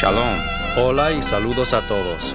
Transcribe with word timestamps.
Shalom. 0.00 0.38
Hola 0.76 1.10
y 1.10 1.22
saludos 1.22 1.72
a 1.72 1.80
todos. 1.88 2.34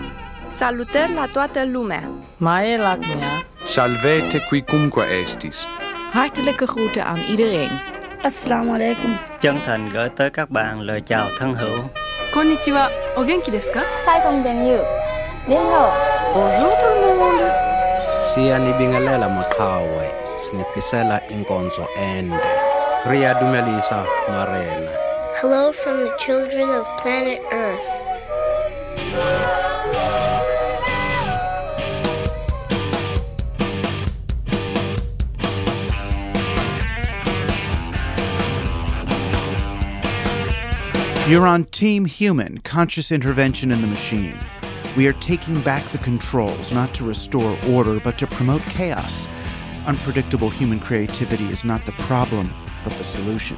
Salutări 0.58 1.14
la 1.14 1.28
toată 1.34 1.66
lumea! 1.66 2.04
Mae 2.38 2.78
Lagnia. 2.78 3.46
Salvete 3.64 4.40
quicumque 4.50 5.04
estis. 5.22 5.66
Hartelijke 6.14 6.66
groeten 6.66 7.04
aan 7.04 7.24
iedereen. 7.30 7.72
Assalamu 8.24 8.74
alaikum. 8.74 9.18
Chân 9.40 9.60
thành 9.66 9.90
gửi 9.90 10.10
tới 10.10 10.30
các 10.30 10.50
bạn 10.50 10.82
lời 10.82 11.02
chào 11.02 11.28
thân 11.40 11.54
hữu. 11.54 11.84
Konnichiwa. 12.34 12.90
O 13.16 13.24
genki 13.24 13.52
desu 13.52 13.74
ka? 13.74 13.82
Thai 14.06 14.20
con 14.24 14.44
Ben 14.44 14.68
Yu. 14.68 14.78
Nin 15.48 15.66
Ho. 15.72 15.92
Bonjour 16.34 16.74
tout 16.82 17.02
le 17.02 17.16
monde. 17.20 17.52
Siyanibingelela 18.22 19.28
maqhawe, 19.28 20.08
sinifisela 20.38 21.20
inkonzo 21.30 21.88
ende. 21.96 22.54
Riyadumelisa 23.06 24.04
Marena. 24.30 25.13
Hello 25.46 25.74
from 25.74 26.00
the 26.00 26.16
children 26.18 26.70
of 26.70 26.88
planet 27.00 27.42
Earth. 27.52 27.82
You're 41.30 41.46
on 41.46 41.66
Team 41.66 42.06
Human 42.06 42.60
Conscious 42.60 43.12
Intervention 43.12 43.70
in 43.72 43.82
the 43.82 43.88
Machine. 43.88 44.40
We 44.96 45.08
are 45.08 45.14
taking 45.20 45.60
back 45.60 45.84
the 45.90 45.98
controls, 45.98 46.72
not 46.72 46.94
to 46.94 47.04
restore 47.04 47.58
order, 47.68 48.00
but 48.00 48.18
to 48.20 48.28
promote 48.28 48.62
chaos. 48.62 49.28
Unpredictable 49.88 50.50
human 50.50 50.80
creativity 50.80 51.48
is 51.48 51.66
not 51.66 51.86
the 51.86 51.92
problem, 51.92 52.50
but 52.86 52.94
the 52.94 53.04
solution. 53.04 53.58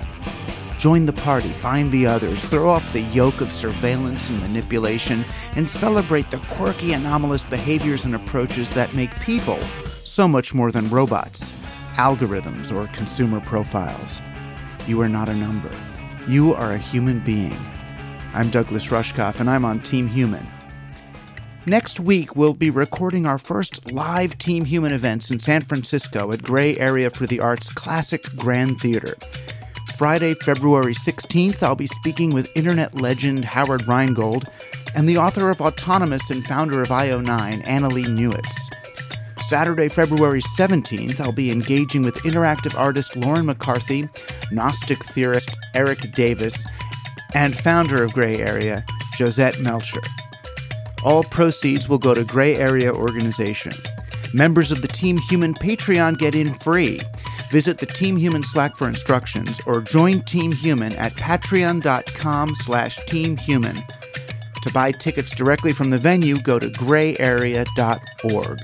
Join 0.86 1.08
the 1.08 1.14
party, 1.14 1.50
find 1.50 1.92
the 1.92 2.06
others, 2.06 2.46
throw 2.46 2.70
off 2.70 2.94
the 2.94 3.02
yoke 3.02 3.42
of 3.42 3.52
surveillance 3.52 4.30
and 4.30 4.40
manipulation, 4.40 5.26
and 5.56 5.68
celebrate 5.68 6.30
the 6.30 6.38
quirky, 6.52 6.94
anomalous 6.94 7.44
behaviors 7.44 8.06
and 8.06 8.14
approaches 8.14 8.70
that 8.70 8.94
make 8.94 9.10
people 9.20 9.60
so 10.04 10.28
much 10.28 10.54
more 10.54 10.72
than 10.72 10.88
robots, 10.92 11.52
algorithms, 11.96 12.72
or 12.72 12.86
consumer 12.94 13.42
profiles. 13.42 14.22
You 14.86 15.02
are 15.02 15.10
not 15.10 15.28
a 15.28 15.34
number. 15.34 15.72
You 16.28 16.54
are 16.54 16.74
a 16.74 16.78
human 16.78 17.20
being. 17.22 17.58
I'm 18.36 18.52
Douglas 18.52 18.90
Rushkoff, 18.90 19.40
and 19.40 19.50
I'm 19.50 19.66
on 19.66 19.80
Team 19.80 20.08
Human. 20.08 20.46
Next 21.66 22.00
week, 22.00 22.36
we'll 22.36 22.54
be 22.54 22.70
recording 22.70 23.26
our 23.26 23.40
first 23.40 23.92
live 23.92 24.38
Team 24.38 24.66
Human 24.66 24.94
events 24.94 25.32
in 25.32 25.40
San 25.40 25.64
Francisco 25.64 26.32
at 26.32 26.44
Gray 26.44 26.78
Area 26.78 27.10
for 27.10 27.26
the 27.26 27.40
Arts 27.40 27.74
Classic 27.74 28.24
Grand 28.36 28.80
Theater. 28.80 29.16
Friday, 29.98 30.34
February 30.34 30.94
16th, 30.94 31.64
I'll 31.64 31.74
be 31.74 31.88
speaking 31.88 32.34
with 32.34 32.50
internet 32.54 32.96
legend 32.96 33.46
Howard 33.46 33.88
Rheingold 33.88 34.50
and 34.94 35.08
the 35.08 35.18
author 35.18 35.50
of 35.50 35.62
Autonomous 35.62 36.30
and 36.30 36.46
founder 36.46 36.82
of 36.82 36.90
IO9, 36.90 37.64
Annalee 37.64 38.06
Newitz. 38.06 38.70
Saturday, 39.48 39.88
February 39.88 40.42
17th, 40.42 41.22
I'll 41.22 41.32
be 41.32 41.50
engaging 41.50 42.04
with 42.04 42.16
interactive 42.24 42.78
artist 42.78 43.16
Lauren 43.16 43.46
McCarthy, 43.46 44.10
Gnostic 44.52 45.02
theorist 45.06 45.50
Eric 45.74 46.14
Davis, 46.14 46.66
and 47.34 47.58
founder 47.58 48.04
of 48.04 48.12
Gray 48.12 48.38
Area, 48.38 48.84
Josette 49.18 49.56
Melchor. 49.56 50.06
All 51.06 51.24
proceeds 51.24 51.88
will 51.88 52.00
go 52.00 52.14
to 52.14 52.26
Gray 52.26 52.56
Area 52.56 52.94
Organization. 52.94 53.74
Members 54.34 54.74
of 54.74 54.82
the 54.82 54.90
Team 54.90 55.20
Human 55.20 55.54
Patreon 55.54 56.18
get 56.18 56.36
in 56.36 56.54
free. 56.54 57.00
Visit 57.52 57.78
the 57.78 57.86
Team 57.86 58.18
Human 58.18 58.44
Slack 58.44 58.76
for 58.76 58.88
instructions 58.88 59.60
or 59.66 59.82
join 59.82 60.22
Team 60.24 60.52
Human 60.52 60.94
at 60.94 61.14
patreon.com 61.14 62.56
slash 62.56 62.98
teamhuman. 63.02 63.86
To 64.62 64.72
buy 64.72 64.92
tickets 64.92 65.34
directly 65.36 65.72
from 65.72 65.90
the 65.90 65.98
venue, 65.98 66.42
go 66.42 66.58
to 66.58 66.70
grayarea.org. 66.70 68.60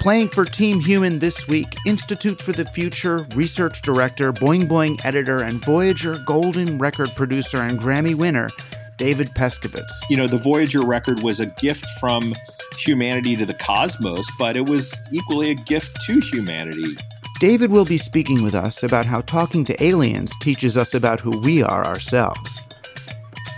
Playing 0.00 0.28
for 0.28 0.44
Team 0.46 0.80
Human 0.80 1.18
this 1.18 1.46
week, 1.46 1.76
Institute 1.86 2.40
for 2.40 2.52
the 2.52 2.64
Future 2.66 3.26
research 3.34 3.82
director, 3.82 4.32
Boing 4.32 4.66
Boing 4.66 4.98
editor, 5.04 5.42
and 5.42 5.62
Voyager 5.64 6.18
Golden 6.26 6.78
record 6.78 7.10
producer 7.14 7.58
and 7.58 7.78
Grammy 7.78 8.14
winner, 8.14 8.48
David 8.96 9.34
Pescovitz. 9.34 9.92
You 10.08 10.16
know, 10.16 10.26
the 10.26 10.38
Voyager 10.38 10.82
record 10.82 11.22
was 11.22 11.40
a 11.40 11.46
gift 11.46 11.86
from 11.98 12.34
humanity 12.78 13.36
to 13.36 13.44
the 13.46 13.54
cosmos, 13.54 14.26
but 14.38 14.56
it 14.56 14.68
was 14.68 14.94
equally 15.10 15.50
a 15.50 15.54
gift 15.54 16.00
to 16.06 16.20
humanity. 16.20 16.96
David 17.40 17.70
will 17.70 17.86
be 17.86 17.96
speaking 17.96 18.42
with 18.42 18.54
us 18.54 18.82
about 18.82 19.06
how 19.06 19.22
talking 19.22 19.64
to 19.64 19.82
aliens 19.82 20.30
teaches 20.42 20.76
us 20.76 20.92
about 20.92 21.20
who 21.20 21.38
we 21.38 21.62
are 21.62 21.86
ourselves. 21.86 22.60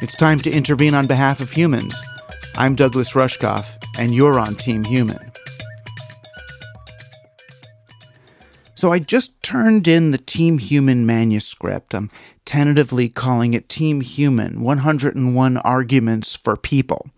It's 0.00 0.14
time 0.14 0.38
to 0.42 0.50
intervene 0.52 0.94
on 0.94 1.08
behalf 1.08 1.40
of 1.40 1.50
humans. 1.50 2.00
I'm 2.54 2.76
Douglas 2.76 3.14
Rushkoff, 3.14 3.76
and 3.98 4.14
you're 4.14 4.38
on 4.38 4.54
Team 4.54 4.84
Human. 4.84 5.32
So 8.76 8.92
I 8.92 9.00
just 9.00 9.42
turned 9.42 9.88
in 9.88 10.12
the 10.12 10.18
Team 10.18 10.58
Human 10.58 11.04
manuscript. 11.04 11.92
I'm 11.92 12.08
tentatively 12.44 13.08
calling 13.08 13.52
it 13.52 13.68
Team 13.68 14.00
Human 14.00 14.60
101 14.60 15.56
Arguments 15.56 16.36
for 16.36 16.56
People. 16.56 17.10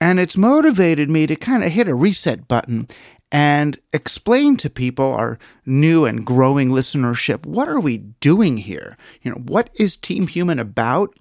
And 0.00 0.18
it's 0.18 0.36
motivated 0.36 1.08
me 1.08 1.26
to 1.26 1.36
kind 1.36 1.64
of 1.64 1.70
hit 1.72 1.88
a 1.88 1.94
reset 1.94 2.46
button 2.46 2.88
and 3.34 3.80
explain 3.92 4.56
to 4.58 4.70
people, 4.70 5.12
our 5.12 5.40
new 5.66 6.04
and 6.04 6.24
growing 6.24 6.70
listenership, 6.70 7.44
what 7.44 7.68
are 7.68 7.80
we 7.80 7.98
doing 7.98 8.58
here? 8.58 8.96
You 9.22 9.32
know, 9.32 9.38
what 9.38 9.70
is 9.74 9.96
Team 9.96 10.28
Human 10.28 10.60
about? 10.60 11.18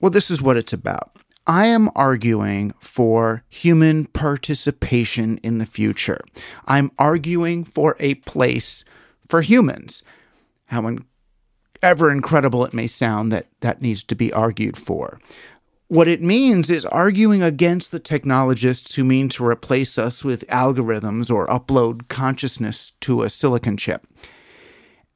Well, 0.00 0.10
this 0.10 0.32
is 0.32 0.42
what 0.42 0.56
it's 0.56 0.72
about. 0.72 1.16
I 1.46 1.66
am 1.66 1.90
arguing 1.94 2.74
for 2.80 3.44
human 3.48 4.06
participation 4.06 5.38
in 5.44 5.58
the 5.58 5.64
future. 5.64 6.18
I'm 6.66 6.90
arguing 6.98 7.62
for 7.62 7.94
a 8.00 8.14
place 8.14 8.82
for 9.28 9.42
humans. 9.42 10.02
However 10.66 12.10
incredible 12.10 12.64
it 12.64 12.74
may 12.74 12.88
sound 12.88 13.30
that 13.30 13.46
that 13.60 13.80
needs 13.80 14.02
to 14.02 14.16
be 14.16 14.32
argued 14.32 14.76
for. 14.76 15.20
What 15.88 16.06
it 16.06 16.20
means 16.20 16.68
is 16.68 16.84
arguing 16.84 17.42
against 17.42 17.92
the 17.92 17.98
technologists 17.98 18.94
who 18.94 19.04
mean 19.04 19.30
to 19.30 19.46
replace 19.46 19.96
us 19.96 20.22
with 20.22 20.46
algorithms 20.48 21.34
or 21.34 21.46
upload 21.46 22.08
consciousness 22.08 22.92
to 23.00 23.22
a 23.22 23.30
silicon 23.30 23.78
chip. 23.78 24.06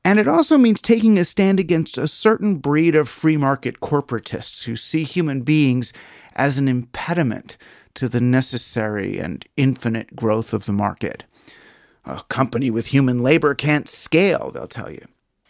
And 0.02 0.18
it 0.18 0.26
also 0.26 0.56
means 0.56 0.80
taking 0.80 1.18
a 1.18 1.26
stand 1.26 1.60
against 1.60 1.98
a 1.98 2.08
certain 2.08 2.56
breed 2.56 2.94
of 2.94 3.10
free 3.10 3.36
market 3.36 3.80
corporatists 3.80 4.64
who 4.64 4.74
see 4.74 5.04
human 5.04 5.42
beings 5.42 5.92
as 6.34 6.56
an 6.56 6.68
impediment 6.68 7.58
to 7.92 8.08
the 8.08 8.22
necessary 8.22 9.18
and 9.18 9.44
infinite 9.58 10.16
growth 10.16 10.54
of 10.54 10.64
the 10.64 10.72
market. 10.72 11.24
A 12.06 12.22
company 12.30 12.70
with 12.70 12.86
human 12.86 13.22
labor 13.22 13.54
can't 13.54 13.90
scale, 13.90 14.50
they'll 14.50 14.66
tell 14.66 14.90
you. 14.90 15.06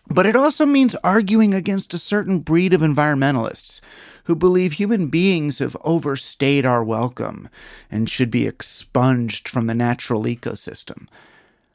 But 0.09 0.27
it 0.27 0.37
also 0.37 0.67
means 0.67 0.95
arguing 0.97 1.55
against 1.55 1.95
a 1.95 1.99
certain 1.99 2.41
breed 2.41 2.73
of 2.73 2.81
environmentalists 2.81 3.81
who 4.25 4.35
believe 4.35 4.75
human 4.75 5.09
beings 5.09 5.59
have 5.59 5.77
overstayed 5.83 6.67
our 6.67 6.85
welcome 6.85 7.49
and 7.91 8.09
should 8.09 8.31
be 8.31 8.47
expunged 8.47 9.49
from 9.49 9.67
the 9.67 9.75
natural 9.75 10.25
ecosystem. 10.25 11.09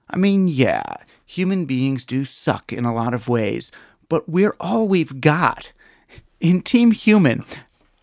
I 0.09 0.17
mean, 0.17 0.47
yeah, 0.47 0.97
human 1.25 1.65
beings 1.65 2.03
do 2.03 2.25
suck 2.25 2.71
in 2.71 2.85
a 2.85 2.93
lot 2.93 3.13
of 3.13 3.27
ways, 3.27 3.71
but 4.07 4.29
we're 4.29 4.55
all 4.59 4.87
we've 4.87 5.19
got. 5.19 5.71
In 6.39 6.61
Team 6.61 6.91
Human, 6.91 7.43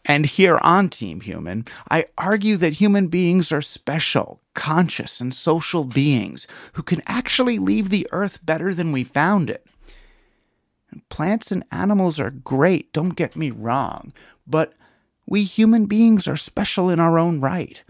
and 0.04 0.26
here 0.26 0.58
on 0.58 0.90
Team 0.90 1.20
Human, 1.20 1.64
I 1.90 2.06
argue 2.18 2.56
that 2.58 2.74
human 2.74 3.06
beings 3.06 3.52
are 3.52 3.62
special, 3.62 4.40
conscious, 4.52 5.20
and 5.20 5.32
social 5.32 5.84
beings 5.84 6.46
who 6.74 6.82
can 6.82 7.00
actually 7.06 7.58
leave 7.58 7.88
the 7.88 8.06
earth 8.12 8.44
better 8.44 8.74
than 8.74 8.92
we 8.92 9.04
found 9.04 9.48
it. 9.48 9.64
Plants 11.08 11.50
and 11.52 11.64
animals 11.70 12.18
are 12.20 12.30
great, 12.30 12.92
don't 12.92 13.16
get 13.16 13.36
me 13.36 13.50
wrong, 13.50 14.12
but 14.46 14.74
we 15.26 15.44
human 15.44 15.86
beings 15.86 16.28
are 16.28 16.36
special 16.36 16.90
in 16.90 17.00
our 17.00 17.18
own 17.18 17.40
right. 17.40 17.82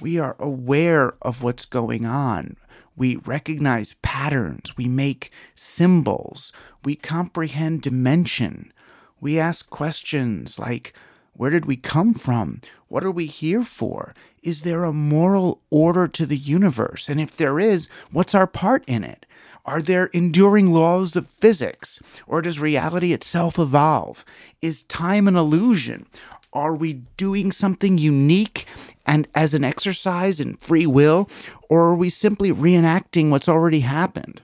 We 0.00 0.18
are 0.18 0.36
aware 0.38 1.14
of 1.22 1.42
what's 1.42 1.64
going 1.64 2.04
on. 2.04 2.56
We 2.96 3.16
recognize 3.16 3.94
patterns. 4.02 4.76
We 4.76 4.86
make 4.86 5.30
symbols. 5.54 6.52
We 6.84 6.96
comprehend 6.96 7.82
dimension. 7.82 8.72
We 9.20 9.38
ask 9.38 9.70
questions 9.70 10.58
like, 10.58 10.92
where 11.34 11.50
did 11.50 11.64
we 11.64 11.76
come 11.76 12.12
from? 12.12 12.60
What 12.88 13.04
are 13.04 13.10
we 13.10 13.26
here 13.26 13.64
for? 13.64 14.14
Is 14.42 14.62
there 14.62 14.84
a 14.84 14.92
moral 14.92 15.62
order 15.70 16.06
to 16.08 16.26
the 16.26 16.36
universe? 16.36 17.08
And 17.08 17.20
if 17.20 17.36
there 17.36 17.58
is, 17.58 17.88
what's 18.10 18.34
our 18.34 18.46
part 18.46 18.84
in 18.86 19.04
it? 19.04 19.24
Are 19.64 19.80
there 19.80 20.06
enduring 20.06 20.72
laws 20.72 21.14
of 21.14 21.30
physics? 21.30 22.00
Or 22.26 22.42
does 22.42 22.58
reality 22.58 23.12
itself 23.12 23.58
evolve? 23.58 24.24
Is 24.60 24.82
time 24.82 25.28
an 25.28 25.36
illusion? 25.36 26.06
Are 26.52 26.74
we 26.74 26.94
doing 27.16 27.52
something 27.52 27.96
unique 27.96 28.66
and 29.06 29.28
as 29.34 29.54
an 29.54 29.64
exercise 29.64 30.40
in 30.40 30.56
free 30.56 30.86
will? 30.86 31.30
Or 31.68 31.82
are 31.82 31.94
we 31.94 32.10
simply 32.10 32.50
reenacting 32.50 33.30
what's 33.30 33.48
already 33.48 33.80
happened? 33.80 34.42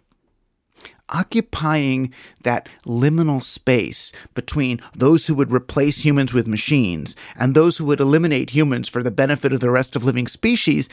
Occupying 1.11 2.13
that 2.43 2.69
liminal 2.87 3.43
space 3.43 4.13
between 4.35 4.81
those 4.95 5.27
who 5.27 5.35
would 5.35 5.51
replace 5.51 6.05
humans 6.05 6.33
with 6.33 6.47
machines 6.47 7.17
and 7.35 7.55
those 7.55 7.79
who 7.79 7.85
would 7.87 8.01
eliminate 8.01 8.51
humans 8.51 8.89
for 8.89 9.03
the 9.03 9.11
benefit 9.11 9.53
of 9.53 9.61
the 9.61 9.71
rest 9.71 9.97
of 9.97 10.05
living 10.05 10.29
species 10.29 10.89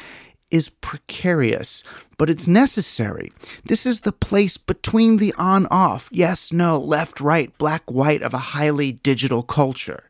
is 0.51 0.69
precarious, 0.69 1.83
but 2.18 2.30
it's 2.30 2.47
necessary. 2.47 3.31
This 3.65 3.86
is 3.86 4.01
the 4.01 4.12
place 4.12 4.57
between 4.57 5.18
the 5.18 5.33
on 5.38 5.65
off, 5.68 6.09
yes, 6.12 6.51
no, 6.51 6.80
left, 6.80 7.19
right, 7.19 7.56
black, 7.57 7.89
white 7.89 8.21
of 8.21 8.33
a 8.33 8.53
highly 8.56 8.94
digital 8.94 9.44
culture. 9.44 10.09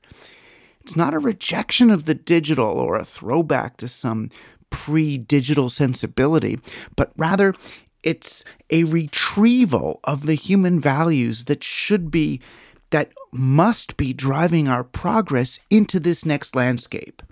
It's 0.81 0.95
not 0.95 1.13
a 1.13 1.19
rejection 1.19 1.89
of 1.89 2.05
the 2.05 2.13
digital 2.13 2.79
or 2.79 2.95
a 2.95 3.05
throwback 3.05 3.77
to 3.77 3.87
some 3.87 4.29
pre 4.69 5.17
digital 5.17 5.69
sensibility, 5.69 6.59
but 6.95 7.11
rather 7.17 7.55
it's 8.03 8.43
a 8.69 8.83
retrieval 8.83 9.99
of 10.03 10.27
the 10.27 10.35
human 10.35 10.79
values 10.79 11.45
that 11.45 11.63
should 11.63 12.11
be, 12.11 12.39
that 12.91 13.11
must 13.31 13.97
be 13.97 14.13
driving 14.13 14.67
our 14.67 14.83
progress 14.83 15.59
into 15.71 15.99
this 15.99 16.23
next 16.23 16.55
landscape 16.55 17.23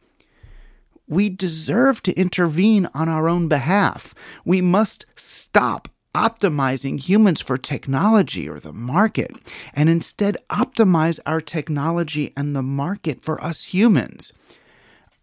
we 1.07 1.29
deserve 1.29 2.01
to 2.03 2.13
intervene 2.13 2.89
on 2.93 3.09
our 3.09 3.27
own 3.27 3.47
behalf. 3.47 4.13
We 4.45 4.61
must 4.61 5.05
stop 5.15 5.89
optimizing 6.13 6.99
humans 6.99 7.41
for 7.41 7.57
technology 7.57 8.47
or 8.47 8.59
the 8.59 8.73
market 8.73 9.31
and 9.73 9.89
instead 9.89 10.37
optimize 10.49 11.19
our 11.25 11.41
technology 11.41 12.31
and 12.37 12.55
the 12.55 12.61
market 12.61 13.21
for 13.21 13.43
us 13.43 13.65
humans. 13.65 14.31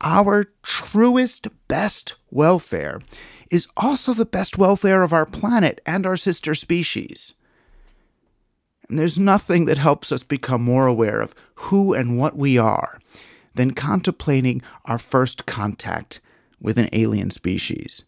Our 0.00 0.47
truest, 0.62 1.47
best 1.69 2.15
welfare 2.31 3.00
is 3.50 3.69
also 3.76 4.15
the 4.15 4.25
best 4.25 4.59
welfare 4.59 5.03
of 5.03 5.12
our 5.12 5.26
planet 5.26 5.81
and 5.87 6.06
our 6.06 6.17
sister 6.17 6.55
species. 6.55 7.35
And 8.88 8.99
there's 8.99 9.19
nothing 9.19 9.67
that 9.67 9.79
helps 9.79 10.11
us 10.11 10.25
become 10.25 10.62
more 10.62 10.87
aware 10.87 11.21
of 11.21 11.35
who 11.55 11.94
and 11.94 12.19
what 12.19 12.37
we 12.37 12.59
are 12.59 12.99
than 13.55 13.73
contemplating 13.73 14.62
our 14.85 14.99
first 14.99 15.47
contact 15.47 16.20
with 16.61 16.79
an 16.79 16.88
alien 16.93 17.31
species. 17.31 18.05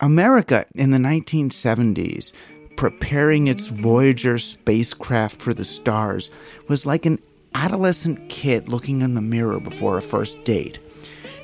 America 0.00 0.66
in 0.74 0.90
the 0.90 0.98
1970s, 0.98 2.32
preparing 2.76 3.46
its 3.46 3.66
Voyager 3.66 4.38
spacecraft 4.38 5.40
for 5.40 5.54
the 5.54 5.64
stars, 5.64 6.30
was 6.68 6.84
like 6.84 7.06
an 7.06 7.18
adolescent 7.54 8.28
kid 8.28 8.68
looking 8.68 9.00
in 9.00 9.14
the 9.14 9.22
mirror 9.22 9.58
before 9.58 9.96
a 9.96 10.02
first 10.02 10.44
date. 10.44 10.78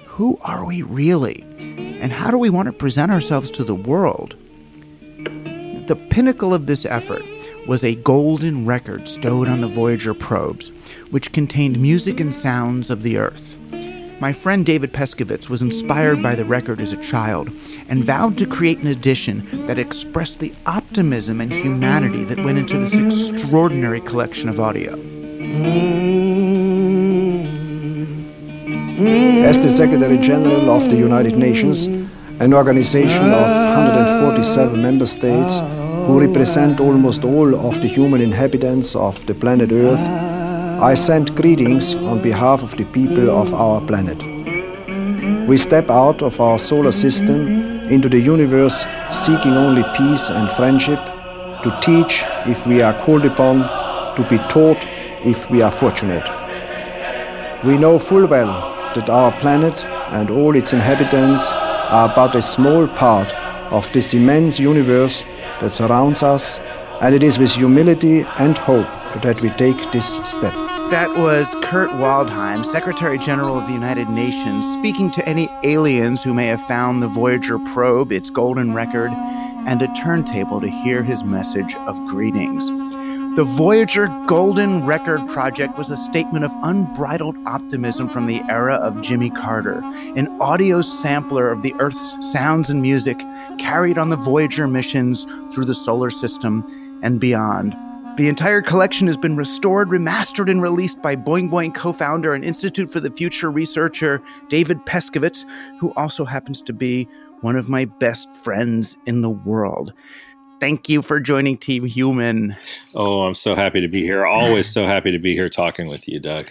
Who 0.06 0.38
are 0.42 0.66
we 0.66 0.82
really? 0.82 1.42
And 1.58 2.12
how 2.12 2.30
do 2.30 2.36
we 2.36 2.50
want 2.50 2.66
to 2.66 2.72
present 2.72 3.10
ourselves 3.10 3.50
to 3.52 3.64
the 3.64 3.74
world? 3.74 4.36
The 5.86 5.96
pinnacle 6.10 6.52
of 6.52 6.66
this 6.66 6.84
effort 6.84 7.24
was 7.66 7.82
a 7.82 7.94
golden 7.94 8.66
record 8.66 9.08
stowed 9.08 9.48
on 9.48 9.62
the 9.62 9.69
Voyager 9.69 10.12
probes, 10.12 10.70
which 11.12 11.31
contained 11.31 11.79
music 11.79 12.19
and 12.20 12.35
sounds 12.35 12.88
of 12.88 13.03
the 13.03 13.19
Earth. 13.19 13.55
My 14.19 14.32
friend 14.32 14.64
David 14.64 14.94
Pescovitz 14.94 15.50
was 15.50 15.61
inspired 15.61 16.23
by 16.23 16.35
the 16.35 16.44
record 16.44 16.81
as 16.81 16.93
a 16.93 17.03
child 17.03 17.49
and 17.88 18.03
vowed 18.03 18.38
to 18.38 18.47
create 18.47 18.79
an 18.79 18.87
edition 18.87 19.67
that 19.67 19.79
expressed 19.79 20.38
the 20.38 20.55
optimism 20.64 21.43
and 21.43 21.53
humanity 21.53 22.25
that 22.25 22.43
went 22.43 22.56
into 22.56 22.79
this 22.79 22.97
extraordinary 22.97 24.00
collection 24.00 24.49
of 24.49 24.59
audio. 24.59 24.97
Mm. 24.97 26.23
As 29.44 29.58
the 29.58 29.69
Secretary 29.69 30.17
General 30.17 30.70
of 30.70 30.88
the 30.88 30.97
United 30.97 31.37
Nations, 31.37 31.85
an 32.41 32.55
organization 32.55 33.26
of 33.26 33.49
147 33.67 34.81
member 34.81 35.05
states, 35.05 35.58
who 36.06 36.19
represent 36.19 36.81
almost 36.81 37.22
all 37.22 37.55
of 37.55 37.82
the 37.82 37.86
human 37.86 38.22
inhabitants 38.22 38.96
of 38.96 39.27
the 39.27 39.34
planet 39.34 39.72
Earth, 39.72 40.08
I 40.82 40.94
send 40.94 41.36
greetings 41.36 41.94
on 41.94 42.20
behalf 42.20 42.65
of 42.65 42.77
the 42.77 42.84
people 42.86 43.31
of 43.31 43.55
our 43.55 43.81
planet. 43.81 44.19
We 45.46 45.56
step 45.56 45.89
out 45.91 46.22
of 46.22 46.41
our 46.41 46.58
solar 46.58 46.91
system 46.91 47.46
into 47.89 48.08
the 48.08 48.19
universe 48.19 48.84
seeking 49.08 49.53
only 49.53 49.84
peace 49.96 50.29
and 50.29 50.51
friendship, 50.51 50.98
to 51.62 51.79
teach 51.81 52.24
if 52.46 52.67
we 52.67 52.82
are 52.82 53.01
called 53.05 53.24
upon, 53.24 53.60
to 54.17 54.29
be 54.29 54.39
taught 54.48 54.84
if 55.24 55.48
we 55.51 55.62
are 55.62 55.70
fortunate. 55.70 56.27
We 57.65 57.79
know 57.79 57.96
full 57.96 58.27
well 58.27 58.93
that 58.96 59.08
our 59.08 59.31
planet 59.39 59.84
and 60.10 60.31
all 60.31 60.56
its 60.56 60.72
inhabitants 60.72 61.55
are 61.55 62.12
but 62.12 62.34
a 62.34 62.43
small 62.43 62.89
part 62.89 63.32
of 63.70 63.89
this 63.93 64.15
immense 64.15 64.58
universe 64.58 65.24
that 65.60 65.70
surrounds 65.70 66.24
us, 66.24 66.58
and 67.01 67.15
it 67.15 67.22
is 67.22 67.39
with 67.39 67.53
humility 67.53 68.24
and 68.39 68.58
hope 68.58 68.91
that 69.22 69.41
we 69.43 69.51
take 69.51 69.93
this 69.93 70.17
step. 70.24 70.71
That 70.93 71.17
was 71.17 71.49
Kurt 71.63 71.89
Waldheim, 71.93 72.67
Secretary 72.67 73.17
General 73.17 73.58
of 73.58 73.67
the 73.67 73.72
United 73.72 74.11
Nations, 74.11 74.70
speaking 74.75 75.11
to 75.13 75.27
any 75.27 75.49
aliens 75.65 76.22
who 76.22 76.34
may 76.34 76.49
have 76.49 76.63
found 76.67 77.03
the 77.03 77.08
Voyager 77.08 77.58
probe, 77.58 78.13
its 78.13 78.29
golden 78.29 78.75
record, 78.75 79.11
and 79.11 79.81
a 79.81 79.91
turntable 79.94 80.61
to 80.61 80.69
hear 80.69 81.03
his 81.03 81.25
message 81.25 81.75
of 81.77 81.96
greetings. 82.08 82.67
The 83.37 83.43
Voyager 83.56 84.08
Golden 84.27 84.84
Record 84.84 85.27
Project 85.29 85.79
was 85.79 85.89
a 85.89 85.96
statement 85.96 86.44
of 86.44 86.53
unbridled 86.63 87.39
optimism 87.46 88.11
from 88.11 88.27
the 88.27 88.43
era 88.51 88.75
of 88.75 89.01
Jimmy 89.01 89.31
Carter, 89.31 89.81
an 90.15 90.29
audio 90.43 90.82
sampler 90.82 91.49
of 91.49 91.63
the 91.63 91.75
Earth's 91.79 92.19
sounds 92.20 92.69
and 92.69 92.82
music 92.82 93.19
carried 93.58 93.96
on 93.96 94.11
the 94.11 94.17
Voyager 94.17 94.69
missions 94.69 95.25
through 95.55 95.65
the 95.65 95.75
solar 95.75 96.11
system 96.11 97.01
and 97.03 97.19
beyond. 97.19 97.75
The 98.16 98.28
entire 98.28 98.60
collection 98.60 99.06
has 99.06 99.16
been 99.16 99.38
restored, 99.38 99.88
remastered, 99.88 100.50
and 100.50 100.60
released 100.60 101.00
by 101.00 101.16
Boing 101.16 101.48
Boing 101.48 101.74
co 101.74 101.94
founder 101.94 102.34
and 102.34 102.44
Institute 102.44 102.92
for 102.92 103.00
the 103.00 103.10
Future 103.10 103.50
researcher 103.50 104.22
David 104.48 104.84
Pescovitz, 104.84 105.46
who 105.81 105.94
also 105.96 106.26
happens 106.26 106.60
to 106.62 106.74
be 106.74 107.08
one 107.40 107.56
of 107.56 107.70
my 107.70 107.86
best 107.86 108.28
friends 108.36 108.96
in 109.06 109.22
the 109.22 109.31
world 109.31 109.92
thank 110.62 110.88
you 110.88 111.02
for 111.02 111.19
joining 111.19 111.56
Team 111.56 111.84
Human. 111.84 112.54
Oh, 112.94 113.22
I'm 113.22 113.34
so 113.34 113.56
happy 113.56 113.81
to 113.81 113.88
be 113.88 114.02
here. 114.02 114.24
Always 114.24 114.69
so 114.72 114.86
happy 114.86 115.10
to 115.10 115.19
be 115.19 115.34
here 115.34 115.48
talking 115.48 115.88
with 115.88 116.06
you, 116.06 116.20
Doug. 116.20 116.46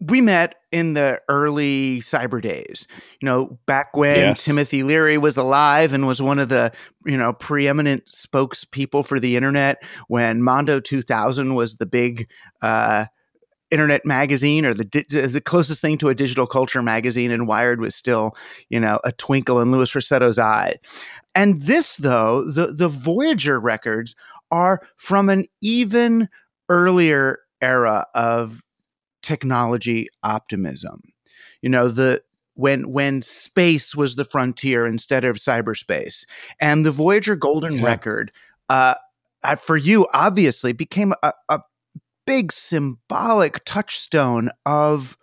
We 0.00 0.20
met 0.20 0.54
in 0.72 0.94
the 0.94 1.20
early 1.28 2.00
cyber 2.00 2.40
days. 2.40 2.86
You 3.20 3.26
know, 3.26 3.58
back 3.66 3.96
when 3.96 4.16
Yes. 4.16 4.44
Timothy 4.44 4.82
Leary 4.82 5.18
was 5.18 5.36
alive 5.36 5.92
and 5.92 6.06
was 6.06 6.22
one 6.22 6.38
of 6.38 6.48
the, 6.48 6.72
you 7.04 7.16
know, 7.16 7.32
preeminent 7.32 8.06
spokespeople 8.06 9.04
for 9.04 9.20
the 9.20 9.36
internet 9.36 9.82
when 10.08 10.42
Mondo 10.42 10.80
2000 10.80 11.54
was 11.54 11.76
the 11.76 11.86
big 11.86 12.28
uh 12.62 13.06
internet 13.70 14.04
magazine 14.04 14.64
or 14.66 14.74
the 14.74 14.84
di- 14.84 15.04
the 15.26 15.40
closest 15.40 15.80
thing 15.80 15.96
to 15.98 16.08
a 16.08 16.14
digital 16.14 16.46
culture 16.46 16.82
magazine 16.82 17.30
and 17.30 17.46
Wired 17.46 17.80
was 17.80 17.94
still, 17.94 18.34
you 18.68 18.80
know, 18.80 18.98
a 19.04 19.12
twinkle 19.12 19.60
in 19.60 19.70
Louis 19.70 19.94
Rossetto's 19.94 20.38
eye. 20.38 20.74
And 21.34 21.62
this 21.62 21.96
though, 21.96 22.50
the 22.50 22.68
the 22.72 22.88
Voyager 22.88 23.60
records 23.60 24.16
are 24.50 24.80
from 24.96 25.28
an 25.28 25.44
even 25.60 26.28
earlier 26.68 27.38
era 27.60 28.06
of 28.14 28.62
technology 29.22 30.08
optimism. 30.22 31.00
You 31.62 31.70
know, 31.70 31.88
the 31.88 32.22
when 32.54 32.92
when 32.92 33.22
space 33.22 33.94
was 33.94 34.16
the 34.16 34.24
frontier 34.24 34.86
instead 34.86 35.24
of 35.24 35.36
cyberspace, 35.36 36.24
and 36.60 36.84
the 36.84 36.92
Voyager 36.92 37.36
Golden 37.36 37.74
Yeah. 37.74 37.84
Record, 37.84 38.32
uh, 38.68 38.94
uh, 39.42 39.56
for 39.56 39.76
you 39.76 40.06
obviously 40.12 40.72
became 40.72 41.14
a, 41.22 41.32
a 41.48 41.60
big 42.26 42.52
symbolic 42.52 43.64
touchstone 43.64 44.50
of 44.66 45.16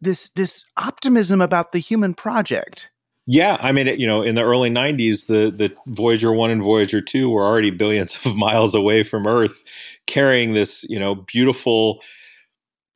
this 0.00 0.30
this 0.30 0.64
optimism 0.76 1.40
about 1.40 1.72
the 1.72 1.78
human 1.78 2.14
project. 2.14 2.90
Yeah, 3.26 3.56
I 3.60 3.72
mean, 3.72 3.86
you 3.86 4.06
know, 4.06 4.22
in 4.22 4.34
the 4.34 4.42
early 4.42 4.70
'90s, 4.70 5.26
the 5.26 5.50
the 5.50 5.74
Voyager 5.86 6.32
One 6.32 6.50
and 6.50 6.62
Voyager 6.62 7.00
Two 7.00 7.30
were 7.30 7.44
already 7.44 7.70
billions 7.70 8.18
of 8.24 8.36
miles 8.36 8.74
away 8.74 9.02
from 9.02 9.26
Earth, 9.26 9.64
carrying 10.06 10.52
this, 10.52 10.84
you 10.84 10.98
know, 10.98 11.14
beautiful 11.14 12.00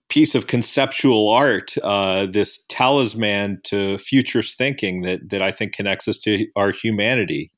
piece 0.09 0.35
of 0.35 0.47
conceptual 0.47 1.29
art, 1.29 1.75
uh, 1.83 2.27
this 2.27 2.65
talisman 2.69 3.61
to 3.65 3.99
futurist 3.99 4.57
thinking 4.57 5.03
that 5.03 5.29
that 5.29 5.43
I 5.43 5.53
think 5.53 5.73
connects 5.73 6.09
us 6.09 6.19
to 6.19 6.47
our 6.57 6.71
humanity. 6.71 7.51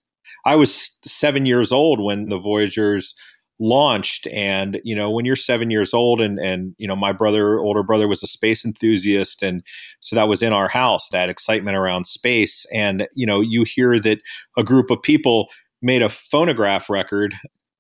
I 0.44 0.56
was 0.56 0.98
seven 1.04 1.46
years 1.46 1.70
old 1.72 2.00
when 2.00 2.28
the 2.28 2.38
Voyagers 2.38 3.14
launched, 3.60 4.26
and 4.28 4.80
you 4.84 4.96
know, 4.96 5.10
when 5.10 5.24
you're 5.24 5.36
seven 5.36 5.70
years 5.70 5.94
old, 5.94 6.20
and 6.20 6.38
and 6.38 6.74
you 6.78 6.88
know, 6.88 6.96
my 6.96 7.12
brother, 7.12 7.58
older 7.58 7.82
brother, 7.82 8.08
was 8.08 8.22
a 8.22 8.26
space 8.26 8.64
enthusiast, 8.64 9.42
and 9.42 9.62
so 10.00 10.16
that 10.16 10.28
was 10.28 10.42
in 10.42 10.52
our 10.52 10.68
house 10.68 11.08
that 11.10 11.28
excitement 11.28 11.76
around 11.76 12.06
space, 12.06 12.66
and 12.72 13.06
you 13.14 13.26
know, 13.26 13.40
you 13.40 13.64
hear 13.64 13.98
that 14.00 14.18
a 14.56 14.64
group 14.64 14.90
of 14.90 15.02
people 15.02 15.48
made 15.82 16.02
a 16.02 16.08
phonograph 16.08 16.90
record 16.90 17.34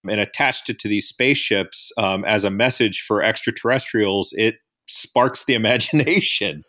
and 0.08 0.20
attached 0.20 0.70
it 0.70 0.78
to 0.80 0.88
these 0.88 1.08
spaceships 1.08 1.90
um, 1.98 2.24
as 2.24 2.44
a 2.44 2.50
message 2.50 3.02
for 3.06 3.22
extraterrestrials, 3.22 4.32
it 4.36 4.56
sparks 4.86 5.44
the 5.44 5.54
imagination. 5.60 6.62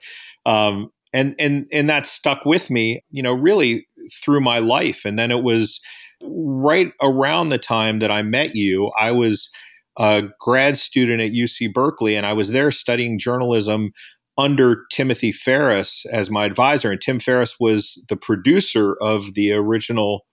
Um, 0.45 0.91
and 1.13 1.35
and 1.39 1.65
and 1.73 1.89
that 1.89 2.07
stuck 2.07 2.45
with 2.45 2.69
me, 2.69 3.03
you 3.09 3.21
know, 3.21 3.33
really 3.33 3.87
through 4.23 4.41
my 4.41 4.59
life. 4.59 5.03
And 5.03 5.19
then 5.19 5.29
it 5.29 5.43
was 5.43 5.79
right 6.23 6.91
around 7.01 7.49
the 7.49 7.57
time 7.57 7.99
that 7.99 8.11
I 8.11 8.21
met 8.21 8.55
you. 8.55 8.91
I 8.99 9.11
was 9.11 9.49
a 9.97 10.23
grad 10.39 10.77
student 10.77 11.21
at 11.21 11.31
UC 11.31 11.73
Berkeley, 11.73 12.15
and 12.15 12.25
I 12.25 12.33
was 12.33 12.51
there 12.51 12.71
studying 12.71 13.19
journalism 13.19 13.91
under 14.37 14.85
Timothy 14.91 15.31
Ferris 15.31 16.05
as 16.11 16.29
my 16.29 16.45
advisor. 16.45 16.91
And 16.91 17.01
Tim 17.01 17.19
Ferris 17.19 17.55
was 17.59 18.03
the 18.07 18.15
producer 18.15 18.95
of 19.01 19.33
the 19.33 19.51
original 19.51 20.25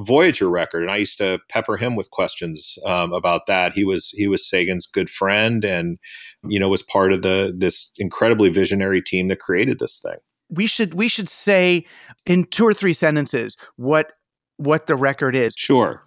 Voyager 0.00 0.50
record, 0.50 0.82
and 0.82 0.90
I 0.90 0.96
used 0.96 1.18
to 1.18 1.38
pepper 1.48 1.76
him 1.76 1.94
with 1.94 2.10
questions 2.10 2.78
um, 2.84 3.12
about 3.12 3.46
that. 3.46 3.74
He 3.74 3.84
was 3.84 4.10
he 4.10 4.26
was 4.26 4.48
Sagan's 4.48 4.86
good 4.86 5.08
friend, 5.08 5.64
and 5.64 5.98
you 6.42 6.58
know 6.58 6.68
was 6.68 6.82
part 6.82 7.12
of 7.12 7.22
the 7.22 7.54
this 7.56 7.92
incredibly 7.98 8.50
visionary 8.50 9.00
team 9.00 9.28
that 9.28 9.38
created 9.38 9.78
this 9.78 10.00
thing. 10.00 10.16
We 10.50 10.66
should 10.66 10.94
we 10.94 11.06
should 11.06 11.28
say 11.28 11.86
in 12.26 12.44
two 12.44 12.66
or 12.66 12.74
three 12.74 12.92
sentences 12.92 13.56
what 13.76 14.12
what 14.56 14.88
the 14.88 14.96
record 14.96 15.36
is. 15.36 15.54
Sure. 15.56 16.02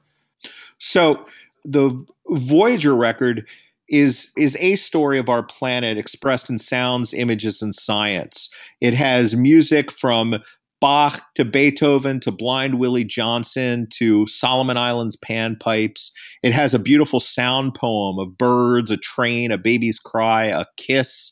So 0.79 1.25
the 1.63 2.05
Voyager 2.29 2.95
record 2.95 3.47
is 3.89 4.31
is 4.35 4.57
a 4.59 4.75
story 4.75 5.17
of 5.17 5.29
our 5.29 5.43
planet 5.43 5.97
expressed 5.97 6.49
in 6.49 6.57
sounds, 6.57 7.13
images, 7.13 7.61
and 7.61 7.73
science. 7.73 8.49
It 8.81 8.93
has 8.93 9.35
music 9.35 9.91
from 9.91 10.41
Bach 10.79 11.23
to 11.35 11.43
Beethoven 11.43 12.19
to 12.21 12.31
Blind 12.31 12.79
Willie 12.79 13.03
Johnson 13.03 13.87
to 13.93 14.27
Solomon 14.27 14.77
Islands 14.77 15.17
panpipes. 15.17 16.11
It 16.43 16.53
has 16.53 16.73
a 16.73 16.79
beautiful 16.79 17.19
sound 17.19 17.73
poem 17.73 18.19
of 18.19 18.37
birds, 18.37 18.91
a 18.91 18.97
train, 18.97 19.51
a 19.51 19.57
baby's 19.57 19.99
cry, 19.99 20.45
a 20.45 20.65
kiss, 20.77 21.31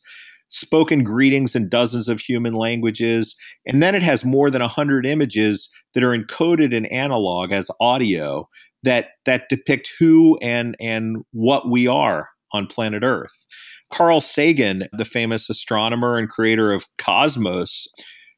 spoken 0.50 1.04
greetings 1.04 1.56
in 1.56 1.70
dozens 1.70 2.10
of 2.10 2.20
human 2.20 2.54
languages. 2.54 3.36
And 3.68 3.84
then 3.84 3.94
it 3.94 4.04
has 4.04 4.26
more 4.26 4.50
than 4.50 4.62
100 4.62 5.06
images 5.06 5.70
that 5.94 6.04
are 6.04 6.18
encoded 6.18 6.74
in 6.74 6.86
analog 6.88 7.52
as 7.52 7.70
audio 7.80 8.50
that, 8.84 9.10
that 9.26 9.50
depict 9.50 9.92
who 10.00 10.38
and, 10.42 10.76
and 10.80 11.18
what 11.32 11.70
we 11.70 11.88
are 11.88 12.30
on 12.54 12.68
planet 12.68 13.04
Earth. 13.04 13.46
Carl 13.92 14.22
Sagan, 14.22 14.88
the 14.94 15.06
famous 15.06 15.50
astronomer 15.50 16.18
and 16.18 16.30
creator 16.30 16.72
of 16.72 16.88
Cosmos, 16.98 17.88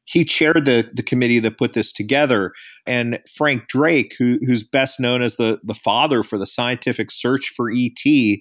he 0.08 0.24
chaired 0.24 0.64
the, 0.64 0.90
the 0.94 1.02
committee 1.02 1.38
that 1.38 1.58
put 1.58 1.74
this 1.74 1.92
together. 1.92 2.52
And 2.86 3.18
Frank 3.36 3.68
Drake, 3.68 4.14
who, 4.18 4.38
who's 4.46 4.62
best 4.62 4.98
known 4.98 5.20
as 5.20 5.36
the, 5.36 5.60
the 5.62 5.74
father 5.74 6.22
for 6.22 6.38
the 6.38 6.46
scientific 6.46 7.10
search 7.10 7.52
for 7.54 7.70
ET, 7.70 8.38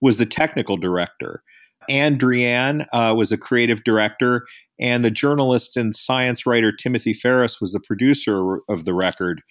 was 0.00 0.16
the 0.16 0.26
technical 0.26 0.78
director. 0.78 1.42
Anne 1.90 2.86
uh, 2.92 3.14
was 3.16 3.28
the 3.28 3.36
creative 3.36 3.84
director, 3.84 4.46
and 4.80 5.04
the 5.04 5.10
journalist 5.10 5.76
and 5.76 5.94
science 5.94 6.46
writer 6.46 6.72
Timothy 6.72 7.12
Ferris 7.12 7.60
was 7.60 7.72
the 7.72 7.80
producer 7.80 8.60
of 8.70 8.84
the 8.84 8.94
record. 8.94 9.42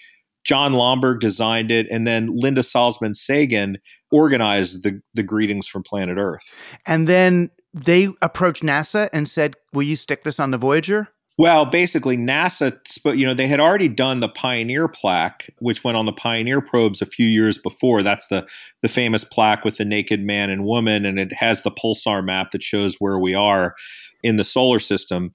Jon 0.44 0.74
Lomberg 0.74 1.20
designed 1.20 1.70
it, 1.70 1.86
and 1.92 2.08
then 2.08 2.30
Linda 2.34 2.62
Salzman 2.62 3.16
Sagan 3.16 3.78
organized 4.12 4.84
the, 4.84 5.00
the 5.14 5.24
greetings 5.24 5.68
from 5.68 5.84
planet 5.84 6.18
Earth. 6.18 6.60
And 6.88 7.08
then 7.08 7.52
they 7.72 8.10
approached 8.22 8.64
NASA 8.64 9.10
and 9.14 9.30
said, 9.30 9.56
Will 9.74 9.84
you 9.84 9.96
stick 9.96 10.24
this 10.24 10.40
on 10.40 10.50
the 10.50 10.58
Voyager? 10.58 11.10
Well, 11.38 11.66
basically, 11.66 12.18
NASA, 12.18 12.78
you 13.18 13.26
know, 13.26 13.34
they 13.34 13.48
had 13.48 13.60
already 13.60 13.88
done 13.88 14.20
the 14.20 14.30
Pioneer 14.30 14.88
plaque, 14.88 15.50
which 15.60 15.84
went 15.84 15.98
on 15.98 16.06
the 16.06 16.12
Pioneer 16.12 16.62
probes 16.62 17.02
a 17.02 17.06
few 17.06 17.26
years 17.28 17.58
before. 17.58 18.04
That's 18.04 18.28
the 18.28 18.48
the 18.82 18.90
famous 18.90 19.24
plaque 19.24 19.64
with 19.64 19.78
the 19.78 19.86
naked 19.86 20.22
man 20.22 20.50
and 20.50 20.66
woman, 20.66 21.06
and 21.06 21.18
it 21.20 21.34
has 21.34 21.64
the 21.64 21.72
pulsar 21.72 22.24
map 22.24 22.52
that 22.52 22.62
shows 22.62 22.98
where 23.00 23.18
we 23.18 23.34
are 23.34 23.76
in 24.24 24.36
the 24.36 24.44
solar 24.44 24.78
system. 24.78 25.34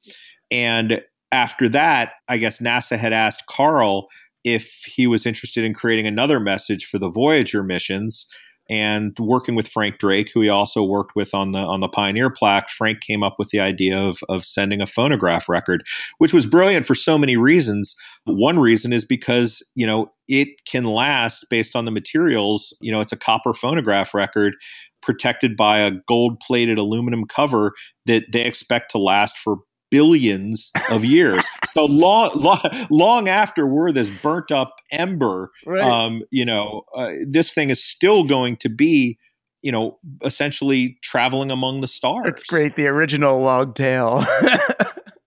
And 0.51 1.03
after 1.33 1.69
that, 1.71 2.13
I 2.29 2.39
guess 2.39 2.59
NASA 2.59 2.97
had 2.97 3.13
asked 3.13 3.47
Carl 3.47 4.07
if 4.45 4.85
he 4.87 5.09
was 5.09 5.27
interested 5.27 5.65
in 5.65 5.75
creating 5.75 6.07
another 6.07 6.39
message 6.39 6.87
for 6.87 6.99
the 7.01 7.11
Voyager 7.11 7.65
missions 7.65 8.27
and 8.69 9.17
working 9.19 9.55
with 9.55 9.69
Frank 9.69 9.99
Drake, 9.99 10.31
who 10.33 10.41
he 10.41 10.49
also 10.49 10.83
worked 10.83 11.15
with 11.15 11.35
on 11.35 11.53
the 11.53 11.59
on 11.61 11.81
the 11.81 11.89
Pioneer 11.89 12.31
plaque, 12.31 12.69
Frank 12.69 13.01
came 13.01 13.23
up 13.23 13.37
with 13.39 13.51
the 13.51 13.61
idea 13.61 13.99
of 13.99 14.21
of 14.29 14.45
sending 14.45 14.81
a 14.81 14.87
phonograph 14.87 15.49
record, 15.49 15.85
which 16.19 16.33
was 16.33 16.47
brilliant 16.47 16.87
for 16.87 16.95
so 16.95 17.17
many 17.17 17.37
reasons. 17.37 17.95
One 18.25 18.59
reason 18.59 18.93
is 18.93 19.05
because 19.05 19.63
you 19.75 19.87
know 19.87 20.11
it 20.29 20.49
can 20.67 20.85
last 20.85 21.47
based 21.51 21.77
on 21.77 21.85
the 21.85 21.91
materials. 21.91 22.77
You 22.81 22.93
know, 22.93 23.01
it's 23.01 23.13
a 23.13 23.17
copper 23.17 23.55
phonograph 23.55 24.15
record 24.15 24.55
protected 25.03 25.57
by 25.57 25.79
a 25.79 25.93
gold 26.09 26.41
plated 26.41 26.79
aluminum 26.79 27.27
cover 27.27 27.73
that 28.07 28.25
they 28.33 28.45
expect 28.45 28.91
to 28.91 28.99
last 28.99 29.39
for 29.39 29.59
billions 29.91 30.71
of 30.91 31.05
years. 31.05 31.45
so 31.71 31.85
long, 31.87 32.31
long, 32.35 32.61
long 32.91 33.29
after 33.29 33.67
we're 33.67 33.93
this 33.93 34.11
burnt 34.23 34.51
up 34.51 34.75
ember, 34.91 35.51
Right. 35.67 35.83
um, 35.83 36.23
you 36.31 36.45
know, 36.45 36.83
uh, 36.97 37.13
this 37.27 37.53
thing 37.53 37.71
is 37.71 37.83
still 37.83 38.25
going 38.25 38.57
to 38.59 38.69
be, 38.69 39.19
you 39.63 39.73
know, 39.73 39.99
essentially 40.25 40.99
traveling 41.03 41.51
among 41.51 41.81
the 41.81 41.89
stars. 41.89 42.25
That's 42.25 42.43
great. 42.45 42.77
The 42.77 42.87
original 42.89 43.41
log 43.41 43.75
tail. 43.75 44.25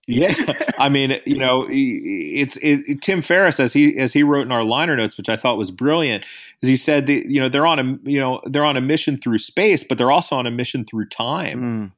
Yeah, 0.06 0.34
I 0.76 0.88
mean, 0.88 1.20
you 1.24 1.38
know, 1.38 1.68
it's 1.70 2.56
it, 2.56 2.80
it- 2.88 3.00
Tim 3.02 3.22
Ferris 3.22 3.60
as 3.60 3.72
he 3.72 3.96
as 3.96 4.12
he 4.12 4.24
wrote 4.24 4.42
in 4.44 4.50
our 4.50 4.64
liner 4.64 4.96
notes, 4.96 5.16
which 5.16 5.28
I 5.28 5.36
thought 5.36 5.56
was 5.56 5.70
brilliant, 5.70 6.24
is 6.62 6.68
he 6.68 6.74
said 6.74 7.08
you 7.08 7.38
know 7.38 7.48
they're 7.48 7.66
on 7.66 7.78
a 7.78 8.10
you 8.10 8.18
know 8.18 8.40
they're 8.46 8.64
on 8.64 8.76
a 8.76 8.80
mission 8.80 9.16
through 9.18 9.38
space, 9.38 9.84
but 9.84 9.98
they're 9.98 10.10
also 10.10 10.34
on 10.34 10.48
a 10.48 10.50
mission 10.50 10.84
through 10.84 11.06
time. 11.10 11.60
Mm. 11.60 11.92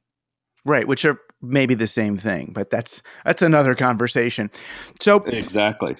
Right, 0.63 0.87
which 0.87 1.05
are 1.05 1.17
maybe 1.43 1.75
the 1.75 1.87
same 1.87 2.17
thing, 2.17 2.51
but 2.53 2.69
that's 2.69 3.01
that's 3.25 3.41
another 3.41 3.75
conversation. 3.75 4.49
So 4.99 5.17
Exactly. 5.25 5.95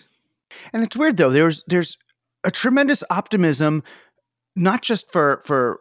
And 0.71 0.83
it's 0.83 0.95
weird 0.95 1.17
though. 1.17 1.29
There's 1.29 1.63
there's 1.67 1.97
a 2.43 2.51
tremendous 2.51 3.03
optimism, 3.09 3.83
not 4.55 4.81
just 4.81 5.11
for 5.11 5.41
for 5.45 5.79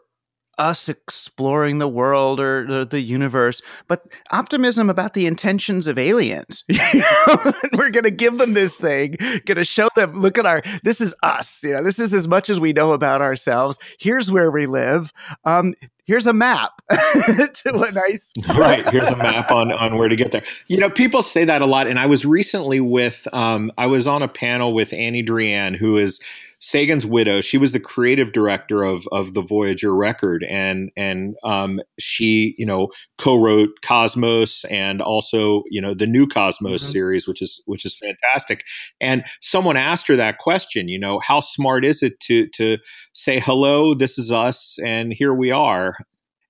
us 0.59 0.89
exploring 0.89 1.79
the 1.79 1.89
world 1.89 2.39
or 2.39 2.67
the, 2.67 2.85
the 2.85 3.01
universe, 3.01 3.63
but 3.89 4.07
optimism 4.31 4.91
about 4.91 5.15
the 5.15 5.27
intentions 5.27 5.87
of 5.87 5.99
aliens. 5.99 6.65
You 6.73 7.01
know? 7.01 7.53
We're 7.73 7.91
going 7.91 8.05
to 8.05 8.11
give 8.11 8.39
them 8.39 8.55
this 8.55 8.77
thing, 8.77 9.17
going 9.47 9.57
to 9.57 9.65
show 9.65 9.89
them, 9.97 10.21
look 10.21 10.37
at 10.37 10.47
our, 10.47 10.63
this 10.85 11.01
is 11.01 11.15
us. 11.23 11.63
You 11.63 11.73
know, 11.73 11.83
this 11.83 11.99
is 11.99 12.13
as 12.13 12.29
much 12.29 12.51
as 12.51 12.61
we 12.61 12.73
know 12.73 12.93
about 12.93 13.23
ourselves. 13.23 13.79
Here's 13.99 14.31
where 14.31 14.51
we 14.51 14.67
live. 14.67 15.13
Um, 15.45 15.75
here's 16.05 16.27
a 16.27 16.33
map 16.33 16.73
to 16.91 17.85
a 17.87 17.93
nice 17.93 18.33
right 18.57 18.89
here's 18.91 19.09
a 19.09 19.17
map 19.17 19.51
on 19.51 19.73
on 19.73 19.97
where 19.97 20.09
to 20.09 20.17
get 20.17 20.33
there. 20.33 20.43
You 20.69 20.79
know 20.79 20.91
people 20.91 21.23
say 21.23 21.45
that 21.45 21.63
a 21.63 21.67
lot 21.67 21.87
and 21.87 21.99
i 21.99 22.07
was 22.07 22.25
recently 22.25 22.81
with 22.81 23.27
um 23.33 23.73
i 23.79 23.87
was 23.87 24.07
on 24.07 24.23
a 24.23 24.29
panel 24.29 24.73
with 24.73 24.93
annie 24.93 25.23
druyan 25.23 25.77
who 25.77 25.97
is 25.99 26.21
Sagan's 26.65 27.05
widow. 27.05 27.41
She 27.41 27.59
was 27.59 27.73
the 27.73 27.81
creative 27.81 28.33
director 28.33 28.85
of 28.85 29.07
of 29.11 29.35
the 29.35 29.43
Voyager 29.43 29.93
record, 29.93 30.47
and 30.49 30.93
and 30.97 31.35
um, 31.43 31.81
she 31.99 32.55
you 32.57 32.65
know 32.65 32.89
co-wrote 33.19 33.71
Cosmos 33.85 34.65
and 34.67 35.03
also 35.03 35.65
you 35.71 35.81
know 35.81 35.93
the 35.93 36.07
new 36.07 36.25
Cosmos 36.25 36.81
mm-hmm. 36.81 36.93
series, 36.93 37.27
which 37.27 37.43
is 37.43 37.61
which 37.67 37.85
is 37.85 37.97
fantastic. 37.99 38.65
And 39.01 39.25
someone 39.41 39.77
asked 39.77 40.07
her 40.07 40.15
that 40.15 40.39
question. 40.39 40.89
You 40.89 41.01
know, 41.01 41.19
how 41.19 41.41
smart 41.41 41.85
is 41.85 42.01
it 42.01 42.21
to 42.21 42.47
to 42.51 42.79
say 43.13 43.41
hello, 43.41 43.93
this 43.93 44.17
is 44.17 44.31
us, 44.31 44.79
and 44.85 45.13
here 45.13 45.35
we 45.35 45.51
are. 45.51 45.97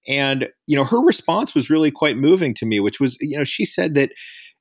And 0.06 0.50
you 0.66 0.76
know, 0.76 0.84
her 0.84 1.00
response 1.00 1.54
was 1.54 1.70
really 1.70 1.90
quite 1.90 2.18
moving 2.18 2.52
to 2.54 2.66
me, 2.66 2.80
which 2.80 3.00
was 3.00 3.16
you 3.18 3.38
know 3.38 3.44
she 3.44 3.64
said 3.64 3.94
that 3.94 4.12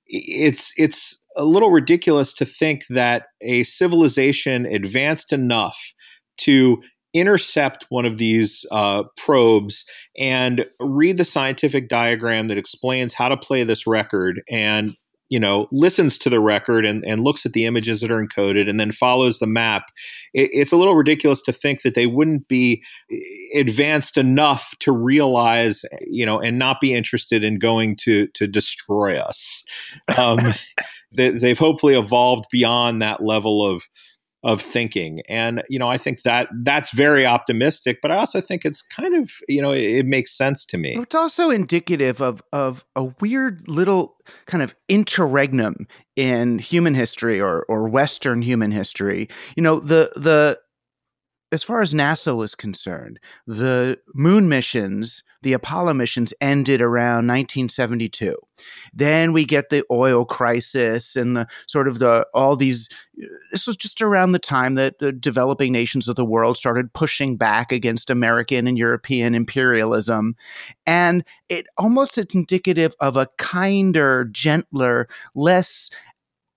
it's 0.07 0.73
it's 0.77 1.20
a 1.35 1.45
little 1.45 1.71
ridiculous 1.71 2.33
to 2.33 2.45
think 2.45 2.83
that 2.89 3.25
a 3.41 3.63
civilization 3.63 4.65
advanced 4.65 5.31
enough 5.31 5.77
to 6.37 6.81
intercept 7.13 7.85
one 7.89 8.05
of 8.05 8.17
these 8.17 8.65
uh, 8.71 9.03
probes 9.17 9.83
and 10.17 10.65
read 10.79 11.17
the 11.17 11.25
scientific 11.25 11.89
diagram 11.89 12.47
that 12.47 12.57
explains 12.57 13.13
how 13.13 13.27
to 13.27 13.37
play 13.37 13.63
this 13.63 13.85
record 13.85 14.41
and 14.49 14.91
you 15.31 15.39
know 15.39 15.67
listens 15.71 16.19
to 16.19 16.29
the 16.29 16.39
record 16.39 16.85
and, 16.85 17.03
and 17.05 17.23
looks 17.23 17.45
at 17.45 17.53
the 17.53 17.65
images 17.65 18.01
that 18.01 18.11
are 18.11 18.23
encoded 18.23 18.69
and 18.69 18.79
then 18.79 18.91
follows 18.91 19.39
the 19.39 19.47
map 19.47 19.85
it, 20.33 20.49
it's 20.53 20.71
a 20.71 20.77
little 20.77 20.95
ridiculous 20.95 21.41
to 21.41 21.51
think 21.51 21.81
that 21.81 21.95
they 21.95 22.05
wouldn't 22.05 22.47
be 22.47 22.83
eh, 23.11 23.59
advanced 23.59 24.17
enough 24.17 24.75
to 24.79 24.91
realize 24.91 25.83
you 26.01 26.25
know 26.25 26.39
and 26.39 26.59
not 26.59 26.79
be 26.79 26.93
interested 26.93 27.43
in 27.43 27.57
going 27.57 27.95
to 27.95 28.27
to 28.27 28.47
destroy 28.47 29.17
us. 29.17 29.63
Um, 30.17 30.39
they, 31.15 31.31
have 31.49 31.57
hopefully 31.57 31.95
evolved 31.95 32.45
beyond 32.51 33.01
that 33.01 33.23
level 33.23 33.65
of 33.65 33.83
of 34.43 34.61
thinking. 34.61 35.21
And 35.29 35.63
you 35.69 35.79
know 35.79 35.89
i 35.89 35.97
think 35.97 36.23
that 36.23 36.49
that's 36.63 36.91
very 36.91 37.25
optimistic 37.25 37.99
but 38.01 38.11
i 38.11 38.15
also 38.15 38.41
think 38.41 38.65
it's 38.65 38.81
kind 38.81 39.15
of 39.15 39.31
you 39.47 39.61
know 39.61 39.71
it, 39.71 39.81
it, 39.81 40.05
makes 40.05 40.35
sense 40.35 40.65
to 40.65 40.77
me. 40.77 40.95
It's 40.97 41.15
also 41.15 41.49
indicative 41.49 42.21
of 42.21 42.43
of 42.51 42.85
a 42.95 43.05
weird 43.19 43.67
little 43.67 44.17
kind 44.45 44.63
of 44.63 44.75
interregnum 44.89 45.87
in 46.15 46.59
human 46.59 46.95
history 46.95 47.39
or 47.39 47.65
or 47.69 47.87
western 47.87 48.41
human 48.41 48.71
history. 48.71 49.29
You 49.55 49.63
know 49.63 49.79
the 49.79 50.11
the 50.15 50.59
as 51.51 51.63
far 51.63 51.81
as 51.81 51.93
NASA 51.93 52.35
was 52.35 52.55
concerned, 52.55 53.19
the 53.45 53.99
moon 54.13 54.47
missions, 54.47 55.21
the 55.41 55.51
Apollo 55.51 55.93
missions 55.95 56.33
ended 56.39 56.81
around 56.81 57.27
1972. 57.27 58.35
Then 58.93 59.33
we 59.33 59.43
get 59.43 59.69
the 59.69 59.83
oil 59.91 60.23
crisis 60.23 61.15
and 61.15 61.35
the 61.35 61.47
sort 61.67 61.87
of 61.87 61.99
the 61.99 62.25
all 62.33 62.55
these 62.55 62.89
this 63.51 63.67
was 63.67 63.75
just 63.75 64.01
around 64.01 64.31
the 64.31 64.39
time 64.39 64.75
that 64.75 64.99
the 64.99 65.11
developing 65.11 65.71
nations 65.71 66.07
of 66.07 66.15
the 66.15 66.25
world 66.25 66.57
started 66.57 66.93
pushing 66.93 67.35
back 67.35 67.71
against 67.71 68.09
American 68.09 68.67
and 68.67 68.77
European 68.77 69.35
imperialism. 69.35 70.35
And 70.85 71.25
it 71.49 71.65
almost 71.77 72.17
it's 72.17 72.35
indicative 72.35 72.95
of 72.99 73.17
a 73.17 73.27
kinder, 73.37 74.25
gentler, 74.31 75.09
less 75.35 75.89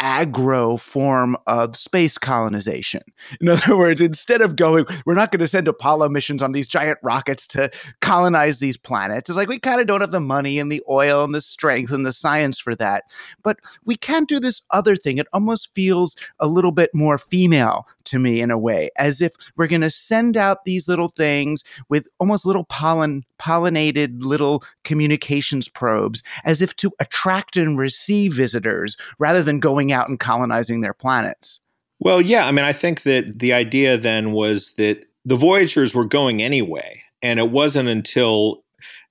aggro 0.04 0.78
form 0.78 1.34
of 1.46 1.74
space 1.76 2.18
colonization. 2.18 3.00
In 3.40 3.48
other 3.48 3.74
words, 3.76 4.02
instead 4.02 4.42
of 4.42 4.54
going, 4.54 4.84
we're 5.06 5.14
not 5.14 5.32
going 5.32 5.40
to 5.40 5.48
send 5.48 5.66
Apollo 5.66 6.10
missions 6.10 6.42
on 6.42 6.52
these 6.52 6.68
giant 6.68 6.98
rockets 7.02 7.46
to 7.48 7.70
colonize 8.02 8.58
these 8.58 8.76
planets. 8.76 9.30
It's 9.30 9.36
like 9.36 9.48
we 9.48 9.58
kind 9.58 9.80
of 9.80 9.86
don't 9.86 10.02
have 10.02 10.10
the 10.10 10.20
money 10.20 10.58
and 10.58 10.70
the 10.70 10.82
oil 10.90 11.24
and 11.24 11.34
the 11.34 11.40
strength 11.40 11.90
and 11.90 12.04
the 12.04 12.12
science 12.12 12.58
for 12.58 12.74
that. 12.76 13.04
But 13.42 13.58
we 13.86 13.96
can 13.96 14.24
do 14.24 14.38
this 14.38 14.60
other 14.70 14.94
thing. 14.94 15.16
It 15.16 15.26
almost 15.32 15.74
feels 15.74 16.14
a 16.38 16.46
little 16.46 16.72
bit 16.72 16.90
more 16.92 17.16
female 17.16 17.86
to 18.04 18.18
me 18.18 18.42
in 18.42 18.50
a 18.50 18.58
way, 18.58 18.90
as 18.96 19.22
if 19.22 19.32
we're 19.56 19.66
going 19.66 19.80
to 19.80 19.90
send 19.90 20.36
out 20.36 20.66
these 20.66 20.86
little 20.86 21.08
things 21.08 21.64
with 21.88 22.06
almost 22.20 22.44
little 22.44 22.64
pollen 22.64 23.22
pollinated 23.44 24.22
little 24.22 24.64
communications 24.84 25.68
probes 25.68 26.22
as 26.44 26.62
if 26.62 26.74
to 26.76 26.90
attract 27.00 27.56
and 27.56 27.78
receive 27.78 28.32
visitors 28.32 28.96
rather 29.18 29.42
than 29.42 29.60
going 29.60 29.92
out 29.92 30.08
and 30.08 30.18
colonizing 30.18 30.80
their 30.80 30.94
planets. 30.94 31.60
Well, 32.00 32.20
yeah. 32.20 32.46
I 32.46 32.52
mean, 32.52 32.64
I 32.64 32.72
think 32.72 33.02
that 33.02 33.38
the 33.38 33.52
idea 33.52 33.98
then 33.98 34.32
was 34.32 34.72
that 34.74 35.06
the 35.24 35.36
Voyagers 35.36 35.94
were 35.94 36.04
going 36.04 36.42
anyway. 36.42 37.02
And 37.22 37.38
it 37.38 37.50
wasn't 37.50 37.88
until 37.88 38.62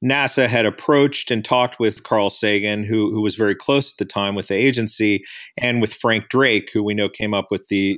NASA 0.04 0.48
had 0.48 0.66
approached 0.66 1.32
and 1.32 1.44
talked 1.44 1.80
with 1.80 2.04
Carl 2.04 2.30
Sagan, 2.30 2.84
who, 2.84 3.12
who 3.12 3.22
was 3.22 3.36
very 3.36 3.56
close 3.56 3.92
at 3.92 3.98
the 3.98 4.06
time 4.06 4.36
with 4.36 4.48
the 4.48 4.56
agency, 4.56 5.24
and 5.58 5.82
with 5.82 5.94
Frank 5.94 6.30
Drake, 6.30 6.70
who 6.72 6.84
we 6.84 6.94
know 6.94 7.10
came 7.10 7.34
up 7.34 7.48
with 7.50 7.68
the, 7.70 7.98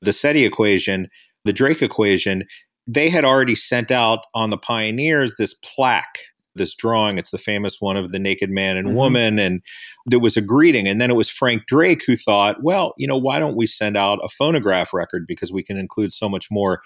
the 0.00 0.12
SETI 0.12 0.44
equation, 0.44 1.08
the 1.44 1.52
Drake 1.52 1.82
equation. 1.82 2.44
They 2.86 3.08
had 3.08 3.24
already 3.24 3.54
sent 3.54 3.90
out 3.90 4.20
on 4.34 4.50
the 4.50 4.58
Pioneers 4.58 5.32
this 5.38 5.54
plaque 5.54 6.18
this 6.54 6.74
drawing. 6.74 7.18
It's 7.18 7.30
the 7.30 7.38
famous 7.38 7.80
one 7.80 7.96
of 7.96 8.12
the 8.12 8.18
naked 8.18 8.50
man 8.50 8.76
and 8.76 8.88
mm-hmm. 8.88 8.96
woman. 8.96 9.38
And 9.38 9.62
there 10.06 10.20
was 10.20 10.36
a 10.36 10.42
greeting. 10.42 10.86
And 10.86 11.00
then 11.00 11.10
it 11.10 11.16
was 11.16 11.28
Frank 11.28 11.66
Drake 11.66 12.02
who 12.06 12.16
thought, 12.16 12.62
well, 12.62 12.94
you 12.98 13.06
know, 13.06 13.16
why 13.16 13.38
don't 13.38 13.56
we 13.56 13.66
send 13.66 13.96
out 13.96 14.20
a 14.22 14.28
phonograph 14.28 14.92
record 14.92 15.26
because 15.26 15.52
we 15.52 15.62
can 15.62 15.76
include 15.76 16.12
so 16.12 16.28
much 16.28 16.50
more 16.50 16.82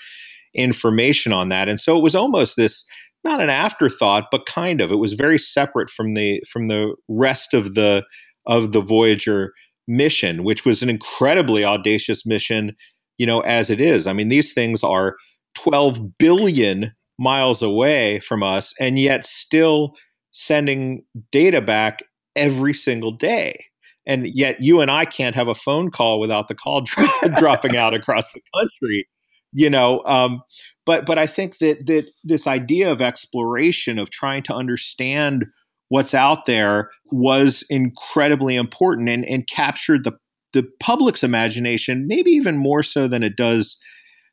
information 0.55 1.33
on 1.33 1.49
that. 1.49 1.69
And 1.69 1.81
so 1.81 1.97
it 1.97 2.03
was 2.03 2.15
almost 2.15 2.57
this 2.57 2.85
not 3.25 3.41
an 3.41 3.51
afterthought, 3.51 4.27
but 4.31 4.47
kind 4.47 4.81
of. 4.81 4.93
It 4.93 4.97
was 4.97 5.15
very 5.15 5.39
separate 5.39 5.91
from 5.91 6.15
the 6.15 6.41
from 6.49 6.69
the 6.69 6.95
rest 7.09 7.55
of 7.55 7.75
the 7.75 8.05
of 8.47 8.71
the 8.71 8.81
Voyager 8.81 9.53
mission, 9.89 10.45
which 10.45 10.65
was 10.65 10.83
an 10.83 10.89
incredibly 10.89 11.65
audacious 11.65 12.25
mission, 12.25 12.77
you 13.19 13.27
know, 13.27 13.41
as 13.41 13.69
it 13.69 13.81
is. 13.81 14.07
I 14.07 14.13
mean, 14.13 14.29
these 14.29 14.53
things 14.53 14.85
are 14.85 15.17
12 15.57 16.19
billion 16.19 16.93
miles 17.19 17.63
away 17.63 18.21
from 18.21 18.43
us 18.43 18.75
and 18.79 18.99
yet 18.99 19.25
still 19.25 19.95
sending 20.33 21.03
data 21.33 21.61
back 21.61 22.03
every 22.37 22.75
single 22.75 23.11
day. 23.11 23.65
And 24.07 24.29
yet 24.35 24.61
you 24.61 24.81
and 24.81 24.91
I 24.91 25.05
can't 25.05 25.35
have 25.35 25.49
a 25.49 25.55
phone 25.55 25.91
call 25.91 26.21
without 26.21 26.49
the 26.49 26.55
call 26.55 26.83
dro- 26.83 27.09
dropping 27.39 27.77
out 27.77 27.95
across 27.95 28.33
the 28.33 28.43
country, 28.55 29.09
you 29.53 29.69
know. 29.69 30.05
Um, 30.05 30.43
but 30.85 31.07
but 31.07 31.19
I 31.19 31.27
think 31.27 31.59
that 31.59 31.87
that 31.87 32.05
this 32.23 32.47
idea 32.47 32.93
of 32.93 33.03
exploration 33.03 33.99
of 33.99 34.11
trying 34.11 34.45
to 34.45 34.55
understand 34.55 35.47
what's 35.89 36.15
out 36.15 36.45
there 36.45 36.91
was 37.11 37.65
incredibly 37.69 38.55
important 38.55 39.09
and, 39.09 39.25
and 39.25 39.49
captured 39.49 40.05
the 40.05 40.13
the 40.53 40.65
public's 40.81 41.25
imagination, 41.25 42.07
maybe 42.07 42.31
even 42.31 42.57
more 42.57 42.83
so 42.83 43.09
than 43.09 43.23
it 43.23 43.37
does 43.37 43.77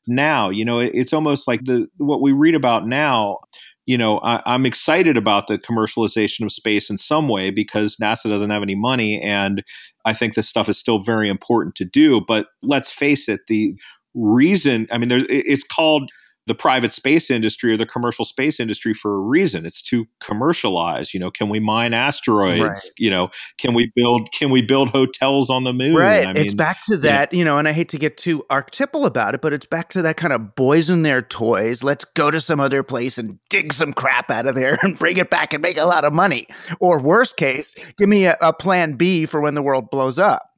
now. 0.07 0.49
You 0.49 0.65
know, 0.65 0.79
it's 0.79 1.13
almost 1.13 1.47
like 1.47 1.65
the 1.65 1.87
what 1.97 2.21
we 2.21 2.31
read 2.31 2.55
about 2.55 2.87
now. 2.87 3.39
You 3.85 3.97
know, 3.97 4.19
I, 4.19 4.55
am 4.55 4.65
excited 4.65 5.17
about 5.17 5.47
the 5.47 5.59
commercialization 5.59 6.45
of 6.45 6.53
space 6.53 6.89
in 6.89 6.97
some 6.97 7.27
way 7.27 7.51
because 7.51 7.97
NASA 7.97 8.29
doesn't 8.29 8.49
have 8.49 8.63
any 8.63 8.75
money, 8.75 9.21
and 9.21 9.63
I 10.05 10.13
think 10.13 10.35
this 10.35 10.47
stuff 10.47 10.69
is 10.69 10.77
still 10.77 10.99
very 10.99 11.29
important 11.29 11.75
to 11.75 11.85
do. 11.85 12.21
But 12.21 12.47
let's 12.61 12.91
face 12.91 13.27
it, 13.27 13.41
the 13.47 13.75
reason 14.13 14.87
I 14.91 14.97
mean, 14.97 15.09
there's 15.09 15.25
it's 15.27 15.65
called 15.65 16.11
the 16.47 16.55
private 16.55 16.91
space 16.91 17.29
industry 17.29 17.73
or 17.73 17.77
the 17.77 17.85
commercial 17.85 18.25
space 18.25 18.59
industry 18.59 18.93
for 18.93 19.13
a 19.15 19.19
reason. 19.19 19.65
It's 19.65 19.81
to 19.83 20.05
commercialize. 20.19 21.13
You 21.13 21.19
know, 21.19 21.31
can 21.31 21.49
we 21.49 21.59
mine 21.59 21.93
asteroids? 21.93 22.61
Right. 22.61 22.77
You 22.97 23.09
know, 23.09 23.29
can 23.57 23.73
we 23.73 23.91
build 23.95 24.29
can 24.33 24.49
we 24.49 24.61
build 24.61 24.89
hotels 24.89 25.49
on 25.49 25.63
the 25.63 25.73
moon? 25.73 25.95
Right. 25.95 26.25
I 26.25 26.33
mean, 26.33 26.43
it's 26.43 26.53
back 26.53 26.83
to 26.85 26.97
that. 26.97 27.31
You 27.31 27.39
know, 27.39 27.43
you 27.43 27.45
know, 27.45 27.57
and 27.57 27.67
I 27.67 27.73
hate 27.73 27.89
to 27.89 27.97
get 27.97 28.15
too 28.15 28.45
archetypal 28.49 29.05
about 29.05 29.35
it, 29.35 29.41
but 29.41 29.51
it's 29.51 29.65
back 29.65 29.89
to 29.89 30.01
that 30.03 30.15
kind 30.15 30.31
of 30.31 30.55
boys 30.55 30.89
and 30.89 31.05
their 31.05 31.21
toys. 31.21 31.83
Let's 31.83 32.05
go 32.05 32.31
to 32.31 32.39
some 32.39 32.61
other 32.61 32.83
place 32.83 33.17
and 33.17 33.37
dig 33.49 33.73
some 33.73 33.91
crap 33.91 34.31
out 34.31 34.47
of 34.47 34.55
there 34.55 34.79
and 34.81 34.97
bring 34.97 35.17
it 35.17 35.29
back 35.29 35.51
and 35.51 35.61
make 35.61 35.75
a 35.77 35.83
lot 35.83 36.05
of 36.05 36.13
money. 36.13 36.47
Or 36.79 36.99
worst 36.99 37.35
case, 37.35 37.75
give 37.97 38.07
me 38.07 38.25
a, 38.25 38.37
a 38.39 38.53
plan 38.53 38.93
B 38.93 39.25
for 39.25 39.41
when 39.41 39.55
the 39.55 39.61
world 39.61 39.89
blows 39.91 40.17
up. 40.17 40.52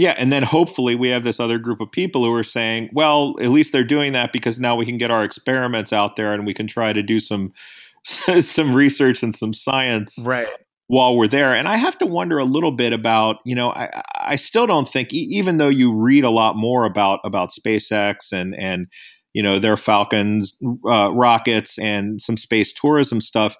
Yeah, 0.00 0.14
and 0.16 0.32
then 0.32 0.42
hopefully 0.42 0.94
we 0.94 1.10
have 1.10 1.24
this 1.24 1.38
other 1.38 1.58
group 1.58 1.78
of 1.78 1.92
people 1.92 2.24
who 2.24 2.32
are 2.32 2.42
saying, 2.42 2.88
well, 2.94 3.34
at 3.38 3.50
least 3.50 3.70
they're 3.70 3.84
doing 3.84 4.14
that 4.14 4.32
because 4.32 4.58
now 4.58 4.74
we 4.74 4.86
can 4.86 4.96
get 4.96 5.10
our 5.10 5.22
experiments 5.22 5.92
out 5.92 6.16
there 6.16 6.32
and 6.32 6.46
we 6.46 6.54
can 6.54 6.66
try 6.66 6.94
to 6.94 7.02
do 7.02 7.18
some 7.18 7.52
some 8.04 8.74
research 8.74 9.22
and 9.22 9.34
some 9.34 9.52
science 9.52 10.18
right 10.24 10.48
while 10.86 11.14
we're 11.14 11.28
there. 11.28 11.54
And 11.54 11.68
I 11.68 11.76
have 11.76 11.98
to 11.98 12.06
wonder 12.06 12.38
a 12.38 12.46
little 12.46 12.72
bit 12.72 12.94
about, 12.94 13.36
you 13.44 13.54
know, 13.54 13.72
I, 13.72 14.02
I 14.16 14.36
still 14.36 14.66
don't 14.66 14.88
think, 14.88 15.12
even 15.12 15.58
though 15.58 15.68
you 15.68 15.92
read 15.92 16.24
a 16.24 16.30
lot 16.30 16.56
more 16.56 16.86
about 16.86 17.20
about 17.22 17.50
SpaceX 17.50 18.32
and 18.32 18.54
and 18.58 18.86
you 19.34 19.42
know 19.42 19.58
their 19.58 19.76
Falcons 19.76 20.56
uh, 20.90 21.12
rockets 21.12 21.78
and 21.78 22.22
some 22.22 22.38
space 22.38 22.72
tourism 22.72 23.20
stuff, 23.20 23.54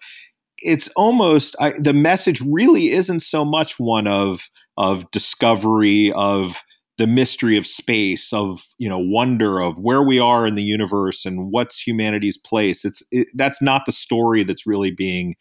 it's 0.62 0.88
almost 0.96 1.54
I, 1.60 1.74
the 1.78 1.92
message 1.92 2.40
really 2.40 2.92
isn't 2.92 3.20
so 3.20 3.44
much 3.44 3.78
one 3.78 4.06
of 4.06 4.48
of 4.80 5.08
discovery 5.10 6.10
of 6.12 6.62
the 6.96 7.06
mystery 7.06 7.58
of 7.58 7.66
space, 7.66 8.32
of 8.32 8.62
you 8.78 8.88
know 8.88 8.98
wonder 8.98 9.60
of 9.60 9.78
where 9.78 10.02
we 10.02 10.18
are 10.18 10.46
in 10.46 10.54
the 10.54 10.62
universe 10.62 11.24
and 11.26 11.52
what's 11.52 11.86
humanity's 11.86 12.38
place. 12.38 12.84
It's 12.84 13.02
it, 13.10 13.28
that's 13.34 13.60
not 13.60 13.84
the 13.84 13.92
story 13.92 14.42
that's 14.42 14.66
really 14.66 14.90
being 14.90 15.34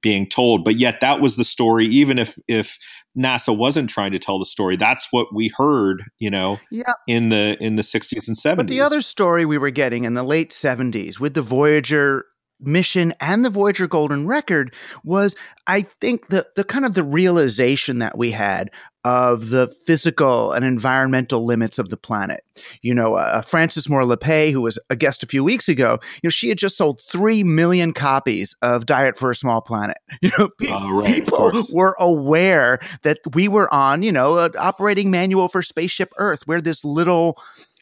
being 0.00 0.28
told. 0.28 0.64
But 0.64 0.78
yet 0.78 1.00
that 1.00 1.20
was 1.20 1.34
the 1.34 1.44
story, 1.44 1.86
even 1.86 2.18
if 2.20 2.38
if 2.46 2.78
NASA 3.18 3.56
wasn't 3.56 3.90
trying 3.90 4.12
to 4.12 4.18
tell 4.20 4.38
the 4.38 4.44
story. 4.44 4.76
That's 4.76 5.08
what 5.10 5.34
we 5.34 5.50
heard, 5.56 6.04
you 6.20 6.30
know, 6.30 6.60
yeah. 6.70 6.92
in 7.08 7.30
the 7.30 7.56
in 7.60 7.74
the 7.74 7.82
60s 7.82 8.28
and 8.28 8.36
70s. 8.36 8.56
But 8.56 8.68
the 8.68 8.80
other 8.80 9.02
story 9.02 9.44
we 9.44 9.58
were 9.58 9.70
getting 9.70 10.04
in 10.04 10.14
the 10.14 10.22
late 10.22 10.50
70s 10.50 11.18
with 11.18 11.34
the 11.34 11.42
Voyager 11.42 12.26
mission 12.60 13.14
and 13.20 13.44
the 13.44 13.50
Voyager 13.50 13.86
Golden 13.86 14.26
Record 14.26 14.74
was, 15.02 15.36
I 15.66 15.82
think, 15.82 16.28
the 16.28 16.46
the 16.56 16.64
kind 16.64 16.84
of 16.84 16.94
the 16.94 17.04
realization 17.04 17.98
that 17.98 18.16
we 18.16 18.30
had 18.30 18.70
of 19.04 19.50
the 19.50 19.68
physical 19.86 20.52
and 20.52 20.64
environmental 20.64 21.44
limits 21.44 21.78
of 21.78 21.90
the 21.90 21.96
planet. 21.96 22.42
You 22.80 22.94
know, 22.94 23.16
uh, 23.16 23.42
Frances 23.42 23.88
Moore 23.88 24.04
Lappé, 24.04 24.50
who 24.50 24.62
was 24.62 24.78
a 24.88 24.96
guest 24.96 25.22
a 25.22 25.26
few 25.26 25.44
weeks 25.44 25.68
ago, 25.68 25.98
you 26.14 26.20
know, 26.24 26.30
she 26.30 26.48
had 26.48 26.56
just 26.56 26.76
sold 26.76 27.02
three 27.02 27.44
million 27.44 27.92
copies 27.92 28.56
of 28.62 28.86
Diet 28.86 29.18
for 29.18 29.30
a 29.30 29.36
Small 29.36 29.60
Planet. 29.60 29.98
You 30.22 30.30
know, 30.38 30.48
pe- 30.58 30.68
uh, 30.68 30.88
right, 30.88 31.14
people 31.14 31.66
were 31.70 31.94
aware 31.98 32.78
that 33.02 33.18
we 33.34 33.46
were 33.46 33.72
on, 33.74 34.02
you 34.02 34.10
know, 34.10 34.38
an 34.38 34.52
operating 34.58 35.10
manual 35.10 35.48
for 35.48 35.62
Spaceship 35.62 36.10
Earth. 36.16 36.44
We're 36.46 36.62
this 36.62 36.82
little 36.82 37.38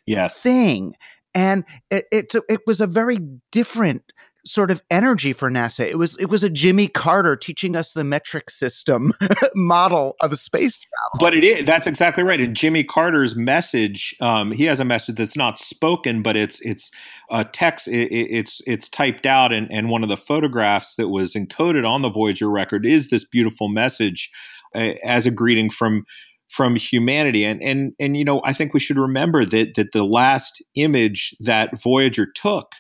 yes. 0.07 0.43
thing. 0.43 0.97
And 1.35 1.65
it, 1.91 2.07
it, 2.11 2.35
it 2.49 2.61
was 2.67 2.81
a 2.81 2.89
very 2.89 3.21
different 3.53 4.13
sort 4.45 4.71
of 4.71 4.83
energy 4.91 5.33
for 5.33 5.51
NASA. 5.51 5.87
It 5.87 5.99
was 5.99 6.17
it 6.19 6.27
was 6.27 6.43
a 6.43 6.51
Jimmy 6.51 6.89
Carter 6.89 7.37
teaching 7.37 7.77
us 7.77 7.93
the 7.93 8.05
metric 8.05 8.51
system 8.51 9.13
model 9.55 10.17
of 10.21 10.37
space 10.39 10.79
travel. 10.79 11.19
But 11.19 11.35
it 11.35 11.45
is 11.45 11.67
that's 11.67 11.87
exactly 11.87 12.25
right. 12.25 12.41
And 12.41 12.57
Jimmy 12.57 12.85
Carter's 12.85 13.37
message, 13.37 14.15
um, 14.21 14.51
he 14.51 14.65
has 14.65 14.81
a 14.81 14.85
message 14.85 15.17
that's 15.17 15.37
not 15.37 15.59
spoken, 15.59 16.23
but 16.23 16.37
it's 16.37 16.61
it's 16.63 16.91
a 17.31 17.45
text. 17.45 17.89
It, 17.89 18.13
it's 18.13 18.61
it's 18.67 18.89
typed 18.89 19.27
out, 19.27 19.53
and 19.53 19.71
and 19.71 19.89
one 19.89 20.03
of 20.03 20.09
the 20.09 20.17
photographs 20.17 20.97
that 20.97 21.09
was 21.09 21.35
encoded 21.35 21.89
on 21.89 22.03
the 22.03 22.11
Voyager 22.11 22.51
record 22.51 22.85
is 22.85 23.11
this 23.11 23.25
beautiful 23.25 23.69
message 23.69 24.31
uh, 24.75 24.95
as 25.05 25.27
a 25.27 25.31
greeting 25.31 25.71
from 25.71 26.05
from 26.49 26.77
humanity 26.77 27.45
and 27.45 27.63
and 27.63 27.93
and 27.99 28.15
you 28.15 28.25
know 28.25 28.43
I 28.45 28.53
think 28.53 28.75
we 28.75 28.81
should 28.81 28.99
remember 28.99 29.45
that 29.47 29.75
that 29.75 29.93
the 29.93 30.05
last 30.05 30.63
image 30.75 31.35
that 31.41 31.81
Voyager 31.81 32.27
took 32.27 32.73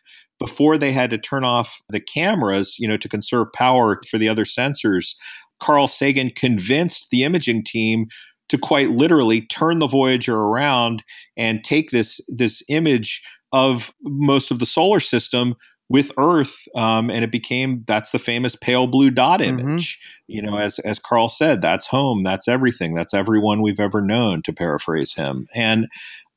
before 0.43 0.77
they 0.77 0.91
had 0.91 1.09
to 1.09 1.19
turn 1.19 1.45
off 1.45 1.81
the 1.89 2.01
cameras, 2.01 2.77
you 2.77 2.89
know, 2.89 2.97
to 2.97 3.09
conserve 3.09 3.47
power 3.55 4.01
for 4.11 4.19
the 4.19 4.29
other 4.29 4.43
sensors, 4.43 5.15
Carl 5.61 5.87
Sagan 5.87 6.31
convinced 6.31 7.11
the 7.11 7.23
imaging 7.23 7.63
team 7.63 8.09
to 8.49 8.59
quite 8.59 8.91
literally 8.91 9.43
turn 9.43 9.79
the 9.79 9.87
Voyager 9.87 10.37
around 10.37 11.05
and 11.37 11.63
take 11.63 11.93
this 11.93 12.21
this 12.27 12.61
image 12.69 13.23
of 13.53 13.93
most 14.03 14.51
of 14.51 14.59
the 14.59 14.67
solar 14.67 14.99
system 14.99 15.55
with 15.89 16.11
Earth, 16.19 16.67
um, 16.75 17.09
and 17.09 17.23
it 17.23 17.31
became 17.31 17.85
that's 17.87 18.11
the 18.11 18.19
famous 18.19 18.57
pale 18.57 18.89
blue 18.89 19.11
dot 19.11 19.39
mm-hmm. 19.39 19.61
image. 19.61 19.97
Mm-hmm. 19.97 20.35
You 20.35 20.43
know, 20.43 20.59
as 20.59 20.81
as 20.81 20.99
Carl 20.99 21.29
said, 21.29 21.63
that's 21.63 21.87
home, 21.87 22.25
that's 22.25 22.49
everything, 22.49 22.95
that's 22.95 23.15
everyone 23.15 23.63
we've 23.63 23.79
ever 23.79 24.03
known. 24.03 24.43
To 24.43 24.53
paraphrase 24.53 25.15
him, 25.15 25.47
and 25.55 25.87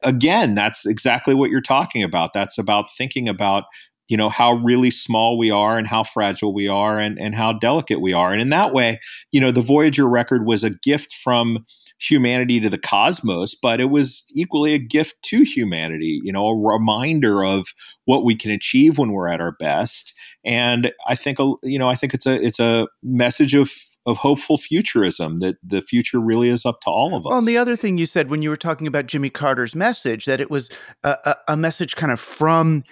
again, 0.04 0.54
that's 0.54 0.86
exactly 0.86 1.34
what 1.34 1.50
you're 1.50 1.60
talking 1.60 2.04
about. 2.04 2.34
That's 2.34 2.60
about 2.60 2.86
thinking 2.96 3.28
about 3.28 3.64
you 4.08 4.18
know 4.18 4.30
how 4.30 4.54
really 4.54 4.92
small 4.92 5.38
we 5.38 5.52
are 5.52 5.78
and 5.78 5.88
how 5.88 6.04
fragile 6.04 6.54
we 6.54 6.68
are 6.68 7.00
and, 7.00 7.20
and 7.20 7.36
how 7.36 7.54
delicate 7.54 8.02
we 8.02 8.14
are 8.14 8.32
and 8.32 8.42
in 8.42 8.50
that 8.50 8.74
way 8.74 9.00
you 9.32 9.40
know 9.40 9.52
the 9.52 9.62
voyager 9.62 10.08
record 10.08 10.46
was 10.46 10.64
a 10.64 10.70
gift 10.70 11.14
from 11.14 11.66
humanity 12.00 12.60
to 12.60 12.70
the 12.70 12.78
cosmos 12.78 13.56
but 13.56 13.80
it 13.80 13.90
was 13.90 14.24
equally 14.34 14.74
a 14.74 14.80
gift 14.80 15.16
to 15.24 15.44
humanity 15.44 16.20
you 16.24 16.32
know 16.32 16.48
a 16.48 16.56
reminder 16.56 17.44
of 17.44 17.68
what 18.06 18.26
we 18.26 18.36
can 18.36 18.52
achieve 18.52 18.98
when 18.98 19.12
we're 19.12 19.28
at 19.28 19.42
our 19.42 19.54
best 19.54 20.14
and 20.44 20.92
i 21.08 21.16
think 21.16 21.40
uh, 21.40 21.54
you 21.64 21.80
know 21.80 21.90
i 21.90 21.96
think 21.96 22.14
it's 22.14 22.26
a 22.26 22.42
it's 22.44 22.60
a 22.60 22.88
message 23.02 23.56
of 23.56 23.72
of 24.06 24.18
hopeful 24.18 24.58
futurism 24.58 25.40
that 25.40 25.56
the 25.64 25.82
future 25.82 26.20
really 26.20 26.50
is 26.50 26.66
up 26.66 26.80
to 26.82 26.90
all 26.90 27.16
of 27.16 27.26
us. 27.26 27.30
Well, 27.30 27.40
and 27.40 27.48
the 27.48 27.58
other 27.58 27.76
thing 27.76 27.98
you 27.98 28.06
said 28.06 28.30
when 28.30 28.44
you 28.44 28.50
were 28.50 28.58
talking 28.58 28.86
about 28.86 29.08
Jimmy 29.08 29.30
Carter's 29.32 29.74
message 29.74 30.26
that 30.26 30.40
it 30.40 30.52
was 30.52 30.70
a, 31.04 31.18
a, 31.26 31.36
a 31.54 31.58
message 31.58 31.96
kind 31.96 32.12
of 32.12 32.20
from 32.20 32.84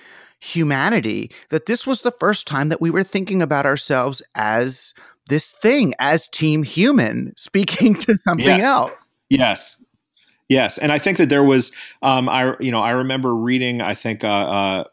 humanity 0.44 1.32
that 1.50 1.68
this 1.68 1.88
was 1.88 2.02
the 2.02 2.12
first 2.12 2.46
time 2.46 2.68
that 2.68 2.82
we 2.82 2.90
were 2.90 3.04
thinking 3.04 3.42
about 3.42 3.66
ourselves 3.66 4.22
as 4.36 4.94
this 5.30 5.54
thing, 5.54 5.94
as 6.00 6.28
team 6.28 6.64
human, 6.64 7.34
speaking 7.38 7.94
to 7.96 8.18
something 8.18 8.46
yes. 8.46 8.64
else. 8.64 8.92
Yes. 9.30 9.78
Yes. 10.50 10.78
And 10.78 10.92
I 10.92 11.00
think 11.00 11.18
that 11.18 11.30
there 11.30 11.44
was, 11.44 11.72
um, 12.02 12.28
I, 12.28 12.56
you 12.60 12.72
know, 12.72 12.82
I 12.82 12.92
remember 12.92 13.34
reading, 13.34 13.80
I 13.80 13.94
think, 13.94 14.24
uh, 14.24 14.28
uh, 14.28 14.84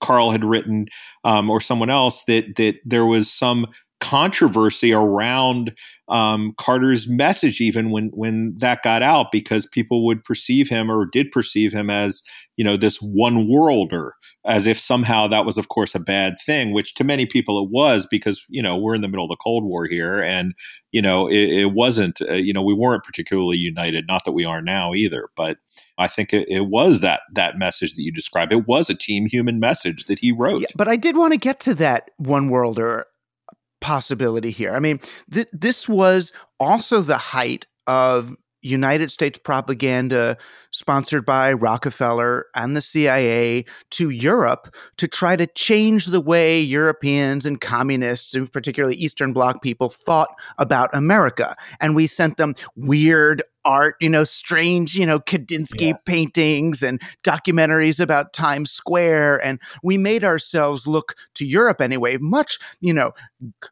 Carl 0.00 0.30
had 0.30 0.44
written, 0.44 0.86
um, 1.24 1.50
or 1.50 1.60
someone 1.60 1.90
else 1.90 2.22
that, 2.24 2.54
that 2.56 2.76
there 2.84 3.04
was 3.04 3.30
some 3.30 3.66
controversy 4.00 4.92
around 4.92 5.72
um, 6.08 6.54
Carter's 6.58 7.08
message, 7.08 7.60
even 7.60 7.90
when 7.90 8.08
when 8.12 8.54
that 8.56 8.82
got 8.82 9.02
out, 9.02 9.30
because 9.30 9.66
people 9.66 10.04
would 10.06 10.24
perceive 10.24 10.68
him 10.68 10.90
or 10.90 11.06
did 11.06 11.30
perceive 11.30 11.72
him 11.72 11.88
as 11.88 12.22
you 12.56 12.64
know 12.64 12.76
this 12.76 13.00
one 13.00 13.48
worlder, 13.48 14.14
as 14.44 14.66
if 14.66 14.78
somehow 14.78 15.28
that 15.28 15.46
was, 15.46 15.56
of 15.56 15.68
course, 15.68 15.94
a 15.94 16.00
bad 16.00 16.34
thing. 16.44 16.72
Which 16.72 16.94
to 16.96 17.04
many 17.04 17.26
people 17.26 17.62
it 17.62 17.70
was, 17.70 18.06
because 18.10 18.44
you 18.48 18.62
know 18.62 18.76
we're 18.76 18.96
in 18.96 19.02
the 19.02 19.08
middle 19.08 19.24
of 19.24 19.30
the 19.30 19.36
Cold 19.36 19.64
War 19.64 19.86
here, 19.86 20.20
and 20.20 20.54
you 20.90 21.00
know 21.00 21.28
it, 21.28 21.50
it 21.50 21.72
wasn't. 21.72 22.20
Uh, 22.22 22.32
you 22.32 22.52
know 22.52 22.62
we 22.62 22.74
weren't 22.74 23.04
particularly 23.04 23.58
united. 23.58 24.06
Not 24.08 24.24
that 24.24 24.32
we 24.32 24.44
are 24.44 24.62
now 24.62 24.94
either, 24.94 25.28
but. 25.36 25.58
I 25.98 26.08
think 26.08 26.32
it, 26.32 26.48
it, 26.48 26.66
was 26.66 27.00
that 27.00 27.20
that 27.34 27.58
message 27.58 27.92
that 27.94 28.02
you 28.02 28.10
described. 28.10 28.52
It 28.52 28.66
was 28.66 28.88
a 28.88 28.94
team 28.94 29.26
human 29.26 29.60
message 29.60 30.06
that 30.06 30.18
he 30.18 30.32
wrote. 30.32 30.62
Yeah, 30.62 30.68
but 30.74 30.88
I 30.88 30.96
did 30.96 31.14
want 31.14 31.34
to 31.34 31.38
get 31.38 31.60
to 31.60 31.74
that 31.74 32.10
one 32.16 32.48
worlder 32.48 33.04
possibility 33.80 34.50
here. 34.50 34.74
I 34.74 34.78
mean, 34.78 35.00
th- 35.32 35.48
this 35.52 35.88
was 35.88 36.32
also 36.58 37.00
the 37.00 37.18
height 37.18 37.66
of 37.86 38.36
United 38.62 39.10
States 39.10 39.38
propaganda 39.38 40.36
sponsored 40.70 41.24
by 41.24 41.52
Rockefeller 41.52 42.46
and 42.54 42.76
the 42.76 42.82
CIA 42.82 43.64
to 43.92 44.10
Europe 44.10 44.74
to 44.98 45.08
try 45.08 45.36
to 45.36 45.46
change 45.46 46.06
the 46.06 46.20
way 46.20 46.60
Europeans 46.60 47.46
and 47.46 47.60
communists, 47.60 48.34
and 48.34 48.52
particularly 48.52 48.96
Eastern 48.96 49.32
Bloc 49.32 49.62
people, 49.62 49.88
thought 49.88 50.28
about 50.58 50.90
America. 50.92 51.56
And 51.80 51.96
we 51.96 52.06
sent 52.06 52.36
them 52.36 52.54
weird 52.76 53.42
art, 53.64 53.96
you 54.00 54.08
know, 54.08 54.24
strange, 54.24 54.94
you 54.94 55.06
know, 55.06 55.20
Kandinsky 55.20 55.90
yes. 55.90 56.02
paintings 56.04 56.82
and 56.82 57.00
documentaries 57.22 58.00
about 58.00 58.32
Times 58.32 58.70
Square. 58.70 59.44
And 59.44 59.60
we 59.82 59.98
made 59.98 60.24
ourselves 60.24 60.86
look 60.86 61.14
to 61.34 61.44
Europe 61.44 61.80
anyway, 61.80 62.16
much, 62.18 62.58
you 62.80 62.92
know, 62.92 63.12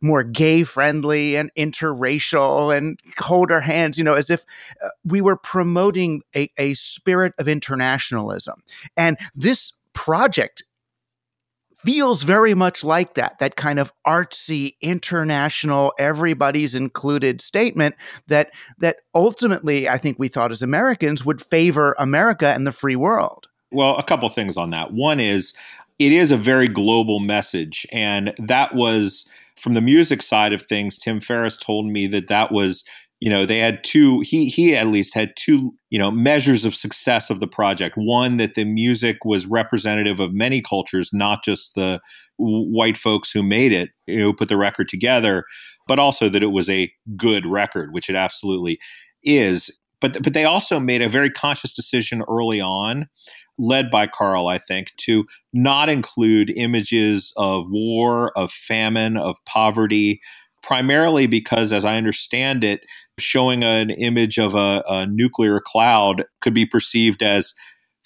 more 0.01 0.22
gay 0.22 0.64
friendly 0.64 1.37
and 1.37 1.51
interracial 1.57 2.77
and 2.77 3.01
hold 3.18 3.51
our 3.51 3.61
hands, 3.61 3.98
you 3.98 4.05
know, 4.05 4.14
as 4.14 4.31
if 4.31 4.44
uh, 4.83 4.88
we 5.05 5.20
were 5.20 5.37
promoting 5.37 6.22
a, 6.35 6.51
a 6.59 6.74
spirit 6.74 7.33
of 7.38 7.48
internationalism. 7.48 8.62
And 8.96 9.16
this 9.35 9.72
project 9.94 10.62
feels 11.85 12.23
very 12.23 12.55
much 12.55 12.83
like 12.83 13.14
that 13.14 13.38
that 13.38 13.57
kind 13.57 13.79
of 13.79 13.93
artsy 14.07 14.75
international 14.81 15.93
everybody's 15.99 16.75
included 16.75 17.41
statement 17.41 17.95
that 18.27 18.51
that 18.79 18.97
ultimately 19.14 19.88
i 19.88 19.97
think 19.97 20.19
we 20.19 20.29
thought 20.29 20.51
as 20.51 20.62
americans 20.62 21.25
would 21.25 21.41
favor 21.41 21.95
america 21.99 22.49
and 22.49 22.67
the 22.67 22.73
free 22.73 22.97
world. 22.97 23.47
Well 23.71 23.97
a 23.97 24.03
couple 24.03 24.29
things 24.29 24.57
on 24.57 24.71
that. 24.71 24.93
One 24.93 25.21
is 25.21 25.55
it 25.99 26.12
is 26.12 26.31
a 26.31 26.37
very 26.37 26.69
global 26.69 27.21
message 27.21 27.87
and 27.93 28.33
that 28.38 28.75
was 28.75 29.29
from 29.57 29.75
the 29.75 29.81
music 29.81 30.23
side 30.23 30.53
of 30.53 30.62
things 30.62 30.99
tim 30.99 31.21
ferris 31.21 31.57
told 31.57 31.87
me 31.87 32.07
that 32.07 32.29
that 32.29 32.53
was 32.53 32.85
you 33.20 33.28
know 33.28 33.44
they 33.44 33.59
had 33.59 33.83
two 33.83 34.20
he 34.20 34.48
he 34.48 34.76
at 34.76 34.87
least 34.87 35.14
had 35.14 35.33
two 35.37 35.72
you 35.90 35.98
know 35.98 36.11
measures 36.11 36.64
of 36.64 36.74
success 36.74 37.31
of 37.31 37.40
the 37.40 37.46
project. 37.46 37.96
One 37.96 38.37
that 38.37 38.54
the 38.54 38.64
music 38.64 39.24
was 39.24 39.46
representative 39.46 40.20
of 40.20 40.33
many 40.33 40.61
cultures 40.61 41.11
not 41.12 41.44
just 41.44 41.74
the 41.74 42.00
white 42.37 42.96
folks 42.96 43.31
who 43.31 43.42
made 43.42 43.72
it 43.72 43.90
you 44.07 44.20
know 44.20 44.33
put 44.33 44.48
the 44.48 44.57
record 44.57 44.88
together 44.88 45.44
but 45.88 45.98
also 45.98 46.28
that 46.28 46.42
it 46.42 46.48
was 46.48 46.70
a 46.70 46.92
good 47.16 47.46
record 47.46 47.92
which 47.92 48.09
it 48.09 48.16
absolutely 48.16 48.78
is. 49.22 49.81
But 50.00 50.22
but 50.22 50.35
they 50.35 50.44
also 50.44 50.78
made 50.78 51.02
a 51.02 51.09
very 51.09 51.31
conscious 51.31 51.74
decision 51.74 52.22
early 52.28 52.61
on 52.61 53.09
led 53.59 53.90
by 53.90 54.07
Carl 54.07 54.46
I 54.46 54.59
think 54.59 54.92
to 54.98 55.24
not 55.52 55.88
include 55.88 56.50
images 56.50 57.33
of 57.37 57.66
war 57.68 58.31
of 58.38 58.52
famine 58.52 59.16
of 59.16 59.37
poverty 59.44 60.20
primarily 60.62 61.27
because, 61.27 61.73
as 61.73 61.85
I 61.85 61.97
understand 61.97 62.64
it, 62.64 62.85
showing 63.18 63.64
an 63.64 63.90
image 63.90 64.38
of 64.38 64.55
a, 64.55 64.83
a 64.88 65.07
nuclear 65.07 65.61
cloud 65.61 66.25
could 66.40 66.55
be 66.55 66.66
perceived 66.66 67.23
as 67.23 67.53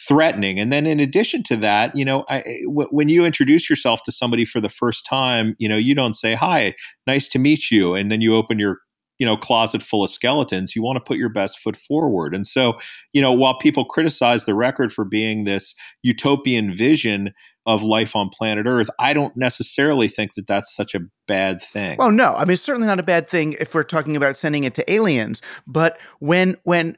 threatening. 0.06 0.58
And 0.58 0.72
then 0.72 0.86
in 0.86 0.98
addition 1.00 1.42
to 1.44 1.56
that, 1.56 1.94
you 1.94 2.04
know, 2.04 2.24
I, 2.28 2.40
w- 2.64 2.88
when 2.90 3.08
you 3.08 3.24
introduce 3.24 3.70
yourself 3.70 4.02
to 4.04 4.12
somebody 4.12 4.44
for 4.44 4.60
the 4.60 4.68
first 4.68 5.06
time, 5.06 5.54
you 5.58 5.68
know, 5.68 5.76
you 5.76 5.94
don't 5.94 6.14
say, 6.14 6.34
hi, 6.34 6.74
nice 7.06 7.28
to 7.28 7.38
meet 7.38 7.70
you. 7.70 7.94
And 7.94 8.10
then 8.10 8.20
you 8.20 8.34
open 8.34 8.58
your 8.58 8.78
you 9.18 9.26
know 9.26 9.36
closet 9.36 9.82
full 9.82 10.02
of 10.02 10.10
skeletons 10.10 10.74
you 10.74 10.82
want 10.82 10.96
to 10.96 11.00
put 11.00 11.16
your 11.16 11.28
best 11.28 11.60
foot 11.60 11.76
forward 11.76 12.34
and 12.34 12.44
so 12.44 12.74
you 13.12 13.22
know 13.22 13.30
while 13.30 13.56
people 13.56 13.84
criticize 13.84 14.46
the 14.46 14.54
record 14.54 14.92
for 14.92 15.04
being 15.04 15.44
this 15.44 15.74
utopian 16.02 16.74
vision 16.74 17.32
of 17.66 17.82
life 17.82 18.16
on 18.16 18.28
planet 18.28 18.66
earth 18.66 18.90
i 18.98 19.12
don't 19.12 19.36
necessarily 19.36 20.08
think 20.08 20.34
that 20.34 20.46
that's 20.46 20.74
such 20.74 20.94
a 20.94 21.00
bad 21.26 21.62
thing 21.62 21.96
well 21.98 22.10
no 22.10 22.34
i 22.34 22.44
mean 22.44 22.54
it's 22.54 22.62
certainly 22.62 22.86
not 22.86 23.00
a 23.00 23.04
bad 23.04 23.28
thing 23.28 23.54
if 23.60 23.74
we're 23.74 23.82
talking 23.82 24.16
about 24.16 24.36
sending 24.36 24.64
it 24.64 24.74
to 24.74 24.92
aliens 24.92 25.40
but 25.66 25.98
when 26.18 26.56
when 26.64 26.96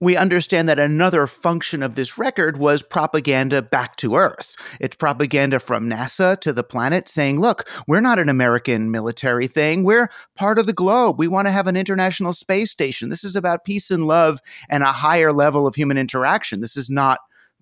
we 0.00 0.16
understand 0.16 0.68
that 0.68 0.78
another 0.78 1.26
function 1.26 1.82
of 1.82 1.94
this 1.94 2.18
record 2.18 2.58
was 2.58 2.82
propaganda 2.82 3.62
back 3.62 3.96
to 3.96 4.16
Earth. 4.16 4.54
It's 4.78 4.94
propaganda 4.94 5.58
from 5.58 5.88
NASA 5.88 6.38
to 6.40 6.52
the 6.52 6.62
planet 6.62 7.08
saying, 7.08 7.40
look, 7.40 7.66
we're 7.88 8.02
not 8.02 8.18
an 8.18 8.28
American 8.28 8.90
military 8.90 9.46
thing. 9.46 9.84
We're 9.84 10.10
part 10.34 10.58
of 10.58 10.66
the 10.66 10.74
globe. 10.74 11.18
We 11.18 11.28
want 11.28 11.46
to 11.46 11.52
have 11.52 11.66
an 11.66 11.76
international 11.76 12.34
space 12.34 12.70
station. 12.70 13.08
This 13.08 13.24
is 13.24 13.36
about 13.36 13.64
peace 13.64 13.90
and 13.90 14.06
love 14.06 14.40
and 14.68 14.82
a 14.82 14.92
higher 14.92 15.32
level 15.32 15.66
of 15.66 15.74
human 15.74 15.96
interaction. 15.96 16.60
This 16.60 16.76
is 16.76 16.90
not 16.90 17.20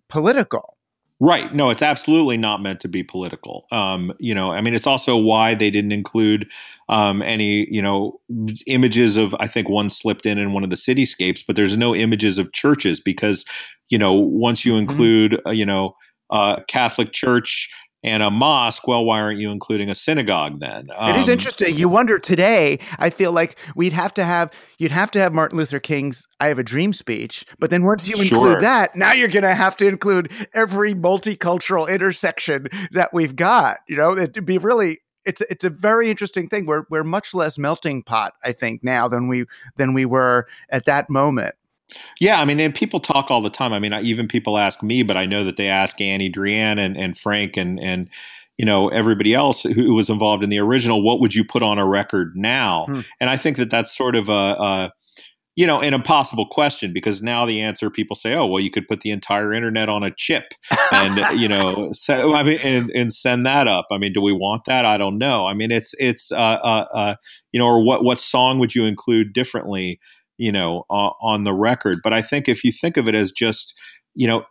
political. 0.08 0.73
Right. 1.20 1.54
No, 1.54 1.70
it's 1.70 1.82
absolutely 1.82 2.36
not 2.36 2.60
meant 2.60 2.80
to 2.80 2.88
be 2.88 3.04
political. 3.04 3.66
Um, 3.70 4.12
you 4.18 4.34
know, 4.34 4.50
I 4.50 4.60
mean, 4.60 4.74
it's 4.74 4.86
also 4.86 5.16
why 5.16 5.54
they 5.54 5.70
didn't 5.70 5.92
include 5.92 6.46
um, 6.88 7.22
any, 7.22 7.68
you 7.70 7.80
know, 7.80 8.20
images 8.66 9.16
of. 9.16 9.34
I 9.38 9.46
think 9.46 9.68
one 9.68 9.90
slipped 9.90 10.26
in 10.26 10.38
in 10.38 10.52
one 10.52 10.64
of 10.64 10.70
the 10.70 10.76
cityscapes, 10.76 11.42
but 11.46 11.54
there's 11.54 11.76
no 11.76 11.94
images 11.94 12.38
of 12.38 12.52
churches 12.52 12.98
because, 12.98 13.44
you 13.90 13.98
know, 13.98 14.12
once 14.12 14.64
you 14.64 14.72
mm-hmm. 14.72 14.90
include, 14.90 15.32
mm-hmm. 15.32 15.48
uh, 15.48 15.52
you 15.52 15.64
know, 15.64 15.94
uh, 16.30 16.60
Catholic 16.66 17.12
Church 17.12 17.70
and 18.04 18.22
a 18.22 18.30
mosque, 18.30 18.86
well, 18.86 19.02
why 19.02 19.18
aren't 19.18 19.40
you 19.40 19.50
including 19.50 19.88
a 19.88 19.94
synagogue 19.94 20.60
then? 20.60 20.88
Um, 20.94 21.10
it 21.10 21.16
is 21.16 21.28
um, 21.28 21.32
interesting. 21.32 21.74
You 21.74 21.88
wonder 21.88 22.18
today. 22.18 22.78
I 22.98 23.08
feel 23.08 23.32
like 23.32 23.58
we'd 23.74 23.94
have 23.94 24.12
to 24.14 24.24
have 24.24 24.52
you'd 24.78 24.92
have 24.92 25.10
to 25.12 25.18
have 25.18 25.32
Martin 25.32 25.56
Luther 25.56 25.80
King's 25.80 26.26
"I 26.38 26.48
Have 26.48 26.58
a 26.58 26.62
Dream" 26.62 26.92
speech, 26.92 27.46
but 27.58 27.70
then 27.70 27.82
once 27.82 28.06
you 28.06 28.16
include 28.16 28.28
sure. 28.28 28.60
that, 28.60 28.94
now 28.94 29.12
you're 29.14 29.28
going 29.28 29.42
to 29.42 29.54
have 29.54 29.74
to 29.78 29.88
include 29.88 30.30
every 30.52 30.92
multicultural 30.92 31.88
intersection 31.88 32.68
that 32.92 33.14
we've 33.14 33.34
got. 33.34 33.78
You 33.88 33.96
know, 33.96 34.16
it'd 34.16 34.44
be 34.44 34.58
really 34.58 34.98
it's 35.24 35.40
it's 35.42 35.64
a 35.64 35.70
very 35.70 36.10
interesting 36.10 36.48
thing. 36.48 36.66
We're 36.66 36.84
we're 36.90 37.04
much 37.04 37.32
less 37.32 37.56
melting 37.56 38.02
pot, 38.02 38.34
I 38.44 38.52
think, 38.52 38.84
now 38.84 39.08
than 39.08 39.28
we 39.28 39.46
than 39.76 39.94
we 39.94 40.04
were 40.04 40.46
at 40.68 40.84
that 40.84 41.08
moment. 41.08 41.54
Yeah, 42.20 42.40
I 42.40 42.44
mean, 42.44 42.60
and 42.60 42.74
people 42.74 43.00
talk 43.00 43.30
all 43.30 43.42
the 43.42 43.50
time. 43.50 43.72
I 43.72 43.78
mean, 43.78 43.92
I, 43.92 44.02
even 44.02 44.28
people 44.28 44.58
ask 44.58 44.82
me, 44.82 45.02
but 45.02 45.16
I 45.16 45.26
know 45.26 45.44
that 45.44 45.56
they 45.56 45.68
ask 45.68 46.00
Annie 46.00 46.30
Druyan 46.30 46.78
and, 46.78 46.96
and 46.96 47.16
Frank 47.16 47.56
and 47.56 47.78
and 47.80 48.08
you 48.56 48.64
know 48.64 48.88
everybody 48.88 49.34
else 49.34 49.62
who 49.62 49.94
was 49.94 50.08
involved 50.08 50.44
in 50.44 50.50
the 50.50 50.60
original. 50.60 51.02
What 51.02 51.20
would 51.20 51.34
you 51.34 51.44
put 51.44 51.62
on 51.62 51.78
a 51.78 51.86
record 51.86 52.36
now? 52.36 52.86
Hmm. 52.86 53.00
And 53.20 53.30
I 53.30 53.36
think 53.36 53.56
that 53.56 53.70
that's 53.70 53.96
sort 53.96 54.16
of 54.16 54.28
a, 54.28 54.32
a 54.32 54.92
you 55.56 55.66
know, 55.66 55.80
an 55.80 55.94
impossible 55.94 56.46
question 56.46 56.92
because 56.92 57.22
now 57.22 57.46
the 57.46 57.60
answer 57.60 57.88
people 57.88 58.16
say, 58.16 58.34
oh, 58.34 58.44
well, 58.44 58.60
you 58.60 58.70
could 58.70 58.88
put 58.88 59.02
the 59.02 59.12
entire 59.12 59.52
internet 59.52 59.88
on 59.88 60.02
a 60.02 60.10
chip 60.10 60.52
and, 60.90 61.16
you 61.40 61.48
know, 61.48 61.90
so, 61.92 62.34
I 62.34 62.42
mean, 62.42 62.58
and, 62.62 62.90
and, 62.90 63.12
send 63.12 63.46
that 63.46 63.68
up. 63.68 63.86
I 63.92 63.98
mean, 63.98 64.12
do 64.12 64.20
we 64.20 64.32
want 64.32 64.64
that? 64.64 64.84
I 64.84 64.98
don't 64.98 65.16
know. 65.16 65.46
I 65.46 65.54
mean, 65.54 65.70
it's, 65.70 65.94
it's, 65.98 66.32
uh, 66.32 66.58
uh, 66.62 66.86
uh, 66.92 67.14
you 67.52 67.60
know, 67.60 67.66
or 67.66 67.84
what, 67.84 68.02
what 68.02 68.18
song 68.18 68.58
would 68.58 68.74
you 68.74 68.84
include 68.84 69.32
differently? 69.32 70.00
You 70.38 70.52
know, 70.52 70.84
uh, 70.90 71.10
on 71.20 71.44
the 71.44 71.54
record. 71.54 71.98
But 72.02 72.12
I 72.12 72.22
think 72.22 72.48
if 72.48 72.64
you 72.64 72.72
think 72.72 72.96
of 72.96 73.08
it 73.08 73.14
as 73.14 73.30
just, 73.30 73.74
you 74.14 74.26
know, 74.26 74.44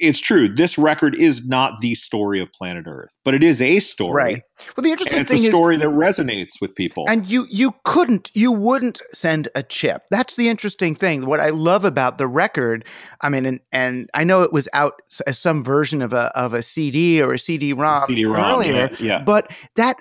it's 0.00 0.20
true. 0.20 0.48
This 0.48 0.76
record 0.76 1.14
is 1.14 1.46
not 1.46 1.80
the 1.80 1.94
story 1.94 2.40
of 2.40 2.52
planet 2.52 2.84
Earth, 2.86 3.12
but 3.24 3.34
it 3.34 3.42
is 3.42 3.62
a 3.62 3.78
story. 3.78 4.14
Right. 4.14 4.42
Well, 4.76 4.82
the 4.82 4.90
interesting 4.90 5.20
it's 5.20 5.30
thing 5.30 5.38
it's 5.38 5.48
a 5.48 5.50
story 5.50 5.76
that 5.78 5.86
resonates 5.86 6.60
with 6.60 6.74
people. 6.74 7.04
And 7.08 7.26
you 7.26 7.46
you 7.48 7.74
couldn't 7.84 8.30
you 8.34 8.52
wouldn't 8.52 9.00
send 9.12 9.48
a 9.54 9.62
chip. 9.62 10.02
That's 10.10 10.36
the 10.36 10.48
interesting 10.48 10.94
thing. 10.94 11.24
What 11.24 11.40
I 11.40 11.50
love 11.50 11.84
about 11.84 12.18
the 12.18 12.26
record, 12.26 12.84
I 13.22 13.28
mean, 13.28 13.46
and 13.46 13.60
and 13.72 14.10
I 14.12 14.24
know 14.24 14.42
it 14.42 14.52
was 14.52 14.68
out 14.72 14.94
as 15.26 15.38
some 15.38 15.64
version 15.64 16.02
of 16.02 16.12
a 16.12 16.36
of 16.36 16.52
a 16.52 16.62
CD 16.62 17.22
or 17.22 17.32
a 17.32 17.38
CD-ROM, 17.38 18.06
CD-ROM 18.06 18.44
earlier, 18.44 18.90
yeah, 18.92 18.96
yeah. 19.00 19.22
but 19.22 19.50
that 19.76 19.98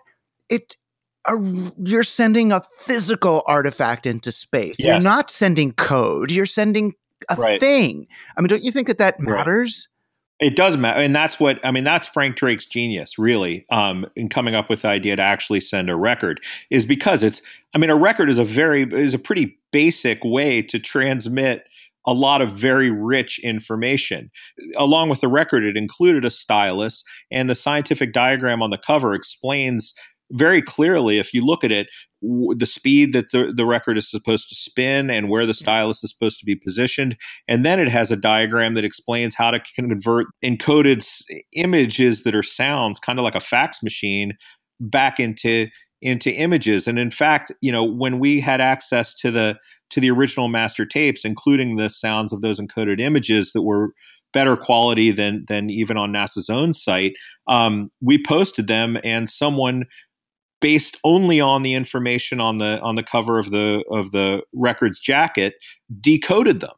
it 0.49 0.75
a, 1.27 1.71
you're 1.83 2.03
sending 2.03 2.51
a 2.51 2.61
physical 2.79 3.43
artifact 3.45 4.05
into 4.05 4.31
space. 4.31 4.75
Yes. 4.77 4.87
You're 4.87 5.01
not 5.01 5.31
sending 5.31 5.71
code. 5.73 6.31
You're 6.31 6.45
sending 6.45 6.93
a 7.29 7.35
right. 7.35 7.59
thing. 7.59 8.07
I 8.37 8.41
mean, 8.41 8.47
don't 8.47 8.63
you 8.63 8.71
think 8.71 8.87
that 8.87 8.97
that 8.97 9.19
matters? 9.19 9.87
Right. 9.87 9.91
It 10.37 10.57
does 10.57 10.75
matter, 10.75 10.99
and 10.99 11.15
that's 11.15 11.39
what 11.39 11.61
I 11.63 11.71
mean. 11.71 11.85
That's 11.85 12.09
Frank 12.09 12.35
Drake's 12.35 12.65
genius, 12.65 13.17
really, 13.17 13.65
um, 13.69 14.05
in 14.17 14.27
coming 14.27 14.53
up 14.53 14.69
with 14.69 14.81
the 14.81 14.89
idea 14.89 15.15
to 15.15 15.21
actually 15.21 15.61
send 15.61 15.89
a 15.89 15.95
record, 15.95 16.41
is 16.69 16.85
because 16.85 17.23
it's. 17.23 17.41
I 17.73 17.77
mean, 17.77 17.89
a 17.89 17.95
record 17.95 18.29
is 18.29 18.37
a 18.37 18.43
very 18.43 18.81
is 18.83 19.13
a 19.13 19.19
pretty 19.19 19.57
basic 19.71 20.19
way 20.25 20.61
to 20.63 20.77
transmit 20.77 21.63
a 22.05 22.13
lot 22.13 22.41
of 22.41 22.51
very 22.51 22.91
rich 22.91 23.39
information. 23.39 24.29
Along 24.75 25.07
with 25.07 25.21
the 25.21 25.29
record, 25.29 25.63
it 25.63 25.77
included 25.77 26.25
a 26.25 26.29
stylus, 26.29 27.05
and 27.31 27.49
the 27.49 27.55
scientific 27.55 28.11
diagram 28.11 28.61
on 28.61 28.71
the 28.71 28.77
cover 28.77 29.13
explains 29.13 29.93
very 30.31 30.61
clearly, 30.61 31.19
if 31.19 31.33
you 31.33 31.45
look 31.45 31.63
at 31.63 31.71
it, 31.71 31.87
w- 32.21 32.55
the 32.55 32.65
speed 32.65 33.13
that 33.13 33.31
the, 33.31 33.53
the 33.55 33.65
record 33.65 33.97
is 33.97 34.09
supposed 34.09 34.49
to 34.49 34.55
spin 34.55 35.09
and 35.09 35.29
where 35.29 35.45
the 35.45 35.53
stylus 35.53 36.03
is 36.03 36.11
supposed 36.11 36.39
to 36.39 36.45
be 36.45 36.55
positioned. 36.55 37.15
And 37.47 37.65
then 37.65 37.79
it 37.79 37.89
has 37.89 38.11
a 38.11 38.15
diagram 38.15 38.73
that 38.75 38.85
explains 38.85 39.35
how 39.35 39.51
to 39.51 39.61
convert 39.75 40.27
encoded 40.43 40.97
s- 40.97 41.23
images 41.53 42.23
that 42.23 42.35
are 42.35 42.43
sounds, 42.43 42.99
kind 42.99 43.19
of 43.19 43.23
like 43.23 43.35
a 43.35 43.39
fax 43.39 43.83
machine, 43.83 44.33
back 44.79 45.19
into 45.19 45.67
into 46.01 46.29
images 46.29 46.87
and 46.87 46.99
in 46.99 47.09
fact 47.09 47.53
you 47.61 47.71
know 47.71 47.83
when 47.83 48.19
we 48.19 48.41
had 48.41 48.59
access 48.59 49.13
to 49.13 49.31
the 49.31 49.55
to 49.89 50.01
the 50.01 50.11
original 50.11 50.49
master 50.49 50.85
tapes 50.85 51.23
including 51.23 51.77
the 51.77 51.89
sounds 51.89 52.33
of 52.33 52.41
those 52.41 52.59
encoded 52.59 52.99
images 52.99 53.53
that 53.53 53.61
were 53.61 53.93
better 54.35 54.57
quality 54.57 55.11
than 55.11 55.45
than 55.47 55.71
even 55.71 55.97
on 55.97 56.11
NASA's 56.11 56.49
own 56.49 56.73
site. 56.73 57.13
Um, 57.47 57.89
we 58.01 58.21
posted 58.21 58.67
them, 58.67 58.97
and 59.03 59.29
someone 59.29 59.85
based 60.61 60.97
only 61.03 61.39
on 61.39 61.63
the 61.63 61.73
information 61.73 62.39
on 62.39 62.57
the 62.57 62.79
on 62.81 62.95
the 62.95 63.03
cover 63.03 63.37
of 63.37 63.51
the 63.51 63.83
of 63.91 64.11
the 64.11 64.41
records 64.53 64.99
jacket 64.99 65.55
decoded 66.01 66.61
them. 66.61 66.75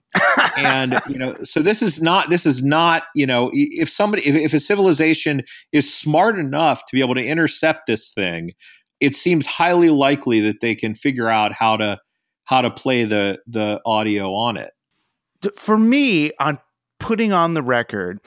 And 0.57 0.99
you 1.09 1.17
know 1.17 1.37
so 1.43 1.61
this 1.61 1.81
is 1.81 2.01
not 2.01 2.29
this 2.29 2.45
is 2.45 2.63
not 2.63 3.03
you 3.15 3.25
know 3.25 3.51
if 3.53 3.89
somebody 3.89 4.25
if, 4.25 4.35
if 4.35 4.53
a 4.53 4.59
civilization 4.59 5.43
is 5.71 5.93
smart 5.93 6.39
enough 6.39 6.85
to 6.85 6.95
be 6.95 7.01
able 7.01 7.15
to 7.15 7.25
intercept 7.25 7.85
this 7.87 8.09
thing 8.09 8.53
it 8.99 9.15
seems 9.15 9.45
highly 9.45 9.89
likely 9.89 10.39
that 10.41 10.59
they 10.61 10.75
can 10.75 10.95
figure 10.95 11.29
out 11.29 11.53
how 11.53 11.77
to 11.77 11.99
how 12.45 12.61
to 12.61 12.71
play 12.71 13.03
the 13.03 13.39
the 13.47 13.81
audio 13.85 14.33
on 14.33 14.57
it. 14.57 14.71
For 15.57 15.77
me 15.77 16.31
on 16.39 16.59
putting 16.99 17.31
on 17.31 17.53
the 17.53 17.61
record 17.61 18.19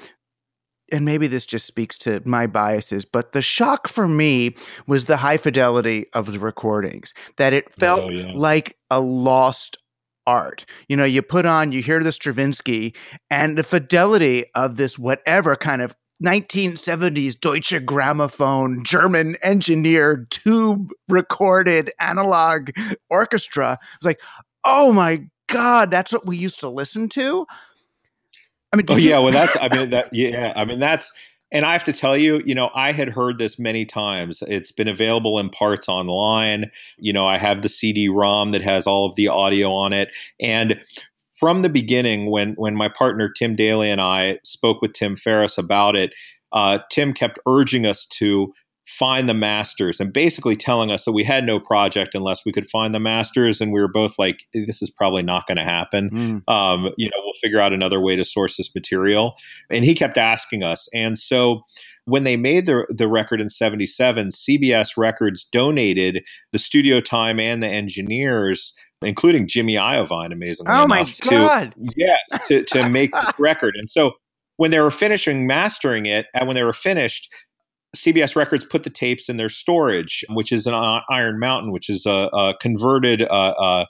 and 0.92 1.04
maybe 1.04 1.26
this 1.26 1.46
just 1.46 1.66
speaks 1.66 1.96
to 1.98 2.22
my 2.24 2.46
biases, 2.46 3.04
but 3.04 3.32
the 3.32 3.42
shock 3.42 3.88
for 3.88 4.08
me 4.08 4.54
was 4.86 5.04
the 5.04 5.18
high 5.18 5.36
fidelity 5.36 6.06
of 6.12 6.32
the 6.32 6.38
recordings, 6.38 7.14
that 7.36 7.52
it 7.52 7.66
felt 7.78 8.02
oh, 8.02 8.08
yeah. 8.10 8.32
like 8.34 8.76
a 8.90 9.00
lost 9.00 9.78
art. 10.26 10.64
You 10.88 10.96
know, 10.96 11.04
you 11.04 11.22
put 11.22 11.46
on, 11.46 11.72
you 11.72 11.82
hear 11.82 12.02
the 12.02 12.12
Stravinsky, 12.12 12.94
and 13.30 13.56
the 13.56 13.62
fidelity 13.62 14.44
of 14.54 14.76
this 14.76 14.98
whatever 14.98 15.56
kind 15.56 15.82
of 15.82 15.94
1970s 16.22 17.38
Deutsche 17.40 17.72
Grammophon, 17.72 18.84
German 18.84 19.36
engineered, 19.42 20.30
tube 20.30 20.90
recorded 21.08 21.90
analog 21.98 22.70
orchestra. 23.08 23.72
It 23.72 23.98
was 24.00 24.06
like, 24.06 24.20
oh 24.64 24.92
my 24.92 25.24
God, 25.48 25.90
that's 25.90 26.12
what 26.12 26.26
we 26.26 26.36
used 26.36 26.60
to 26.60 26.68
listen 26.68 27.08
to. 27.10 27.46
I 28.72 28.76
mean, 28.76 28.86
oh 28.88 28.96
yeah, 28.96 29.18
well 29.18 29.32
that's 29.32 29.56
I 29.60 29.74
mean 29.74 29.90
that 29.90 30.08
yeah, 30.12 30.52
I 30.56 30.64
mean 30.64 30.78
that's 30.78 31.12
and 31.52 31.64
I 31.64 31.72
have 31.72 31.84
to 31.84 31.92
tell 31.92 32.16
you, 32.16 32.40
you 32.44 32.54
know, 32.54 32.70
I 32.74 32.92
had 32.92 33.08
heard 33.08 33.38
this 33.38 33.58
many 33.58 33.84
times. 33.84 34.40
It's 34.46 34.70
been 34.70 34.86
available 34.86 35.38
in 35.40 35.50
parts 35.50 35.88
online. 35.88 36.70
You 36.96 37.12
know, 37.12 37.26
I 37.26 37.38
have 37.38 37.62
the 37.62 37.68
CD-ROM 37.68 38.52
that 38.52 38.62
has 38.62 38.86
all 38.86 39.04
of 39.06 39.16
the 39.16 39.26
audio 39.26 39.72
on 39.72 39.92
it 39.92 40.10
and 40.40 40.78
from 41.40 41.62
the 41.62 41.70
beginning 41.70 42.30
when 42.30 42.52
when 42.52 42.76
my 42.76 42.88
partner 42.88 43.28
Tim 43.28 43.56
Daly 43.56 43.90
and 43.90 44.00
I 44.00 44.38
spoke 44.44 44.82
with 44.82 44.92
Tim 44.92 45.16
Ferris 45.16 45.56
about 45.56 45.96
it, 45.96 46.12
uh, 46.52 46.78
Tim 46.90 47.14
kept 47.14 47.38
urging 47.48 47.86
us 47.86 48.04
to 48.06 48.52
find 48.86 49.28
the 49.28 49.34
masters 49.34 50.00
and 50.00 50.12
basically 50.12 50.56
telling 50.56 50.90
us 50.90 51.04
that 51.04 51.12
we 51.12 51.22
had 51.22 51.44
no 51.44 51.60
project 51.60 52.14
unless 52.14 52.44
we 52.44 52.52
could 52.52 52.66
find 52.66 52.94
the 52.94 53.00
masters. 53.00 53.60
And 53.60 53.72
we 53.72 53.80
were 53.80 53.88
both 53.88 54.18
like 54.18 54.44
this 54.52 54.82
is 54.82 54.90
probably 54.90 55.22
not 55.22 55.46
going 55.46 55.58
to 55.58 55.64
happen. 55.64 56.10
Mm. 56.10 56.52
um, 56.52 56.90
you 56.96 57.08
know 57.08 57.16
we'll 57.24 57.34
figure 57.40 57.60
out 57.60 57.72
another 57.72 58.00
way 58.00 58.16
to 58.16 58.24
source 58.24 58.56
this 58.56 58.74
material. 58.74 59.34
And 59.70 59.84
he 59.84 59.94
kept 59.94 60.18
asking 60.18 60.62
us. 60.62 60.88
And 60.94 61.18
so 61.18 61.62
when 62.06 62.24
they 62.24 62.36
made 62.36 62.66
the, 62.66 62.86
the 62.88 63.08
record 63.08 63.40
in 63.40 63.48
77 63.48 64.28
cbs 64.28 64.96
records 64.96 65.44
donated 65.44 66.24
the 66.52 66.58
studio 66.58 67.00
time 67.00 67.38
and 67.38 67.62
the 67.62 67.68
engineers 67.68 68.74
including 69.02 69.46
jimmy 69.46 69.74
iovine 69.74 70.32
amazingly 70.32 70.72
oh 70.72 70.84
enough, 70.84 70.88
my 70.88 71.06
god. 71.20 71.74
To, 71.74 71.92
yes 71.96 72.20
to, 72.48 72.64
to 72.64 72.88
make 72.88 73.12
the 73.12 73.34
record. 73.38 73.74
And 73.76 73.88
so 73.88 74.12
when 74.56 74.70
they 74.70 74.80
were 74.80 74.90
finishing 74.90 75.46
mastering 75.46 76.06
it 76.06 76.26
and 76.34 76.46
when 76.46 76.54
they 76.54 76.64
were 76.64 76.72
finished 76.72 77.32
CBS 77.96 78.36
Records 78.36 78.64
put 78.64 78.84
the 78.84 78.90
tapes 78.90 79.28
in 79.28 79.36
their 79.36 79.48
storage, 79.48 80.24
which 80.30 80.52
is 80.52 80.66
an 80.66 80.74
Iron 81.10 81.38
Mountain, 81.38 81.72
which 81.72 81.88
is 81.88 82.06
a, 82.06 82.30
a 82.32 82.54
converted, 82.60 83.22
uh, 83.22 83.54
uh, 83.58 83.84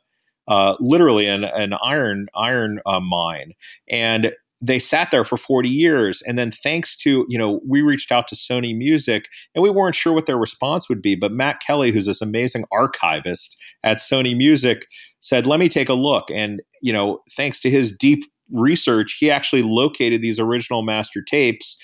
uh, 0.48 0.76
literally 0.80 1.26
an, 1.26 1.44
an 1.44 1.74
iron 1.82 2.26
iron 2.34 2.80
uh, 2.86 3.00
mine, 3.00 3.52
and 3.88 4.32
they 4.62 4.78
sat 4.78 5.10
there 5.10 5.24
for 5.24 5.36
40 5.36 5.68
years. 5.68 6.22
And 6.22 6.38
then 6.38 6.50
thanks 6.50 6.96
to 6.98 7.24
you 7.28 7.38
know 7.38 7.60
we 7.66 7.82
reached 7.82 8.12
out 8.12 8.28
to 8.28 8.34
sony 8.34 8.76
music 8.76 9.28
and 9.54 9.62
we 9.62 9.70
weren't 9.70 9.94
sure 9.94 10.12
what 10.12 10.26
their 10.26 10.38
response 10.38 10.88
would 10.88 11.00
be. 11.00 11.14
But 11.14 11.32
matt 11.32 11.60
kelly 11.60 11.92
who's 11.92 12.06
this 12.06 12.20
amazing 12.20 12.64
archivist 12.72 13.56
at 13.84 13.98
sony 13.98 14.36
music 14.36 14.86
said 15.20 15.46
let 15.46 15.60
me 15.60 15.68
take 15.68 15.88
a 15.88 15.94
look. 15.94 16.30
And 16.30 16.60
you 16.82 16.92
know 16.92 17.20
thanks 17.36 17.60
to 17.60 17.70
his 17.70 17.94
deep 17.94 18.24
research 18.52 19.16
he 19.20 19.30
actually 19.30 19.62
located 19.62 20.20
these 20.20 20.40
original 20.40 20.82
master 20.82 21.22
tapes 21.22 21.80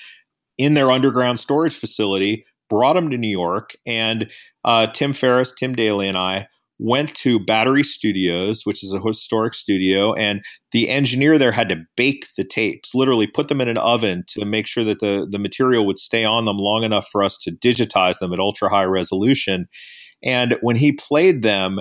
in 0.58 0.74
their 0.74 0.90
underground 0.90 1.40
storage 1.40 1.76
facility 1.76 2.44
brought 2.68 2.94
them 2.94 3.10
to 3.10 3.18
new 3.18 3.28
york 3.28 3.74
and 3.86 4.30
uh, 4.64 4.86
tim 4.88 5.12
ferris 5.12 5.52
tim 5.52 5.74
daly 5.74 6.08
and 6.08 6.18
i 6.18 6.46
went 6.78 7.14
to 7.14 7.38
Battery 7.38 7.82
Studios, 7.82 8.62
which 8.64 8.84
is 8.84 8.92
a 8.92 9.00
historic 9.00 9.54
studio, 9.54 10.12
and 10.14 10.44
the 10.72 10.88
engineer 10.88 11.38
there 11.38 11.52
had 11.52 11.68
to 11.70 11.82
bake 11.96 12.26
the 12.36 12.44
tapes, 12.44 12.94
literally 12.94 13.26
put 13.26 13.48
them 13.48 13.60
in 13.60 13.68
an 13.68 13.78
oven 13.78 14.24
to 14.28 14.44
make 14.44 14.66
sure 14.66 14.84
that 14.84 15.00
the, 15.00 15.26
the 15.30 15.38
material 15.38 15.86
would 15.86 15.98
stay 15.98 16.24
on 16.24 16.44
them 16.44 16.58
long 16.58 16.84
enough 16.84 17.08
for 17.10 17.22
us 17.22 17.38
to 17.38 17.50
digitize 17.50 18.18
them 18.18 18.32
at 18.32 18.40
ultra 18.40 18.68
high 18.68 18.84
resolution. 18.84 19.66
And 20.22 20.58
when 20.60 20.76
he 20.76 20.92
played 20.92 21.42
them, 21.42 21.80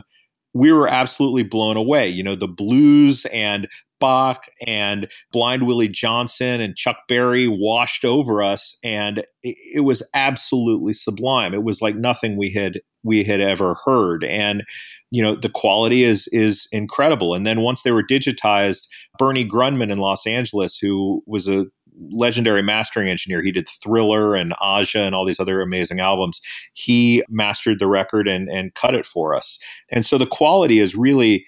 we 0.55 0.71
were 0.71 0.87
absolutely 0.87 1.43
blown 1.43 1.75
away. 1.75 2.07
You 2.07 2.23
know, 2.23 2.35
the 2.35 2.47
blues 2.47 3.25
and 3.25 3.67
Bach 3.99 4.45
and 4.65 5.07
Blind 5.31 5.67
Willie 5.67 5.89
Johnson 5.89 6.61
and 6.61 6.75
Chuck 6.75 6.97
Berry 7.07 7.47
washed 7.47 8.05
over 8.05 8.41
us, 8.41 8.77
and 8.83 9.19
it, 9.43 9.57
it, 9.75 9.79
was 9.81 10.01
absolutely 10.13 10.93
sublime. 10.93 11.53
It 11.53 11.63
was 11.63 11.81
like 11.81 11.95
nothing 11.95 12.37
we 12.37 12.51
had 12.51 12.79
we 13.03 13.23
had 13.23 13.41
ever 13.41 13.75
heard, 13.85 14.23
and 14.23 14.63
you 15.11 15.21
know 15.21 15.35
the 15.35 15.49
quality 15.49 16.03
is 16.03 16.27
is 16.31 16.67
incredible. 16.71 17.33
And 17.33 17.45
then 17.45 17.61
once 17.61 17.83
they 17.83 17.91
were 17.91 18.03
digitized, 18.03 18.87
Bernie 19.17 19.47
Grundman 19.47 19.91
in 19.91 19.97
Los 19.97 20.25
Angeles, 20.25 20.77
who 20.77 21.21
was 21.25 21.47
a 21.49 21.65
legendary 22.12 22.62
mastering 22.62 23.10
engineer. 23.10 23.41
He 23.41 23.51
did 23.51 23.69
Thriller 23.84 24.36
and 24.36 24.53
Aja 24.62 25.03
and 25.03 25.15
all 25.15 25.25
these 25.25 25.39
other 25.39 25.62
amazing 25.62 25.99
albums. 25.99 26.41
He 26.73 27.23
mastered 27.29 27.79
the 27.79 27.88
record 27.88 28.27
and 28.27 28.49
and 28.49 28.73
cut 28.73 28.95
it 28.95 29.05
for 29.05 29.36
us. 29.36 29.60
And 29.89 30.05
so 30.05 30.17
the 30.17 30.27
quality 30.27 30.79
is 30.79 30.95
really 30.95 31.45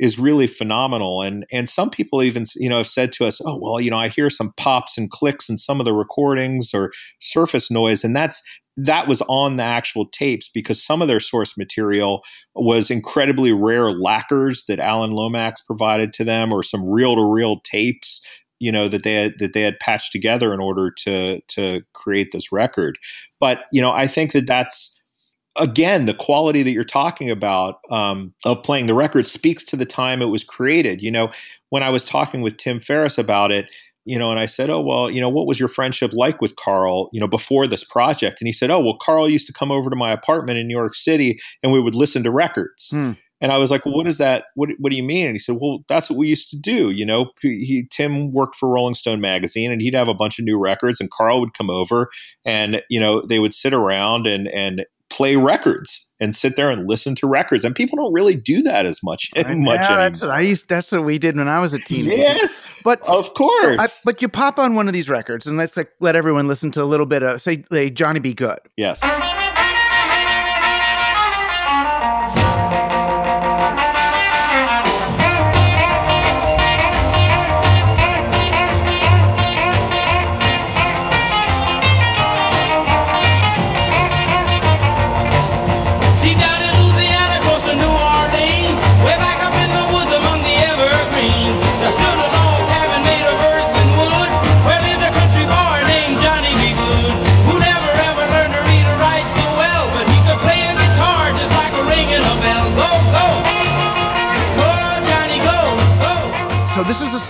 is 0.00 0.18
really 0.18 0.46
phenomenal. 0.46 1.22
And 1.22 1.46
and 1.52 1.68
some 1.68 1.90
people 1.90 2.22
even 2.22 2.46
you 2.56 2.68
know 2.68 2.78
have 2.78 2.86
said 2.86 3.12
to 3.12 3.26
us, 3.26 3.40
oh 3.44 3.58
well, 3.60 3.80
you 3.80 3.90
know, 3.90 3.98
I 3.98 4.08
hear 4.08 4.30
some 4.30 4.52
pops 4.56 4.98
and 4.98 5.10
clicks 5.10 5.48
in 5.48 5.58
some 5.58 5.80
of 5.80 5.84
the 5.84 5.92
recordings 5.92 6.74
or 6.74 6.90
surface 7.20 7.70
noise, 7.70 8.02
and 8.02 8.16
that's 8.16 8.42
that 8.76 9.08
was 9.08 9.20
on 9.22 9.56
the 9.56 9.62
actual 9.62 10.06
tapes 10.06 10.48
because 10.48 10.82
some 10.82 11.02
of 11.02 11.08
their 11.08 11.20
source 11.20 11.58
material 11.58 12.22
was 12.54 12.90
incredibly 12.90 13.52
rare 13.52 13.92
lacquers 13.92 14.64
that 14.68 14.80
Alan 14.80 15.10
Lomax 15.10 15.60
provided 15.60 16.12
to 16.14 16.24
them, 16.24 16.52
or 16.52 16.62
some 16.62 16.88
reel 16.88 17.14
to 17.14 17.24
reel 17.24 17.60
tapes 17.60 18.24
you 18.60 18.70
know 18.70 18.86
that 18.86 19.02
they 19.02 19.14
had 19.14 19.34
that 19.40 19.52
they 19.52 19.62
had 19.62 19.80
patched 19.80 20.12
together 20.12 20.54
in 20.54 20.60
order 20.60 20.90
to 20.90 21.40
to 21.48 21.82
create 21.92 22.30
this 22.32 22.52
record 22.52 22.98
but 23.40 23.64
you 23.72 23.80
know 23.80 23.90
i 23.90 24.06
think 24.06 24.32
that 24.32 24.46
that's 24.46 24.94
again, 25.56 26.06
the 26.06 26.14
quality 26.14 26.62
that 26.62 26.70
you're 26.70 26.84
talking 26.84 27.30
about 27.30 27.80
um, 27.90 28.34
of 28.44 28.62
playing 28.62 28.86
the 28.86 28.94
record 28.94 29.26
speaks 29.26 29.64
to 29.64 29.76
the 29.76 29.86
time 29.86 30.22
it 30.22 30.26
was 30.26 30.44
created. 30.44 31.02
You 31.02 31.10
know, 31.10 31.30
when 31.70 31.82
I 31.82 31.90
was 31.90 32.04
talking 32.04 32.40
with 32.40 32.56
Tim 32.56 32.80
Ferris 32.80 33.18
about 33.18 33.52
it, 33.52 33.66
you 34.04 34.18
know, 34.18 34.30
and 34.30 34.40
I 34.40 34.46
said, 34.46 34.70
"Oh, 34.70 34.80
well, 34.80 35.10
you 35.10 35.20
know, 35.20 35.28
what 35.28 35.46
was 35.46 35.60
your 35.60 35.68
friendship 35.68 36.12
like 36.14 36.40
with 36.40 36.56
Carl, 36.56 37.10
you 37.12 37.20
know, 37.20 37.28
before 37.28 37.66
this 37.66 37.84
project?" 37.84 38.40
And 38.40 38.48
he 38.48 38.52
said, 38.52 38.70
"Oh, 38.70 38.80
well, 38.80 38.96
Carl 39.00 39.28
used 39.28 39.46
to 39.48 39.52
come 39.52 39.70
over 39.70 39.90
to 39.90 39.96
my 39.96 40.12
apartment 40.12 40.58
in 40.58 40.66
New 40.66 40.76
York 40.76 40.94
City, 40.94 41.38
and 41.62 41.72
we 41.72 41.80
would 41.80 41.94
listen 41.94 42.22
to 42.24 42.30
records." 42.30 42.90
Hmm. 42.90 43.12
And 43.40 43.52
I 43.52 43.58
was 43.58 43.70
like, 43.70 43.84
well, 43.84 43.94
"What 43.94 44.06
is 44.06 44.18
that? 44.18 44.44
What 44.54 44.70
What 44.78 44.90
do 44.90 44.96
you 44.96 45.02
mean?" 45.02 45.26
And 45.26 45.34
he 45.34 45.38
said, 45.38 45.56
"Well, 45.60 45.84
that's 45.88 46.10
what 46.10 46.18
we 46.18 46.28
used 46.28 46.50
to 46.50 46.58
do. 46.58 46.90
You 46.90 47.06
know, 47.06 47.30
he 47.40 47.86
Tim 47.90 48.32
worked 48.32 48.56
for 48.56 48.68
Rolling 48.68 48.94
Stone 48.94 49.20
magazine, 49.20 49.72
and 49.72 49.80
he'd 49.80 49.94
have 49.94 50.08
a 50.08 50.14
bunch 50.14 50.38
of 50.38 50.44
new 50.44 50.58
records, 50.58 51.00
and 51.00 51.10
Carl 51.10 51.40
would 51.40 51.54
come 51.54 51.70
over, 51.70 52.10
and 52.44 52.82
you 52.90 53.00
know, 53.00 53.24
they 53.26 53.38
would 53.38 53.54
sit 53.54 53.72
around 53.72 54.26
and 54.26 54.48
and 54.48 54.84
play 55.10 55.36
records 55.36 56.08
and 56.20 56.34
sit 56.34 56.56
there 56.56 56.70
and 56.70 56.88
listen 56.88 57.14
to 57.16 57.26
records. 57.26 57.64
And 57.64 57.74
people 57.74 57.96
don't 57.96 58.12
really 58.12 58.36
do 58.36 58.62
that 58.62 58.86
as 58.86 59.02
much. 59.02 59.30
Right. 59.36 59.46
much 59.56 59.80
yeah, 59.80 59.96
that's 59.96 60.22
what 60.22 60.30
I 60.30 60.40
used. 60.40 60.68
That's 60.68 60.92
what 60.92 61.04
we 61.04 61.18
did 61.18 61.36
when 61.36 61.48
I 61.48 61.60
was 61.60 61.74
a 61.74 61.78
teenager. 61.78 62.16
Yes, 62.16 62.56
but 62.84 63.00
of 63.02 63.34
course. 63.34 63.78
I, 63.78 63.88
but 64.04 64.22
you 64.22 64.28
pop 64.28 64.58
on 64.58 64.74
one 64.74 64.86
of 64.86 64.94
these 64.94 65.10
records 65.10 65.46
and 65.46 65.56
let's 65.56 65.76
like 65.76 65.90
let 66.00 66.16
everyone 66.16 66.46
listen 66.46 66.70
to 66.72 66.82
a 66.82 66.86
little 66.86 67.06
bit 67.06 67.22
of 67.22 67.42
say, 67.42 67.64
say 67.70 67.90
Johnny 67.90 68.20
B. 68.20 68.32
Goode. 68.32 68.60
Yes. 68.76 69.00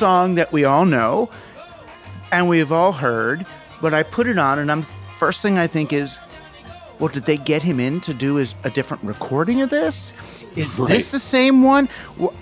Song 0.00 0.36
that 0.36 0.50
we 0.50 0.64
all 0.64 0.86
know 0.86 1.28
and 2.32 2.48
we've 2.48 2.72
all 2.72 2.90
heard, 2.90 3.44
but 3.82 3.92
I 3.92 4.02
put 4.02 4.26
it 4.26 4.38
on 4.38 4.58
and 4.58 4.72
I'm 4.72 4.82
first 5.18 5.42
thing 5.42 5.58
I 5.58 5.66
think 5.66 5.92
is 5.92 6.16
well, 6.98 7.10
did 7.10 7.26
they 7.26 7.36
get 7.36 7.62
him 7.62 7.78
in 7.78 8.00
to 8.02 8.14
do 8.14 8.38
is 8.38 8.54
a 8.64 8.70
different 8.70 9.04
recording 9.04 9.60
of 9.60 9.68
this? 9.68 10.14
Is 10.56 10.78
right. 10.78 10.88
this 10.88 11.10
the 11.10 11.18
same 11.18 11.62
one? 11.62 11.86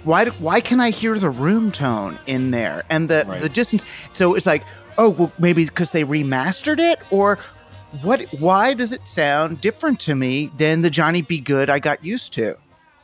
Why 0.05 0.27
why 0.27 0.61
can 0.61 0.79
I 0.79 0.91
hear 0.91 1.19
the 1.19 1.31
room 1.31 1.73
tone 1.73 2.17
in 2.29 2.53
there 2.53 2.85
and 2.91 3.09
the 3.09 3.25
right. 3.27 3.43
the 3.43 3.49
distance? 3.49 3.85
So 4.13 4.37
it's 4.37 4.47
like, 4.47 4.63
oh, 4.97 5.09
well, 5.09 5.33
maybe 5.41 5.65
because 5.65 5.91
they 5.91 6.05
remastered 6.05 6.79
it, 6.79 7.01
or 7.11 7.41
what? 8.03 8.23
Why 8.39 8.73
does 8.73 8.93
it 8.93 9.05
sound 9.05 9.61
different 9.61 9.99
to 10.01 10.15
me 10.15 10.53
than 10.59 10.83
the 10.83 10.91
Johnny 10.91 11.23
B. 11.23 11.41
Goode 11.41 11.71
I 11.71 11.81
got 11.81 12.05
used 12.05 12.33
to? 12.35 12.57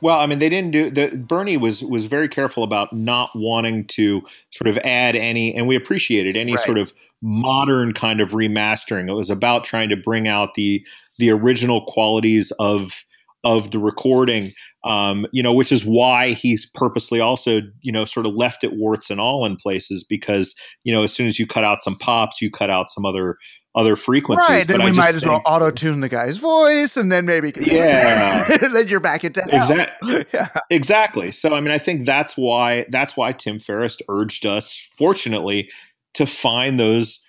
Well, 0.04 0.20
I 0.20 0.26
mean, 0.26 0.38
they 0.38 0.50
didn't 0.50 0.72
do 0.72 0.90
the 0.90 1.16
Bernie 1.16 1.56
was 1.56 1.82
was 1.82 2.04
very 2.04 2.28
careful 2.28 2.62
about 2.62 2.92
not 2.92 3.30
wanting 3.34 3.86
to 3.86 4.20
sort 4.50 4.68
of 4.68 4.76
add 4.84 5.16
any, 5.16 5.54
and 5.54 5.66
we 5.66 5.76
appreciated 5.76 6.36
any 6.36 6.56
right. 6.56 6.62
sort 6.62 6.76
of 6.76 6.92
modern 7.22 7.94
kind 7.94 8.20
of 8.20 8.32
remastering. 8.32 9.08
It 9.08 9.14
was 9.14 9.30
about 9.30 9.64
trying 9.64 9.88
to 9.88 9.96
bring 9.96 10.28
out 10.28 10.56
the 10.56 10.86
the 11.18 11.30
original 11.30 11.86
qualities 11.86 12.52
of 12.58 13.02
of 13.44 13.70
the 13.70 13.78
recording, 13.78 14.50
um, 14.84 15.26
you 15.32 15.42
know, 15.42 15.54
which 15.54 15.72
is 15.72 15.86
why 15.86 16.34
he's 16.34 16.66
purposely 16.74 17.20
also, 17.20 17.62
you 17.80 17.90
know, 17.90 18.04
sort 18.04 18.26
of 18.26 18.34
left 18.34 18.62
it 18.62 18.74
warts 18.74 19.08
and 19.08 19.22
all 19.22 19.46
in 19.46 19.56
places 19.56 20.04
because, 20.04 20.54
you 20.82 20.92
know, 20.92 21.02
as 21.02 21.14
soon 21.14 21.26
as 21.26 21.38
you 21.38 21.46
cut 21.46 21.64
out 21.64 21.80
some 21.80 21.96
pops, 21.96 22.42
you 22.42 22.50
cut 22.50 22.68
out 22.68 22.90
some 22.90 23.06
other 23.06 23.38
other 23.76 23.96
frequencies. 23.96 24.48
Right. 24.48 24.66
Then 24.66 24.84
we 24.84 24.92
might 24.92 25.14
as 25.14 25.24
well 25.24 25.42
auto 25.44 25.70
tune 25.70 26.00
the 26.00 26.08
guy's 26.08 26.36
voice 26.36 26.96
and 26.96 27.10
then 27.10 27.26
maybe 27.26 27.52
Yeah. 27.56 28.44
then 28.72 28.86
you're 28.88 29.00
back 29.00 29.24
into 29.24 29.42
Exactly. 29.48 30.26
yeah. 30.34 30.48
Exactly. 30.70 31.32
So 31.32 31.54
I 31.54 31.60
mean 31.60 31.72
I 31.72 31.78
think 31.78 32.06
that's 32.06 32.36
why 32.36 32.86
that's 32.90 33.16
why 33.16 33.32
Tim 33.32 33.58
Ferris 33.58 33.96
urged 34.08 34.46
us, 34.46 34.88
fortunately, 34.96 35.68
to 36.14 36.26
find 36.26 36.78
those 36.78 37.24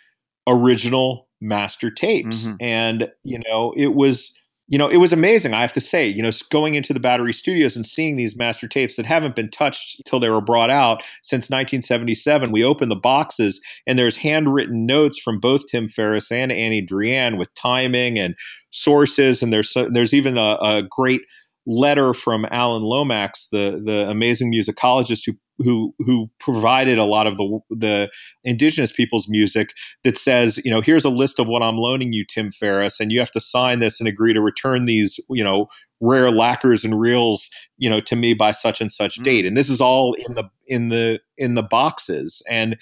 original 0.48 1.28
master 1.42 1.90
tapes. 1.90 2.44
Mm-hmm. 2.44 2.56
And, 2.60 3.10
you 3.24 3.40
know, 3.48 3.74
it 3.76 3.94
was 3.94 4.38
you 4.68 4.80
know, 4.80 4.88
it 4.88 4.98
was 4.98 5.14
amazing. 5.14 5.54
I 5.54 5.62
have 5.62 5.74
to 5.74 5.82
say, 5.82 6.08
you 6.08 6.24
know, 6.24 6.32
going 6.50 6.74
into 6.74 6.92
the 6.92 7.00
Battery 7.00 7.34
Studios 7.34 7.76
and 7.76 7.86
seeing 7.86 8.16
these 8.16 8.36
master 8.36 8.68
tapes 8.68 8.96
that 8.96 9.06
haven't 9.06 9.36
been 9.36 9.50
touched 9.50 10.00
until 10.00 10.20
they 10.20 10.30
were 10.30 10.42
brought 10.42 10.72
out 10.72 11.04
since 11.22 11.50
1977. 11.50 12.52
We 12.52 12.64
open 12.64 12.90
the 12.90 12.96
boxes 12.96 13.62
and 13.86 14.00
there's 14.00 14.18
handwritten 14.18 14.88
notes 14.88 15.20
from 15.20 15.40
both 15.40 15.68
Tim 15.68 15.88
Ferris 15.88 16.32
and 16.32 16.52
Annie 16.52 16.86
Druyan 16.86 17.38
with 17.38 17.54
timing 17.54 18.18
and 18.18 18.36
sources, 18.72 19.44
and 19.44 19.54
there's 19.54 19.76
there's 19.92 20.14
even 20.14 20.38
a, 20.38 20.58
a 20.62 20.84
great 20.90 21.22
letter 21.68 22.14
from 22.14 22.46
Alan 22.50 22.84
Lomax, 22.84 23.48
the 23.52 23.82
the 23.84 24.10
amazing 24.10 24.52
musicologist 24.52 25.24
who 25.26 25.34
who 25.58 25.94
who 26.00 26.30
provided 26.40 26.98
a 26.98 27.04
lot 27.04 27.28
of 27.28 27.38
the 27.38 27.60
the 27.70 28.12
indigenous 28.44 28.92
people's 28.92 29.28
music 29.30 29.70
that 30.04 30.18
says, 30.18 30.60
you 30.64 30.72
know, 30.72 30.82
here's 30.82 31.06
a 31.06 31.10
list 31.10 31.40
of 31.40 31.48
what 31.48 31.64
I'm 31.64 31.78
loaning 31.78 32.14
you, 32.14 32.26
Tim 32.26 32.52
Ferris, 32.52 33.00
and 33.00 33.12
you 33.12 33.20
have 33.20 33.32
to 33.32 33.40
sign 33.40 33.80
this 33.80 34.00
and 34.00 34.08
agree 34.08 34.34
to 34.34 34.42
return 34.42 34.86
these, 34.86 35.20
you 35.30 35.44
know, 35.44 35.68
rare 36.02 36.32
lacquers 36.32 36.84
and 36.84 37.00
reels, 37.00 37.50
you 37.78 37.90
know, 37.90 38.02
to 38.02 38.16
me 38.16 38.34
by 38.34 38.52
such 38.52 38.82
and 38.82 38.92
such 38.92 39.20
mm. 39.20 39.24
date. 39.24 39.46
And 39.46 39.56
this 39.56 39.70
is 39.70 39.82
all 39.82 40.14
in 40.14 40.34
the 40.34 40.44
in 40.68 40.90
the 40.90 41.20
in 41.38 41.54
the 41.56 41.64
boxes. 41.64 42.42
And 42.50 42.78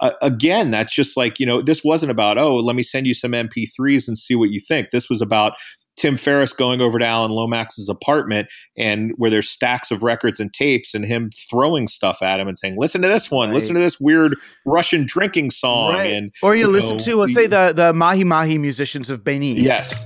uh, 0.00 0.12
again, 0.20 0.70
that's 0.70 0.94
just 0.94 1.16
like, 1.16 1.40
you 1.40 1.46
know, 1.46 1.62
this 1.62 1.82
wasn't 1.82 2.10
about, 2.10 2.36
oh, 2.36 2.56
let 2.56 2.76
me 2.76 2.82
send 2.82 3.06
you 3.06 3.14
some 3.14 3.32
MP3s 3.32 4.06
and 4.06 4.18
see 4.18 4.34
what 4.34 4.50
you 4.50 4.60
think. 4.60 4.90
This 4.90 5.08
was 5.08 5.22
about 5.22 5.54
Tim 5.96 6.18
Ferris 6.18 6.52
going 6.52 6.80
over 6.80 6.98
to 6.98 7.06
Alan 7.06 7.30
Lomax's 7.30 7.88
apartment 7.88 8.48
and 8.76 9.12
where 9.16 9.30
there's 9.30 9.48
stacks 9.48 9.90
of 9.90 10.02
records 10.02 10.38
and 10.38 10.52
tapes 10.52 10.94
and 10.94 11.04
him 11.04 11.30
throwing 11.30 11.88
stuff 11.88 12.22
at 12.22 12.38
him 12.38 12.48
and 12.48 12.58
saying, 12.58 12.76
listen 12.78 13.00
to 13.02 13.08
this 13.08 13.30
one, 13.30 13.48
right. 13.48 13.54
listen 13.54 13.74
to 13.74 13.80
this 13.80 13.98
weird 13.98 14.36
Russian 14.66 15.06
drinking 15.06 15.50
song. 15.50 15.94
Right. 15.94 16.12
And, 16.12 16.32
or 16.42 16.54
you, 16.54 16.66
you 16.66 16.68
listen 16.68 16.98
know, 16.98 17.04
to, 17.04 17.16
let's 17.16 17.34
say, 17.34 17.46
the, 17.46 17.72
the 17.74 17.92
Mahi 17.94 18.24
Mahi 18.24 18.58
musicians 18.58 19.08
of 19.08 19.24
Benin. 19.24 19.56
Yes. 19.56 19.98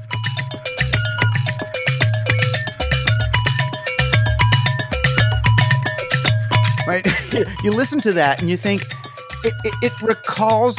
Right? 6.87 7.07
you 7.65 7.73
listen 7.73 8.01
to 8.03 8.13
that 8.13 8.41
and 8.41 8.49
you 8.49 8.57
think, 8.57 8.83
it, 9.43 9.55
it, 9.65 9.75
it 9.83 10.03
recalls 10.03 10.77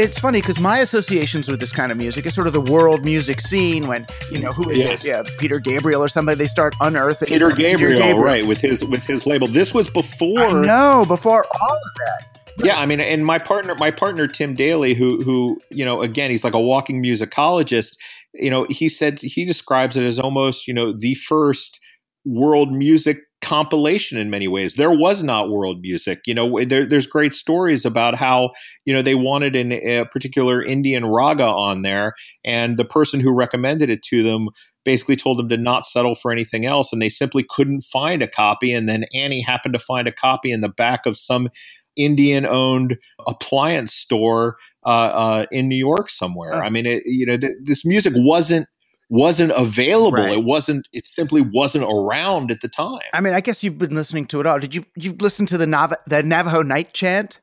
it's 0.00 0.18
funny 0.18 0.40
because 0.40 0.58
my 0.58 0.78
associations 0.78 1.48
with 1.48 1.60
this 1.60 1.72
kind 1.72 1.92
of 1.92 1.98
music 1.98 2.26
is 2.26 2.34
sort 2.34 2.46
of 2.46 2.52
the 2.52 2.60
world 2.60 3.04
music 3.04 3.40
scene 3.40 3.86
when 3.86 4.06
you 4.30 4.38
know 4.38 4.52
who 4.52 4.70
is 4.70 4.78
yes. 4.78 5.04
it? 5.04 5.08
Yeah, 5.08 5.22
Peter 5.38 5.58
Gabriel 5.58 6.02
or 6.02 6.08
somebody. 6.08 6.38
They 6.38 6.46
start 6.46 6.74
unearthing 6.80 7.28
Peter 7.28 7.50
Gabriel, 7.50 7.76
Peter 7.76 7.88
Gabriel, 7.90 8.18
right? 8.18 8.46
With 8.46 8.60
his 8.60 8.84
with 8.84 9.04
his 9.04 9.26
label. 9.26 9.46
This 9.46 9.74
was 9.74 9.90
before. 9.90 10.62
No, 10.62 11.04
before 11.06 11.44
all 11.60 11.76
of 11.76 11.92
that. 11.96 12.40
Yeah, 12.64 12.78
I 12.78 12.86
mean, 12.86 13.00
and 13.00 13.24
my 13.24 13.38
partner, 13.38 13.74
my 13.74 13.90
partner 13.90 14.26
Tim 14.26 14.54
Daly, 14.54 14.94
who 14.94 15.22
who 15.22 15.60
you 15.70 15.84
know, 15.84 16.02
again, 16.02 16.30
he's 16.30 16.44
like 16.44 16.54
a 16.54 16.60
walking 16.60 17.02
musicologist. 17.02 17.96
You 18.34 18.50
know, 18.50 18.66
he 18.70 18.88
said 18.88 19.20
he 19.20 19.44
describes 19.44 19.96
it 19.96 20.04
as 20.04 20.18
almost 20.18 20.66
you 20.66 20.74
know 20.74 20.92
the 20.92 21.14
first 21.14 21.78
world 22.24 22.72
music 22.72 23.18
compilation 23.42 24.18
in 24.18 24.28
many 24.28 24.48
ways. 24.48 24.74
There 24.74 24.90
was 24.90 25.22
not 25.22 25.50
world 25.50 25.80
music. 25.80 26.20
You 26.26 26.34
know, 26.34 26.64
there, 26.64 26.86
there's 26.86 27.06
great 27.06 27.32
stories 27.32 27.84
about 27.84 28.14
how, 28.14 28.50
you 28.84 28.92
know, 28.92 29.02
they 29.02 29.14
wanted 29.14 29.56
an, 29.56 29.72
a 29.72 30.04
particular 30.04 30.62
Indian 30.62 31.06
raga 31.06 31.46
on 31.46 31.82
there, 31.82 32.14
and 32.44 32.76
the 32.76 32.84
person 32.84 33.20
who 33.20 33.32
recommended 33.32 33.88
it 33.90 34.02
to 34.04 34.22
them 34.22 34.48
basically 34.84 35.16
told 35.16 35.38
them 35.38 35.48
to 35.48 35.56
not 35.56 35.86
settle 35.86 36.14
for 36.14 36.32
anything 36.32 36.66
else, 36.66 36.92
and 36.92 37.00
they 37.00 37.08
simply 37.08 37.44
couldn't 37.48 37.82
find 37.82 38.22
a 38.22 38.28
copy. 38.28 38.72
And 38.72 38.88
then 38.88 39.04
Annie 39.14 39.42
happened 39.42 39.74
to 39.74 39.80
find 39.80 40.08
a 40.08 40.12
copy 40.12 40.52
in 40.52 40.60
the 40.60 40.68
back 40.68 41.06
of 41.06 41.16
some 41.16 41.48
Indian 41.96 42.46
owned 42.46 42.96
appliance 43.26 43.92
store 43.92 44.56
uh, 44.86 44.88
uh, 44.88 45.46
in 45.50 45.68
New 45.68 45.76
York 45.76 46.08
somewhere. 46.08 46.62
I 46.62 46.70
mean, 46.70 46.86
it, 46.86 47.02
you 47.04 47.26
know, 47.26 47.36
th- 47.36 47.52
this 47.62 47.84
music 47.84 48.12
wasn't 48.16 48.68
wasn't 49.10 49.52
available. 49.52 50.22
Right. 50.24 50.38
It 50.38 50.44
wasn't. 50.44 50.88
It 50.92 51.06
simply 51.06 51.42
wasn't 51.42 51.84
around 51.84 52.50
at 52.50 52.60
the 52.60 52.68
time. 52.68 53.00
I 53.12 53.20
mean, 53.20 53.34
I 53.34 53.40
guess 53.40 53.62
you've 53.62 53.76
been 53.76 53.94
listening 53.94 54.26
to 54.28 54.40
it 54.40 54.46
all. 54.46 54.58
Did 54.58 54.74
you? 54.74 54.86
You've 54.96 55.20
listened 55.20 55.48
to 55.48 55.58
the 55.58 55.66
Nav- 55.66 55.96
the 56.06 56.22
Navajo 56.22 56.62
night 56.62 56.94
chant? 56.94 57.40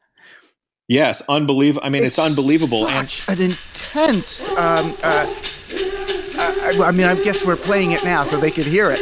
Yes, 0.88 1.22
unbelievable. 1.28 1.86
I 1.86 1.90
mean, 1.90 2.04
it's, 2.06 2.18
it's 2.18 2.26
unbelievable. 2.26 2.88
Such 2.88 3.22
and- 3.28 3.40
an 3.40 3.52
intense. 3.52 4.48
Um, 4.50 4.98
uh, 5.04 5.32
uh, 6.38 6.84
I 6.84 6.92
mean, 6.92 7.08
I 7.08 7.22
guess 7.22 7.44
we're 7.44 7.58
playing 7.58 7.92
it 7.92 8.04
now 8.04 8.24
so 8.24 8.40
they 8.40 8.52
could 8.52 8.66
hear 8.68 8.90
it. 8.92 9.02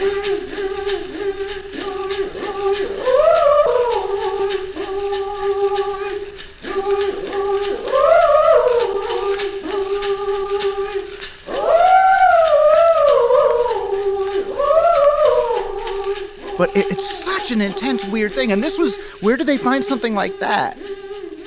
But 16.58 16.76
it, 16.76 16.92
it's 16.92 17.24
such 17.24 17.52
an 17.52 17.62
intense, 17.62 18.06
weird 18.06 18.34
thing. 18.34 18.52
And 18.52 18.64
this 18.64 18.78
was 18.78 18.96
where 19.22 19.38
do 19.38 19.44
they 19.44 19.58
find 19.58 19.84
something 19.84 20.14
like 20.16 20.40
that? 20.40 20.78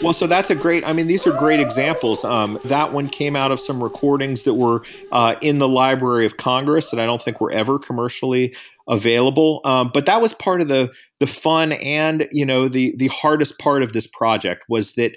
Well, 0.02 0.12
so 0.12 0.28
that's 0.28 0.48
a 0.48 0.54
great. 0.54 0.84
I 0.84 0.92
mean, 0.92 1.08
these 1.08 1.26
are 1.26 1.32
great 1.32 1.58
examples. 1.58 2.24
Um, 2.24 2.60
that 2.64 2.92
one 2.92 3.08
came 3.08 3.34
out 3.34 3.50
of 3.50 3.58
some 3.58 3.82
recordings 3.82 4.44
that 4.44 4.54
were 4.54 4.82
uh, 5.10 5.34
in 5.40 5.58
the 5.58 5.68
Library 5.68 6.24
of 6.24 6.36
Congress 6.36 6.90
that 6.90 7.00
I 7.00 7.06
don't 7.06 7.20
think 7.20 7.40
were 7.40 7.50
ever 7.50 7.80
commercially 7.80 8.54
available. 8.88 9.60
Um, 9.64 9.90
but 9.92 10.06
that 10.06 10.20
was 10.20 10.34
part 10.34 10.60
of 10.60 10.68
the 10.68 10.90
the 11.18 11.26
fun 11.26 11.72
and 11.72 12.28
you 12.30 12.46
know 12.46 12.68
the 12.68 12.94
the 12.96 13.08
hardest 13.08 13.58
part 13.58 13.82
of 13.82 13.92
this 13.92 14.06
project 14.06 14.62
was 14.68 14.94
that 14.94 15.16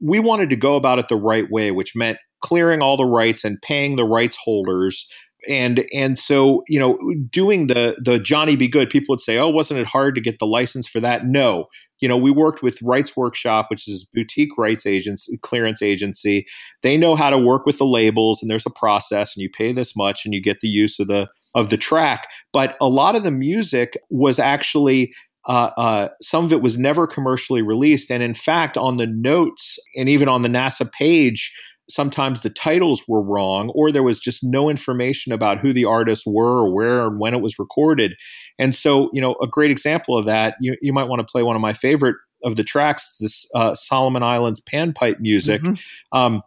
we 0.00 0.20
wanted 0.20 0.48
to 0.50 0.56
go 0.56 0.76
about 0.76 0.98
it 0.98 1.08
the 1.08 1.16
right 1.16 1.50
way, 1.50 1.72
which 1.72 1.96
meant 1.96 2.18
clearing 2.40 2.82
all 2.82 2.96
the 2.96 3.04
rights 3.04 3.44
and 3.44 3.60
paying 3.60 3.96
the 3.96 4.04
rights 4.04 4.36
holders 4.42 5.10
and 5.48 5.84
and 5.92 6.18
so 6.18 6.62
you 6.68 6.78
know 6.78 6.98
doing 7.30 7.66
the 7.66 7.96
the 8.02 8.18
johnny 8.18 8.56
b. 8.56 8.68
goode 8.68 8.90
people 8.90 9.12
would 9.12 9.20
say 9.20 9.38
oh 9.38 9.48
wasn't 9.48 9.78
it 9.78 9.86
hard 9.86 10.14
to 10.14 10.20
get 10.20 10.38
the 10.38 10.46
license 10.46 10.86
for 10.86 11.00
that? 11.00 11.26
No. 11.26 11.66
You 12.00 12.08
know 12.08 12.16
we 12.16 12.30
worked 12.30 12.62
with 12.62 12.80
rights 12.82 13.16
workshop 13.16 13.66
which 13.70 13.86
is 13.88 14.08
boutique 14.14 14.56
rights 14.56 14.86
agency 14.86 15.38
clearance 15.38 15.82
agency. 15.82 16.46
They 16.82 16.96
know 16.96 17.14
how 17.14 17.30
to 17.30 17.38
work 17.38 17.66
with 17.66 17.78
the 17.78 17.86
labels 17.86 18.42
and 18.42 18.50
there's 18.50 18.66
a 18.66 18.70
process 18.70 19.36
and 19.36 19.42
you 19.42 19.50
pay 19.50 19.72
this 19.72 19.96
much 19.96 20.24
and 20.24 20.34
you 20.34 20.42
get 20.42 20.60
the 20.60 20.68
use 20.68 20.98
of 20.98 21.08
the 21.08 21.28
of 21.54 21.70
the 21.70 21.76
track. 21.76 22.28
But 22.52 22.76
a 22.80 22.88
lot 22.88 23.16
of 23.16 23.24
the 23.24 23.30
music 23.30 23.98
was 24.08 24.38
actually 24.38 25.12
uh, 25.46 25.70
uh, 25.78 26.08
some 26.20 26.44
of 26.44 26.52
it 26.52 26.62
was 26.62 26.78
never 26.78 27.06
commercially 27.06 27.62
released. 27.62 28.10
And 28.10 28.22
in 28.22 28.34
fact 28.34 28.76
on 28.76 28.98
the 28.98 29.06
notes 29.06 29.78
and 29.96 30.08
even 30.08 30.28
on 30.28 30.42
the 30.42 30.48
nasa 30.48 30.90
page 30.92 31.52
sometimes 31.90 32.40
the 32.40 32.50
titles 32.50 33.02
were 33.08 33.22
wrong 33.22 33.70
or 33.74 33.90
there 33.90 34.02
was 34.02 34.20
just 34.20 34.42
no 34.44 34.68
information 34.68 35.32
about 35.32 35.58
who 35.58 35.72
the 35.72 35.84
artists 35.84 36.26
were 36.26 36.64
or 36.64 36.72
where 36.72 37.06
and 37.06 37.18
when 37.18 37.34
it 37.34 37.42
was 37.42 37.58
recorded. 37.58 38.14
And 38.58 38.74
so, 38.74 39.10
you 39.12 39.20
know, 39.20 39.34
a 39.42 39.46
great 39.46 39.70
example 39.70 40.16
of 40.16 40.24
that, 40.26 40.54
you, 40.60 40.76
you 40.80 40.92
might 40.92 41.08
want 41.08 41.20
to 41.20 41.30
play 41.30 41.42
one 41.42 41.56
of 41.56 41.62
my 41.62 41.72
favorite 41.72 42.16
of 42.42 42.56
the 42.56 42.64
tracks, 42.64 43.16
this 43.20 43.46
uh, 43.54 43.74
Solomon 43.74 44.22
Islands 44.22 44.60
panpipe 44.60 45.20
music. 45.20 45.62
Mm-hmm. 45.62 46.18
Um, 46.18 46.42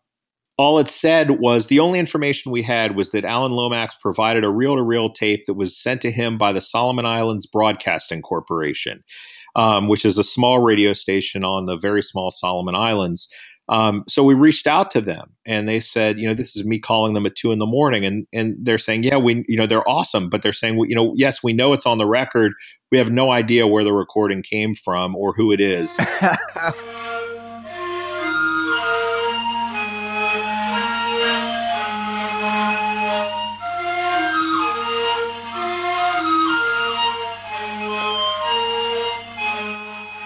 all 0.57 0.77
it 0.77 0.89
said 0.89 1.39
was 1.39 1.67
the 1.67 1.79
only 1.79 1.99
information 1.99 2.51
we 2.51 2.61
had 2.61 2.95
was 2.95 3.11
that 3.11 3.25
Alan 3.25 3.51
Lomax 3.51 3.95
provided 3.99 4.43
a 4.43 4.51
reel 4.51 4.75
to 4.75 4.83
reel 4.83 5.09
tape 5.09 5.45
that 5.45 5.55
was 5.55 5.75
sent 5.75 6.01
to 6.01 6.11
him 6.11 6.37
by 6.37 6.53
the 6.53 6.61
Solomon 6.61 7.05
Islands 7.05 7.47
Broadcasting 7.47 8.21
Corporation, 8.21 9.03
um, 9.55 9.87
which 9.87 10.05
is 10.05 10.17
a 10.17 10.23
small 10.23 10.59
radio 10.59 10.93
station 10.93 11.43
on 11.43 11.65
the 11.65 11.75
very 11.75 12.03
small 12.03 12.29
Solomon 12.29 12.75
Islands. 12.75 13.27
Um, 13.69 14.03
so 14.07 14.23
we 14.23 14.33
reached 14.33 14.67
out 14.67 14.91
to 14.91 15.01
them 15.01 15.31
and 15.45 15.67
they 15.69 15.79
said, 15.79 16.19
you 16.19 16.27
know, 16.27 16.33
this 16.33 16.55
is 16.55 16.65
me 16.65 16.79
calling 16.79 17.13
them 17.13 17.25
at 17.25 17.35
two 17.35 17.51
in 17.51 17.59
the 17.59 17.65
morning. 17.65 18.05
And, 18.05 18.27
and 18.33 18.55
they're 18.59 18.77
saying, 18.77 19.03
yeah, 19.03 19.17
we, 19.17 19.45
you 19.47 19.57
know, 19.57 19.67
they're 19.67 19.87
awesome, 19.87 20.29
but 20.29 20.41
they're 20.41 20.51
saying, 20.51 20.77
you 20.87 20.95
know, 20.95 21.13
yes, 21.15 21.41
we 21.43 21.53
know 21.53 21.73
it's 21.73 21.85
on 21.85 21.97
the 21.97 22.05
record. 22.05 22.53
We 22.91 22.97
have 22.97 23.11
no 23.11 23.31
idea 23.31 23.67
where 23.67 23.83
the 23.83 23.93
recording 23.93 24.43
came 24.43 24.75
from 24.75 25.15
or 25.15 25.33
who 25.33 25.51
it 25.51 25.61
is. 25.61 25.97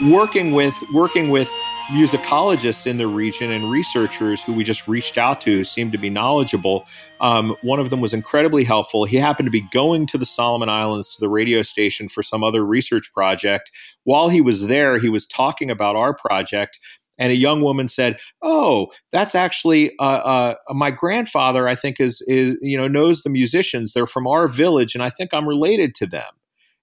working 0.09 0.53
with 0.53 0.75
working 0.93 1.29
with 1.29 1.49
musicologists 1.87 2.85
in 2.85 2.97
the 2.97 3.07
region 3.07 3.51
and 3.51 3.71
researchers 3.71 4.43
who 4.43 4.53
we 4.53 4.63
just 4.63 4.87
reached 4.87 5.17
out 5.17 5.39
to 5.41 5.63
seemed 5.63 5.93
to 5.93 5.97
be 5.97 6.09
knowledgeable. 6.09 6.85
Um, 7.21 7.55
one 7.61 7.79
of 7.79 7.89
them 7.89 8.01
was 8.01 8.13
incredibly 8.13 8.65
helpful. 8.65 9.05
He 9.05 9.15
happened 9.15 9.47
to 9.47 9.51
be 9.51 9.65
going 9.71 10.05
to 10.07 10.17
the 10.17 10.25
Solomon 10.25 10.67
Islands 10.67 11.07
to 11.15 11.19
the 11.21 11.29
radio 11.29 11.61
station 11.61 12.09
for 12.09 12.21
some 12.21 12.43
other 12.43 12.65
research 12.65 13.11
project. 13.13 13.71
While 14.03 14.27
he 14.27 14.41
was 14.41 14.67
there, 14.67 14.99
he 14.99 15.07
was 15.07 15.25
talking 15.25 15.71
about 15.71 15.95
our 15.95 16.13
project. 16.13 16.77
And 17.17 17.31
a 17.31 17.35
young 17.35 17.61
woman 17.61 17.87
said, 17.87 18.19
"Oh, 18.43 18.91
that's 19.11 19.33
actually 19.33 19.97
uh, 19.97 20.03
uh, 20.03 20.55
my 20.69 20.91
grandfather. 20.91 21.67
I 21.67 21.73
think 21.73 21.99
is 21.99 22.21
is 22.27 22.57
you 22.61 22.77
know 22.77 22.87
knows 22.87 23.23
the 23.23 23.31
musicians. 23.31 23.93
They're 23.93 24.05
from 24.05 24.27
our 24.27 24.47
village, 24.47 24.93
and 24.93 25.03
I 25.03 25.09
think 25.09 25.33
I'm 25.33 25.47
related 25.47 25.95
to 25.95 26.05
them." 26.05 26.31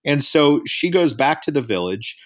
And 0.04 0.24
so 0.24 0.60
she 0.66 0.90
goes 0.90 1.14
back 1.14 1.40
to 1.42 1.50
the 1.50 1.60
village 1.60 2.16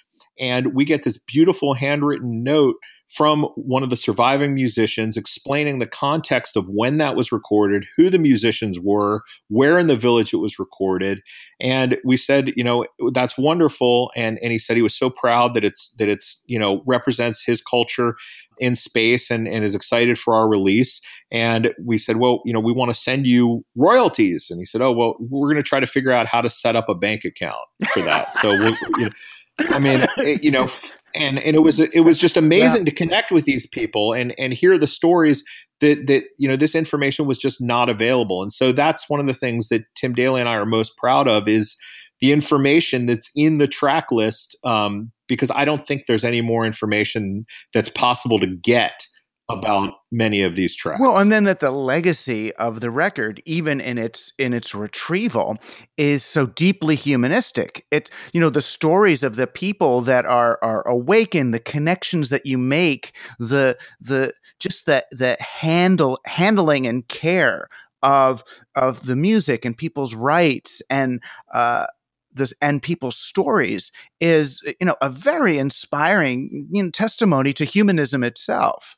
and 0.40 0.74
we 0.74 0.84
get 0.84 1.02
this 1.02 1.18
beautiful 1.18 1.74
handwritten 1.74 2.42
note 2.42 2.76
from 3.08 3.44
one 3.56 3.82
of 3.82 3.88
the 3.88 3.96
surviving 3.96 4.52
musicians 4.52 5.16
explaining 5.16 5.78
the 5.78 5.86
context 5.86 6.56
of 6.56 6.68
when 6.68 6.98
that 6.98 7.16
was 7.16 7.32
recorded, 7.32 7.86
who 7.96 8.10
the 8.10 8.18
musicians 8.18 8.78
were, 8.78 9.22
where 9.48 9.78
in 9.78 9.86
the 9.86 9.96
village 9.96 10.34
it 10.34 10.38
was 10.38 10.58
recorded. 10.58 11.22
And 11.58 11.96
we 12.04 12.18
said, 12.18 12.52
you 12.54 12.62
know, 12.62 12.84
that's 13.12 13.38
wonderful. 13.38 14.10
And 14.14 14.38
and 14.42 14.52
he 14.52 14.58
said 14.58 14.76
he 14.76 14.82
was 14.82 14.94
so 14.94 15.08
proud 15.08 15.54
that 15.54 15.64
it's 15.64 15.94
that 15.98 16.08
it's, 16.08 16.42
you 16.46 16.58
know, 16.58 16.82
represents 16.86 17.42
his 17.42 17.62
culture 17.62 18.14
in 18.58 18.74
space 18.74 19.30
and, 19.30 19.48
and 19.48 19.64
is 19.64 19.74
excited 19.74 20.18
for 20.18 20.34
our 20.34 20.48
release. 20.48 21.00
And 21.30 21.72
we 21.82 21.96
said, 21.96 22.16
well, 22.16 22.42
you 22.44 22.52
know, 22.52 22.60
we 22.60 22.72
want 22.72 22.90
to 22.90 22.94
send 22.94 23.26
you 23.26 23.64
royalties. 23.74 24.48
And 24.50 24.58
he 24.58 24.64
said, 24.66 24.82
oh, 24.82 24.92
well, 24.92 25.14
we're 25.18 25.48
going 25.48 25.62
to 25.62 25.68
try 25.68 25.80
to 25.80 25.86
figure 25.86 26.12
out 26.12 26.26
how 26.26 26.40
to 26.40 26.50
set 26.50 26.76
up 26.76 26.88
a 26.88 26.94
bank 26.94 27.24
account 27.24 27.56
for 27.92 28.02
that. 28.02 28.34
So, 28.34 28.50
we'll, 28.50 28.76
you 28.98 29.04
know, 29.06 29.10
I 29.58 29.78
mean, 29.78 30.06
it, 30.18 30.42
you 30.42 30.50
know, 30.50 30.68
and 31.14 31.38
and 31.38 31.56
it 31.56 31.60
was 31.60 31.80
it 31.80 32.00
was 32.04 32.18
just 32.18 32.36
amazing 32.36 32.82
yeah. 32.82 32.90
to 32.90 32.90
connect 32.92 33.32
with 33.32 33.44
these 33.44 33.66
people 33.66 34.12
and 34.12 34.34
and 34.38 34.52
hear 34.52 34.78
the 34.78 34.86
stories 34.86 35.44
that 35.80 36.06
that 36.06 36.24
you 36.38 36.48
know 36.48 36.56
this 36.56 36.74
information 36.74 37.26
was 37.26 37.38
just 37.38 37.60
not 37.60 37.88
available. 37.88 38.42
And 38.42 38.52
so 38.52 38.72
that's 38.72 39.08
one 39.08 39.20
of 39.20 39.26
the 39.26 39.34
things 39.34 39.68
that 39.68 39.82
Tim 39.94 40.14
Daly 40.14 40.40
and 40.40 40.48
I 40.48 40.54
are 40.54 40.66
most 40.66 40.96
proud 40.96 41.28
of 41.28 41.48
is 41.48 41.76
the 42.20 42.32
information 42.32 43.06
that's 43.06 43.30
in 43.36 43.58
the 43.58 43.68
track 43.68 44.10
list 44.10 44.56
um, 44.64 45.12
because 45.28 45.50
I 45.54 45.64
don't 45.64 45.86
think 45.86 46.06
there's 46.06 46.24
any 46.24 46.40
more 46.40 46.64
information 46.64 47.46
that's 47.72 47.90
possible 47.90 48.38
to 48.40 48.46
get 48.46 49.06
about 49.48 49.94
many 50.12 50.42
of 50.42 50.56
these 50.56 50.76
tracks. 50.76 51.00
Well, 51.00 51.16
and 51.16 51.32
then 51.32 51.44
that 51.44 51.60
the 51.60 51.70
legacy 51.70 52.54
of 52.56 52.80
the 52.80 52.90
record, 52.90 53.42
even 53.46 53.80
in 53.80 53.96
its 53.96 54.32
in 54.38 54.52
its 54.52 54.74
retrieval, 54.74 55.56
is 55.96 56.22
so 56.22 56.46
deeply 56.46 56.96
humanistic. 56.96 57.86
It 57.90 58.10
you 58.32 58.40
know 58.40 58.50
the 58.50 58.60
stories 58.60 59.22
of 59.22 59.36
the 59.36 59.46
people 59.46 60.02
that 60.02 60.26
are 60.26 60.58
are 60.62 60.86
awakened, 60.86 61.54
the 61.54 61.60
connections 61.60 62.28
that 62.28 62.44
you 62.44 62.58
make, 62.58 63.12
the 63.38 63.78
the 64.00 64.34
just 64.60 64.86
the 64.86 65.06
the 65.10 65.36
handle 65.40 66.18
handling 66.26 66.86
and 66.86 67.06
care 67.08 67.68
of 68.02 68.44
of 68.74 69.06
the 69.06 69.16
music 69.16 69.64
and 69.64 69.76
people's 69.76 70.14
rights 70.14 70.80
and 70.88 71.20
uh 71.52 71.86
this 72.32 72.52
and 72.60 72.82
people's 72.82 73.16
stories 73.16 73.90
is 74.20 74.60
you 74.64 74.86
know 74.86 74.94
a 75.00 75.10
very 75.10 75.58
inspiring 75.58 76.68
you 76.70 76.82
know, 76.82 76.90
testimony 76.90 77.52
to 77.52 77.64
humanism 77.64 78.22
itself 78.22 78.96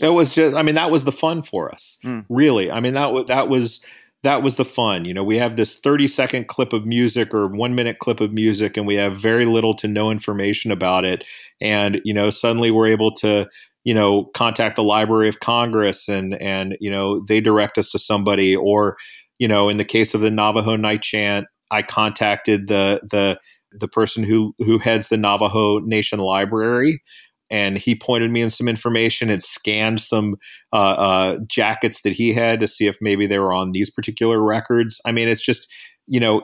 it 0.00 0.10
was 0.10 0.34
just, 0.34 0.56
I 0.56 0.62
mean, 0.62 0.74
that 0.74 0.90
was 0.90 1.04
the 1.04 1.12
fun 1.12 1.42
for 1.42 1.72
us, 1.72 1.98
mm. 2.04 2.24
really. 2.28 2.70
I 2.70 2.80
mean, 2.80 2.94
that 2.94 3.12
was 3.12 3.26
that 3.28 3.48
was 3.48 3.84
that 4.22 4.42
was 4.42 4.56
the 4.56 4.64
fun. 4.64 5.04
You 5.04 5.14
know, 5.14 5.24
we 5.24 5.38
have 5.38 5.56
this 5.56 5.76
30 5.76 6.08
second 6.08 6.48
clip 6.48 6.72
of 6.72 6.84
music 6.84 7.32
or 7.32 7.46
one 7.46 7.74
minute 7.74 7.98
clip 7.98 8.20
of 8.20 8.32
music, 8.32 8.76
and 8.76 8.86
we 8.86 8.96
have 8.96 9.16
very 9.16 9.46
little 9.46 9.74
to 9.76 9.88
no 9.88 10.10
information 10.10 10.70
about 10.70 11.04
it. 11.04 11.26
And 11.60 12.00
you 12.04 12.12
know, 12.12 12.30
suddenly 12.30 12.70
we're 12.70 12.88
able 12.88 13.12
to, 13.16 13.48
you 13.84 13.94
know, 13.94 14.24
contact 14.34 14.76
the 14.76 14.82
Library 14.82 15.28
of 15.28 15.40
Congress, 15.40 16.08
and 16.08 16.40
and 16.40 16.76
you 16.80 16.90
know, 16.90 17.24
they 17.26 17.40
direct 17.40 17.78
us 17.78 17.88
to 17.90 17.98
somebody. 17.98 18.54
Or, 18.54 18.96
you 19.38 19.48
know, 19.48 19.68
in 19.68 19.78
the 19.78 19.84
case 19.84 20.14
of 20.14 20.20
the 20.20 20.30
Navajo 20.30 20.76
Night 20.76 21.02
Chant, 21.02 21.46
I 21.70 21.82
contacted 21.82 22.68
the 22.68 23.00
the 23.10 23.38
the 23.72 23.88
person 23.88 24.22
who 24.22 24.54
who 24.58 24.78
heads 24.78 25.08
the 25.08 25.16
Navajo 25.16 25.78
Nation 25.78 26.18
Library 26.18 27.02
and 27.50 27.78
he 27.78 27.94
pointed 27.94 28.30
me 28.30 28.42
in 28.42 28.50
some 28.50 28.68
information 28.68 29.30
and 29.30 29.42
scanned 29.42 30.00
some 30.00 30.36
uh, 30.72 30.76
uh, 30.76 31.36
jackets 31.46 32.02
that 32.02 32.12
he 32.12 32.32
had 32.32 32.60
to 32.60 32.68
see 32.68 32.86
if 32.86 32.96
maybe 33.00 33.26
they 33.26 33.38
were 33.38 33.52
on 33.52 33.72
these 33.72 33.90
particular 33.90 34.42
records. 34.42 35.00
I 35.04 35.12
mean, 35.12 35.28
it's 35.28 35.44
just 35.44 35.66
you 36.06 36.20
know 36.20 36.42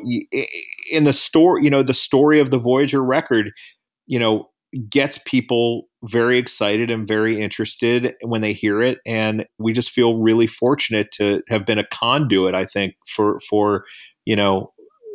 in 0.91 1.05
the 1.05 1.13
story, 1.13 1.65
you 1.65 1.71
know, 1.71 1.83
the 1.83 1.95
story 1.95 2.41
of 2.41 2.51
the 2.51 2.59
Voyager 2.59 3.03
record, 3.03 3.53
you 4.07 4.19
know, 4.19 4.49
gets 4.91 5.19
people 5.25 5.89
very 6.05 6.39
excited 6.39 6.91
and 6.91 7.07
very 7.07 7.41
interested 7.41 8.15
when 8.23 8.41
they 8.43 8.53
hear 8.53 8.83
it, 8.83 8.99
and 9.07 9.47
we 9.59 9.73
just 9.73 9.91
feel 9.91 10.17
really 10.17 10.47
fortunate 10.47 11.11
to 11.13 11.43
have 11.49 11.65
been 11.65 11.79
a 11.79 11.87
conduit. 11.87 12.55
I 12.55 12.67
think 12.67 12.95
for 13.07 13.41
for 13.49 13.85
you 14.25 14.37
know 14.37 14.73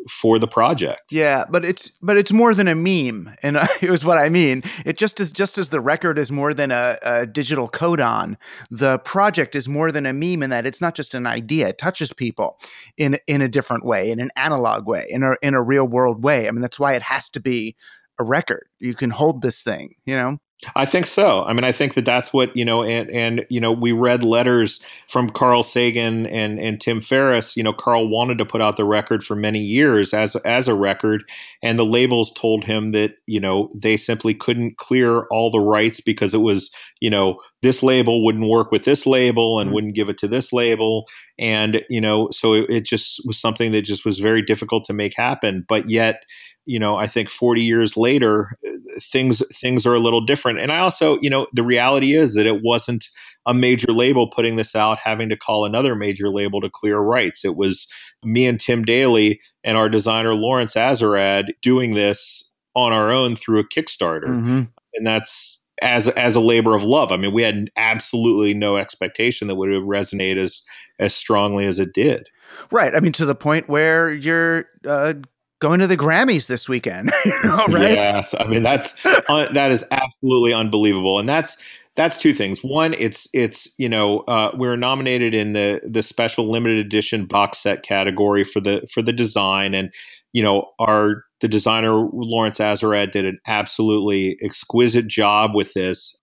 for 0.10 0.39
the 0.39 0.47
project. 0.47 1.12
Yeah, 1.12 1.45
but 1.49 1.66
it's 1.66 1.89
but 2.02 2.18
it's 2.18 2.32
more 2.32 2.54
than 2.54 2.68
a 2.68 2.76
meme, 2.76 3.34
and 3.43 3.58
it 3.82 3.89
was 3.89 4.06
what 4.06 4.18
I 4.18 4.30
mean. 4.30 4.64
It 4.86 4.97
just 4.97 5.20
as 5.20 5.32
just 5.32 5.58
as 5.58 5.70
the 5.70 5.82
record 5.82 6.18
is 6.18 6.32
more 6.32 6.54
than 6.54 6.72
a, 6.72 6.97
a, 7.04 7.26
digital 7.26 7.70
codon, 7.70 8.38
the 8.70 8.99
project 8.99 9.56
is 9.56 9.68
more 9.68 9.91
than 9.91 10.06
a 10.06 10.14
meme 10.14 10.43
in 10.43 10.49
that 10.49 10.66
it's 10.66 10.82
not 10.82 10.95
just 10.95 11.14
an 11.14 11.26
idea; 11.26 11.70
it 11.70 11.78
touches 11.78 12.14
people 12.14 12.60
in 12.97 13.20
in 13.28 13.41
a 13.41 13.47
different 13.47 13.86
way, 13.86 14.12
in 14.12 14.20
an 14.20 14.32
analog 14.36 14.88
way, 14.88 15.06
in 15.10 15.24
a 15.24 15.36
in 15.41 15.54
a 15.54 15.62
real 15.62 15.86
world 15.86 16.24
way. 16.24 16.47
I 16.47 16.52
mean, 16.52 16.62
that's 16.62 16.80
why 16.80 16.93
it 16.93 17.04
has 17.04 17.30
to 17.32 17.39
be 17.39 17.76
a 18.20 18.24
record. 18.24 18.68
You 18.80 18.93
can 18.93 19.10
hold 19.10 19.41
this 19.41 19.64
thing, 19.64 19.95
you 20.06 20.16
know. 20.16 20.38
I 20.76 20.86
think 20.86 21.07
so. 21.07 21.43
I 21.43 21.53
mean, 21.53 21.64
I 21.64 21.72
think 21.72 21.95
that 21.95 22.05
that's 22.05 22.32
what 22.34 22.55
you 22.55 22.64
know, 22.64 22.84
and 22.84 23.09
and 23.09 23.45
you 23.49 23.59
know, 23.59 23.72
we 23.72 23.91
read 23.91 24.24
letters 24.24 24.80
from 25.07 25.30
Carl 25.30 25.64
Sagan 25.64 26.28
and 26.28 26.59
and 26.59 26.80
Tim 26.80 27.01
Ferris. 27.01 27.57
You 27.57 27.64
know, 27.64 27.74
Carl 27.74 28.07
wanted 28.07 28.38
to 28.38 28.45
put 28.45 28.62
out 28.62 28.78
the 28.78 28.86
record 28.86 29.24
for 29.24 29.36
many 29.36 29.59
years 29.59 30.14
as 30.14 30.36
as 30.38 30.68
a 30.68 30.76
record, 30.76 31.24
and 31.64 31.80
the 31.80 31.86
labels 31.86 32.32
told 32.34 32.64
him 32.64 32.91
that 32.91 33.16
you 33.26 33.39
know 33.39 33.72
they 33.76 33.97
simply 33.97 34.36
couldn't 34.36 34.78
clear 34.78 35.24
all 35.32 35.49
the 35.49 35.59
rights 35.59 35.99
because 35.99 36.34
it 36.34 36.41
was 36.41 36.70
you 36.99 37.09
know 37.09 37.39
this 37.62 37.84
label 37.84 38.26
wouldn't 38.26 38.49
work 38.49 38.72
with 38.72 38.86
this 38.86 39.05
label 39.05 39.59
and 39.59 39.68
mm-hmm. 39.68 39.76
wouldn't 39.76 39.95
give 39.95 40.09
it 40.09 40.18
to 40.20 40.28
this 40.28 40.51
label, 40.51 41.07
and 41.39 41.84
you 41.89 42.01
know, 42.01 42.30
so 42.32 42.53
it, 42.53 42.66
it 42.70 42.86
just 42.86 43.22
was 43.26 43.39
something 43.39 43.72
that 43.72 43.84
just 43.84 44.05
was 44.05 44.20
very 44.20 44.41
difficult 44.41 44.86
to 44.86 44.93
make 44.93 45.14
happen. 45.16 45.66
But 45.68 45.89
yet 45.89 46.24
you 46.66 46.80
know, 46.80 46.95
I 46.95 47.07
think 47.07 47.30
40 47.30 47.62
years 47.64 47.97
later, 47.97 48.57
things 49.01 49.41
things 49.57 49.86
are 49.86 49.95
a 49.95 49.99
little 49.99 50.24
different. 50.24 50.59
And 50.59 50.72
I 50.72 50.80
also, 50.80 51.18
you 51.22 51.30
know, 51.30 51.47
the 51.53 51.64
reality 51.64 52.16
is 52.16 52.36
that 52.36 52.45
it 52.45 52.62
wasn't 52.64 53.07
a 53.47 53.53
major 53.53 53.91
label 53.91 54.30
putting 54.30 54.55
this 54.55 54.76
out 54.76 54.99
having 55.03 55.30
to 55.30 55.38
call 55.38 55.66
another 55.66 55.95
major 55.95 56.30
label 56.30 56.62
to 56.62 56.70
clear 56.70 56.99
rights. 56.99 57.43
It 57.43 57.55
was 57.55 57.88
me 58.24 58.45
and 58.45 58.59
Tim 58.59 58.84
Daly 58.84 59.41
and 59.64 59.78
our 59.78 59.89
designer 59.89 60.36
Lawrence 60.36 60.76
Azerrad 60.76 61.49
doing 61.62 61.93
this 61.93 62.51
on 62.76 62.93
our 62.93 63.12
own 63.12 63.36
through 63.36 63.59
a 63.59 63.68
Kickstarter. 63.68 64.28
Mm-hmm. 64.28 64.62
And 64.93 65.07
that's 65.07 65.61
as 65.82 66.07
as 66.09 66.36
a 66.36 66.39
labor 66.39 66.75
of 66.75 66.84
love. 66.84 67.11
I 67.11 67.17
mean, 67.17 67.34
we 67.34 67.43
had 67.43 67.69
absolutely 67.75 68.53
no 68.53 68.77
expectation 68.77 69.47
that 69.47 69.55
would 69.55 69.69
resonate 69.69 70.38
as 70.38 70.61
as 70.99 71.13
strongly 71.13 71.65
as 71.65 71.79
it 71.79 71.93
did. 71.93 72.29
Right. 72.71 72.93
I 72.95 72.99
mean, 72.99 73.13
to 73.13 73.25
the 73.25 73.36
point 73.36 73.67
where 73.67 74.11
you're 74.11 74.65
uh, 74.88 75.13
going 75.59 75.79
to 75.79 75.88
the 75.88 75.97
Grammys 75.97 76.47
this 76.47 76.67
weekend. 76.67 77.11
you 77.25 77.32
know, 77.43 77.65
right? 77.69 77.93
Yes, 77.93 78.36
I 78.38 78.45
mean 78.45 78.63
that's 78.63 78.93
uh, 79.05 79.51
that 79.53 79.71
is 79.71 79.86
absolutely 79.91 80.53
unbelievable, 80.53 81.19
and 81.19 81.29
that's 81.29 81.57
that's 81.95 82.17
two 82.17 82.34
things. 82.34 82.63
One, 82.63 82.93
it's 82.93 83.27
it's 83.34 83.73
you 83.77 83.88
know 83.88 84.19
uh, 84.21 84.51
we 84.57 84.67
are 84.67 84.77
nominated 84.77 85.34
in 85.34 85.53
the 85.53 85.82
the 85.88 86.03
special 86.03 86.51
limited 86.51 86.77
edition 86.77 87.25
box 87.25 87.59
set 87.59 87.84
category 87.84 88.43
for 88.43 88.59
the 88.59 88.86
for 88.91 89.01
the 89.01 89.13
design, 89.13 89.73
and 89.73 89.93
you 90.34 90.43
know 90.43 90.65
our 90.79 91.23
the 91.39 91.47
designer 91.47 91.93
Lawrence 92.13 92.59
Azerrad 92.59 93.11
did 93.11 93.25
an 93.25 93.39
absolutely 93.47 94.38
exquisite 94.41 95.07
job 95.07 95.55
with 95.55 95.73
this 95.73 96.15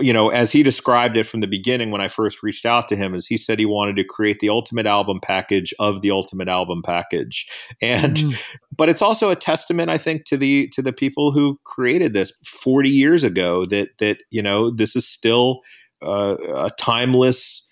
you 0.00 0.12
know, 0.12 0.30
as 0.30 0.50
he 0.50 0.62
described 0.62 1.16
it 1.16 1.24
from 1.24 1.40
the 1.40 1.46
beginning 1.46 1.90
when 1.90 2.00
I 2.00 2.08
first 2.08 2.42
reached 2.42 2.66
out 2.66 2.88
to 2.88 2.96
him, 2.96 3.14
is 3.14 3.26
he 3.26 3.36
said 3.36 3.58
he 3.58 3.66
wanted 3.66 3.94
to 3.96 4.04
create 4.04 4.40
the 4.40 4.48
ultimate 4.48 4.86
album 4.86 5.20
package 5.22 5.72
of 5.78 6.02
the 6.02 6.10
ultimate 6.10 6.48
album 6.48 6.82
package. 6.84 7.46
And 7.80 8.16
mm. 8.16 8.36
but 8.76 8.88
it's 8.88 9.02
also 9.02 9.30
a 9.30 9.36
testament, 9.36 9.90
I 9.90 9.98
think, 9.98 10.24
to 10.26 10.36
the 10.36 10.68
to 10.68 10.82
the 10.82 10.92
people 10.92 11.30
who 11.30 11.60
created 11.64 12.12
this 12.12 12.36
40 12.44 12.90
years 12.90 13.22
ago 13.22 13.64
that 13.66 13.90
that, 13.98 14.18
you 14.30 14.42
know, 14.42 14.74
this 14.74 14.96
is 14.96 15.06
still 15.06 15.60
uh, 16.04 16.36
a 16.56 16.70
timeless 16.76 17.68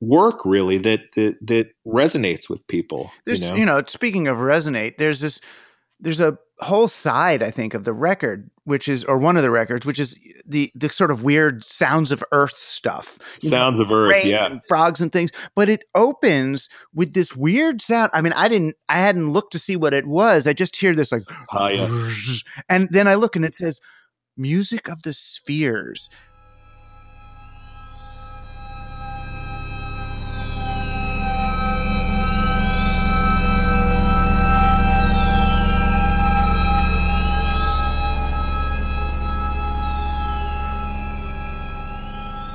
work 0.00 0.44
really 0.44 0.78
that 0.78 1.12
that 1.14 1.36
that 1.46 1.68
resonates 1.86 2.48
with 2.48 2.66
people. 2.66 3.10
There's, 3.24 3.40
you 3.40 3.48
know? 3.48 3.54
you 3.54 3.66
know, 3.66 3.82
speaking 3.86 4.28
of 4.28 4.38
resonate, 4.38 4.98
there's 4.98 5.20
this 5.20 5.40
there's 6.00 6.20
a 6.20 6.38
whole 6.60 6.88
side 6.88 7.42
i 7.42 7.50
think 7.50 7.74
of 7.74 7.84
the 7.84 7.92
record 7.92 8.50
which 8.64 8.88
is 8.88 9.04
or 9.04 9.18
one 9.18 9.36
of 9.36 9.42
the 9.42 9.50
records 9.50 9.84
which 9.84 9.98
is 9.98 10.18
the 10.46 10.72
the 10.74 10.88
sort 10.88 11.10
of 11.10 11.22
weird 11.22 11.62
sounds 11.62 12.10
of 12.10 12.24
earth 12.32 12.56
stuff 12.56 13.18
sounds 13.40 13.78
know, 13.78 13.84
of 13.84 13.92
earth 13.92 14.24
yeah 14.24 14.46
and 14.46 14.62
frogs 14.66 15.02
and 15.02 15.12
things 15.12 15.30
but 15.54 15.68
it 15.68 15.84
opens 15.94 16.70
with 16.94 17.12
this 17.12 17.36
weird 17.36 17.82
sound 17.82 18.10
i 18.14 18.22
mean 18.22 18.32
i 18.32 18.48
didn't 18.48 18.74
i 18.88 18.96
hadn't 18.96 19.34
looked 19.34 19.52
to 19.52 19.58
see 19.58 19.76
what 19.76 19.92
it 19.92 20.06
was 20.06 20.46
i 20.46 20.54
just 20.54 20.76
hear 20.76 20.94
this 20.94 21.12
like 21.12 21.24
ah, 21.52 21.68
yes. 21.68 22.42
and 22.70 22.88
then 22.90 23.06
i 23.06 23.14
look 23.14 23.36
and 23.36 23.44
it 23.44 23.54
says 23.54 23.78
music 24.38 24.88
of 24.88 25.02
the 25.02 25.12
spheres 25.12 26.08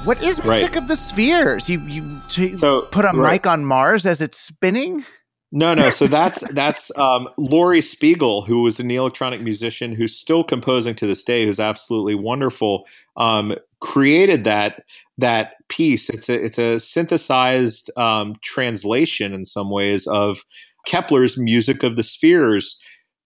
What 0.04 0.24
is 0.24 0.44
music 0.44 0.72
right. 0.72 0.76
of 0.78 0.88
the 0.88 0.96
spheres? 0.96 1.70
You 1.70 1.80
you 1.82 2.20
t- 2.28 2.58
so, 2.58 2.84
put 2.84 3.06
a 3.06 3.10
right. 3.10 3.34
mic 3.34 3.46
on 3.46 3.66
Mars 3.66 4.08
as 4.08 4.20
it's 4.20 4.40
spinning? 4.40 5.06
No, 5.52 5.76
no. 5.76 5.92
So 5.92 6.08
that's 6.08 6.42
that's 6.54 6.92
um, 6.98 7.30
Laurie 7.38 7.82
Spiegel, 7.82 8.42
who 8.42 8.64
was 8.64 8.80
an 8.80 8.90
electronic 8.90 9.42
musician 9.42 9.94
who's 9.94 10.18
still 10.18 10.44
composing 10.44 10.96
to 10.96 11.06
this 11.06 11.22
day, 11.22 11.46
who's 11.46 11.60
absolutely 11.60 12.16
wonderful. 12.16 12.86
Um, 13.16 13.54
created 13.80 14.44
that 14.46 14.84
that 15.20 15.54
piece. 15.68 16.10
It's 16.10 16.30
a 16.30 16.46
it's 16.46 16.58
a 16.58 16.80
synthesized 16.80 17.96
um, 17.96 18.38
translation 18.42 19.34
in 19.34 19.46
some 19.46 19.70
ways 19.70 20.08
of 20.08 20.44
Kepler's 20.88 21.38
music 21.38 21.84
of 21.84 21.96
the 21.96 22.04
spheres 22.04 22.80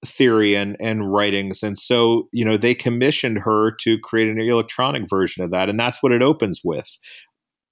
theory 0.06 0.56
and 0.56 0.76
and 0.80 1.12
writings. 1.12 1.64
And 1.64 1.78
so 1.78 2.28
you 2.32 2.46
know 2.46 2.58
they 2.58 2.76
commissioned 2.76 3.40
her 3.40 3.72
to 3.82 4.00
create 4.00 4.30
an 4.30 4.40
electronic 4.40 5.10
version 5.10 5.44
of 5.44 5.52
that 5.52 5.70
and 5.70 5.80
that's 5.80 6.02
what 6.02 6.12
it 6.12 6.22
opens 6.22 6.62
with. 6.64 6.98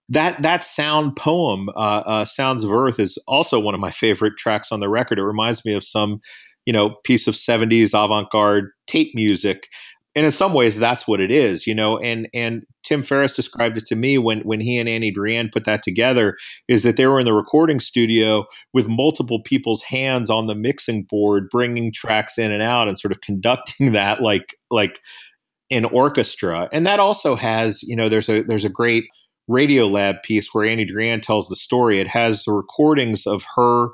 That 0.10 0.42
that 0.42 0.64
sound 0.64 1.16
poem 1.16 1.70
uh, 1.70 2.04
uh, 2.06 2.26
sounds 2.26 2.64
of 2.64 2.72
earth 2.72 3.00
is 3.00 3.18
also 3.28 3.60
one 3.60 3.74
of 3.74 3.80
my 3.80 3.92
favorite 3.92 4.38
tracks 4.38 4.72
on 4.72 4.80
the 4.80 4.90
record. 4.90 5.18
It 5.18 5.24
reminds 5.24 5.64
me 5.64 5.74
of 5.74 5.84
some 5.84 6.20
you 6.66 6.74
know 6.74 6.96
piece 7.04 7.28
of 7.28 7.36
70s 7.36 7.92
avant-garde 7.94 8.70
tape 8.88 9.12
music 9.16 9.68
and 10.16 10.26
in 10.26 10.32
some 10.32 10.54
ways 10.54 10.78
that's 10.78 11.08
what 11.08 11.20
it 11.20 11.32
is 11.32 11.66
you 11.66 11.74
know 11.74 11.98
and 12.00 12.28
and 12.34 12.66
tim 12.84 13.04
ferris 13.04 13.34
described 13.34 13.78
it 13.78 13.86
to 13.86 13.96
me 13.96 14.18
when 14.18 14.40
when 14.42 14.60
he 14.60 14.78
and 14.78 14.90
annie 14.90 15.14
druyan 15.14 15.52
put 15.52 15.66
that 15.66 15.84
together 15.84 16.36
is 16.68 16.84
that 16.84 16.98
they 16.98 17.08
were 17.08 17.20
in 17.20 17.26
the 17.26 17.34
recording 17.34 17.80
studio 17.80 18.46
with 18.74 18.88
multiple 18.88 19.42
people's 19.42 19.84
hands 19.84 20.30
on 20.30 20.48
the 20.48 20.56
mixing 20.56 21.04
board 21.04 21.50
bringing 21.50 21.92
tracks 21.92 22.38
in 22.38 22.52
and 22.52 22.64
out 22.64 22.88
and 22.88 23.00
sort 23.00 23.12
of 23.12 23.22
conducting 23.22 23.92
that 23.94 24.22
like 24.22 24.56
like 24.72 25.00
an 25.72 25.86
orchestra 25.86 26.70
and 26.72 26.86
that 26.86 27.00
also 27.00 27.36
has 27.36 27.82
you 27.84 27.96
know 27.96 28.10
there's 28.10 28.30
a 28.30 28.42
there's 28.44 28.66
a 28.66 28.70
great 28.70 29.06
Radiolab 29.50 30.24
piece 30.24 30.54
where 30.54 30.66
Annie 30.66 30.86
Druyan 30.86 31.22
tells 31.22 31.50
the 31.50 31.56
story. 31.56 32.00
It 32.00 32.08
has 32.08 32.46
the 32.46 32.54
recordings 32.54 33.28
of 33.28 33.44
her 33.56 33.90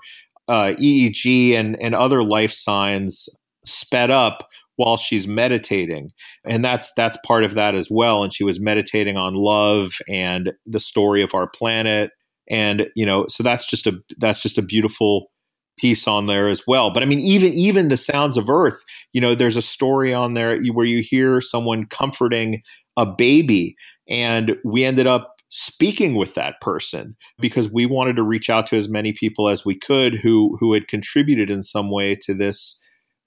uh, 0.48 0.74
EEG 0.80 1.54
and, 1.54 1.80
and 1.82 1.96
other 1.96 2.24
life 2.24 2.52
signs 2.52 3.30
sped 3.66 4.10
up 4.10 4.49
while 4.80 4.96
she's 4.96 5.28
meditating. 5.28 6.10
And 6.46 6.64
that's 6.64 6.94
that's 6.96 7.18
part 7.26 7.44
of 7.44 7.54
that 7.56 7.76
as 7.76 7.90
well. 7.92 8.24
And 8.24 8.34
she 8.34 8.46
was 8.46 8.62
meditating 8.62 9.18
on 9.18 9.34
love 9.34 9.98
and 10.08 10.54
the 10.66 10.80
story 10.80 11.22
of 11.22 11.36
our 11.36 11.50
planet. 11.50 12.12
And 12.50 12.88
you 12.96 13.06
know 13.06 13.26
so 13.28 13.44
that's 13.44 13.66
just 13.66 13.86
a 13.88 14.00
that's 14.20 14.42
just 14.42 14.58
a 14.58 14.62
beautiful 14.62 15.32
piece 15.78 16.08
on 16.08 16.28
there 16.28 16.48
as 16.48 16.64
well. 16.66 16.92
But 16.92 17.04
i 17.04 17.06
mean 17.06 17.20
even 17.20 17.52
even 17.54 17.90
the 17.90 17.98
sounds 17.98 18.38
of 18.38 18.50
earth 18.50 18.82
you 19.12 19.20
know 19.20 19.36
there's 19.36 19.58
a 19.58 19.62
story 19.62 20.14
on 20.14 20.34
there 20.34 20.62
where 20.72 20.86
you 20.86 21.04
hear 21.04 21.42
someone 21.42 21.86
comforting 21.86 22.64
a 22.96 23.06
baby. 23.06 23.76
And 24.10 24.56
we 24.64 24.86
ended 24.86 25.08
up 25.08 25.36
speaking 25.50 26.16
with 26.16 26.36
that 26.36 26.56
person 26.62 27.18
because 27.40 27.70
we 27.70 27.86
wanted 27.86 28.16
to 28.16 28.24
reach 28.24 28.50
out 28.50 28.66
to 28.68 28.78
as 28.78 28.88
many 28.88 29.12
people 29.12 29.50
as 29.50 29.66
we 29.66 29.76
could 29.76 30.14
who 30.14 30.56
who 30.60 30.74
had 30.74 30.88
contributed 30.88 31.52
in 31.52 31.64
some 31.64 31.92
way 31.92 32.16
to 32.16 32.34
this 32.34 32.80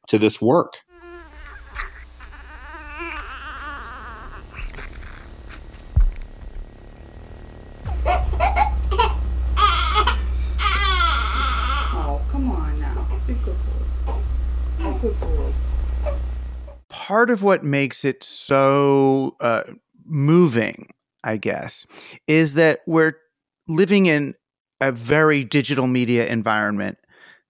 to 0.07 0.18
this 0.18 0.40
work 0.40 0.78
part 17.13 17.29
of 17.29 17.43
what 17.43 17.63
makes 17.63 18.07
it 18.07 18.25
so 18.25 19.37
uh, 19.41 19.65
moving, 20.07 20.89
I 21.23 21.37
guess, 21.37 21.85
is 22.27 22.55
that 22.55 22.81
we're 22.87 23.19
living 23.69 24.07
in 24.07 24.33
a 24.81 24.93
very 24.93 25.45
digital 25.45 25.87
media 25.87 26.27
environment 26.27 26.97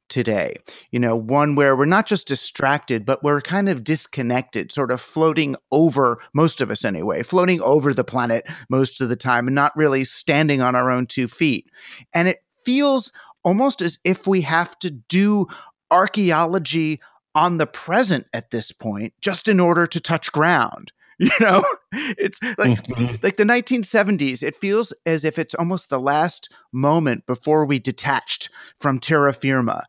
today. 0.09 0.57
You 0.91 0.99
know, 0.99 1.15
one 1.15 1.55
where 1.55 1.77
we're 1.77 1.85
not 1.85 2.07
just 2.07 2.27
distracted, 2.27 3.07
but 3.07 3.23
we're 3.23 3.41
kind 3.41 3.69
of 3.69 3.85
disconnected, 3.85 4.73
sort 4.73 4.91
of 4.91 5.01
floating 5.01 5.55
over, 5.71 6.19
most 6.35 6.61
of 6.61 6.69
us 6.69 6.85
anyway, 6.85 7.23
floating 7.23 7.63
over 7.63 7.95
the 7.95 8.03
planet 8.03 8.45
most 8.69 9.01
of 9.01 9.11
the 9.11 9.15
time 9.15 9.47
and 9.47 9.55
not 9.55 9.77
really 9.77 10.05
standing 10.05 10.61
on 10.61 10.75
our 10.75 10.91
own 10.91 11.07
two 11.07 11.29
feet. 11.29 11.71
And 12.13 12.27
it 12.27 12.43
feels 12.67 13.13
almost 13.45 13.81
as 13.81 13.99
if 14.03 14.27
we 14.27 14.41
have 14.41 14.77
to 14.81 14.91
do 14.91 15.47
archaeology 15.89 16.99
on 17.35 17.59
the 17.59 17.67
present 17.67 18.27
at 18.33 18.51
this 18.51 18.73
point 18.73 19.13
just 19.21 19.49
in 19.49 19.61
order 19.61 19.87
to 19.87 20.01
touch 20.01 20.33
ground 20.33 20.93
you 21.19 21.31
know 21.41 21.63
it's 21.93 22.39
like 22.59 22.83
mm-hmm. 22.83 23.17
like 23.23 23.37
the 23.37 23.45
1970s 23.45 24.43
it 24.43 24.57
feels 24.57 24.93
as 25.07 25.25
if 25.25 25.39
it's 25.39 25.55
almost 25.55 25.89
the 25.89 26.01
last 26.01 26.49
moment 26.73 27.27
before 27.27 27.65
we 27.65 27.79
detached 27.79 28.49
from 28.81 28.99
terra 28.99 29.33
firma 29.33 29.85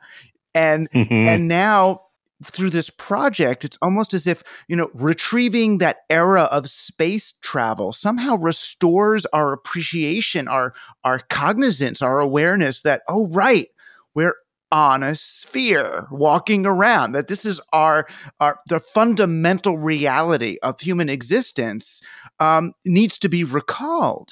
and 0.53 0.89
mm-hmm. 0.91 1.13
and 1.13 1.47
now 1.47 2.01
through 2.43 2.69
this 2.69 2.89
project 2.89 3.63
it's 3.63 3.77
almost 3.81 4.13
as 4.13 4.27
if 4.27 4.43
you 4.67 4.75
know 4.75 4.89
retrieving 4.93 5.77
that 5.77 5.99
era 6.09 6.43
of 6.43 6.69
space 6.69 7.33
travel 7.41 7.93
somehow 7.93 8.35
restores 8.35 9.25
our 9.27 9.53
appreciation 9.53 10.47
our 10.47 10.73
our 11.03 11.19
cognizance 11.29 12.01
our 12.01 12.19
awareness 12.19 12.81
that 12.81 13.01
oh 13.07 13.27
right 13.27 13.69
we're 14.13 14.35
on 14.73 15.03
a 15.03 15.15
sphere 15.15 16.07
walking 16.11 16.65
around 16.65 17.11
that 17.11 17.27
this 17.27 17.45
is 17.45 17.61
our, 17.71 18.07
our 18.39 18.59
the 18.67 18.79
fundamental 18.79 19.77
reality 19.77 20.57
of 20.63 20.81
human 20.81 21.09
existence 21.09 22.01
um, 22.39 22.73
needs 22.83 23.19
to 23.19 23.29
be 23.29 23.43
recalled. 23.43 24.31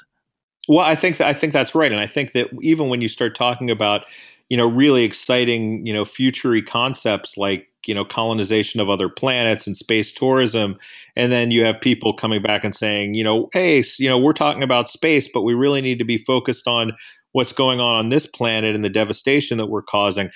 Well 0.67 0.79
i 0.79 0.95
think 0.95 1.17
that, 1.17 1.27
i 1.27 1.33
think 1.33 1.53
that's 1.53 1.73
right 1.73 1.91
and 1.91 1.99
i 1.99 2.05
think 2.05 2.33
that 2.33 2.47
even 2.61 2.87
when 2.87 3.01
you 3.01 3.07
start 3.07 3.35
talking 3.35 3.71
about 3.71 4.05
you 4.49 4.57
know 4.57 4.67
really 4.67 5.03
exciting 5.03 5.85
you 5.85 5.91
know 5.91 6.05
futury 6.05 6.61
concepts 6.61 7.35
like 7.35 7.67
you 7.87 7.95
know 7.95 8.05
colonization 8.05 8.79
of 8.79 8.89
other 8.89 9.09
planets 9.09 9.65
and 9.65 9.75
space 9.75 10.11
tourism 10.11 10.77
and 11.15 11.31
then 11.31 11.49
you 11.49 11.65
have 11.65 11.81
people 11.81 12.13
coming 12.13 12.41
back 12.41 12.63
and 12.63 12.75
saying 12.75 13.15
you 13.15 13.23
know 13.23 13.49
hey 13.53 13.83
you 13.97 14.07
know 14.07 14.19
we're 14.19 14.33
talking 14.33 14.61
about 14.61 14.87
space 14.87 15.27
but 15.27 15.41
we 15.41 15.53
really 15.53 15.81
need 15.81 15.97
to 15.97 16.05
be 16.05 16.19
focused 16.19 16.67
on 16.67 16.91
what's 17.33 17.53
going 17.53 17.79
on 17.79 17.95
on 17.95 18.09
this 18.09 18.25
planet 18.25 18.75
and 18.75 18.83
the 18.83 18.89
devastation 18.89 19.57
that 19.57 19.67
we're 19.67 19.81
causing. 19.81 20.29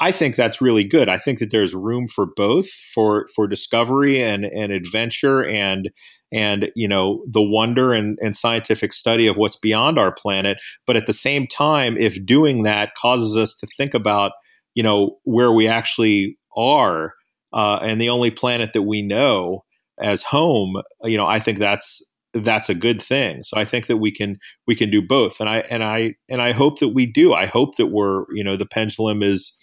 I 0.00 0.10
think 0.10 0.36
that's 0.36 0.60
really 0.60 0.84
good. 0.84 1.08
I 1.08 1.18
think 1.18 1.38
that 1.38 1.50
there's 1.50 1.74
room 1.74 2.08
for 2.08 2.26
both 2.26 2.68
for 2.68 3.28
for 3.34 3.46
discovery 3.46 4.22
and 4.22 4.44
and 4.44 4.72
adventure 4.72 5.44
and 5.44 5.90
and 6.32 6.70
you 6.74 6.88
know 6.88 7.22
the 7.30 7.42
wonder 7.42 7.92
and, 7.92 8.18
and 8.22 8.36
scientific 8.36 8.92
study 8.92 9.26
of 9.26 9.36
what's 9.36 9.56
beyond 9.56 9.98
our 9.98 10.12
planet. 10.12 10.58
But 10.86 10.96
at 10.96 11.06
the 11.06 11.12
same 11.12 11.46
time, 11.46 11.96
if 11.98 12.24
doing 12.24 12.62
that 12.62 12.94
causes 12.96 13.36
us 13.36 13.54
to 13.58 13.66
think 13.76 13.94
about 13.94 14.32
you 14.74 14.82
know 14.82 15.18
where 15.24 15.52
we 15.52 15.68
actually 15.68 16.38
are 16.56 17.14
uh, 17.52 17.78
and 17.82 18.00
the 18.00 18.08
only 18.08 18.30
planet 18.30 18.72
that 18.72 18.82
we 18.82 19.02
know 19.02 19.64
as 20.00 20.22
home, 20.22 20.82
you 21.04 21.16
know, 21.16 21.26
I 21.26 21.38
think 21.38 21.58
that's 21.58 22.02
that's 22.34 22.68
a 22.68 22.74
good 22.74 23.00
thing. 23.00 23.42
So 23.42 23.58
I 23.58 23.64
think 23.64 23.86
that 23.86 23.98
we 23.98 24.10
can 24.10 24.38
we 24.66 24.74
can 24.74 24.90
do 24.90 25.02
both, 25.02 25.40
and 25.40 25.48
I 25.48 25.58
and 25.70 25.84
I 25.84 26.14
and 26.28 26.40
I 26.40 26.52
hope 26.52 26.80
that 26.80 26.88
we 26.88 27.06
do. 27.06 27.32
I 27.32 27.46
hope 27.46 27.76
that 27.76 27.88
we're 27.88 28.24
you 28.32 28.44
know 28.44 28.56
the 28.56 28.66
pendulum 28.66 29.22
is 29.22 29.58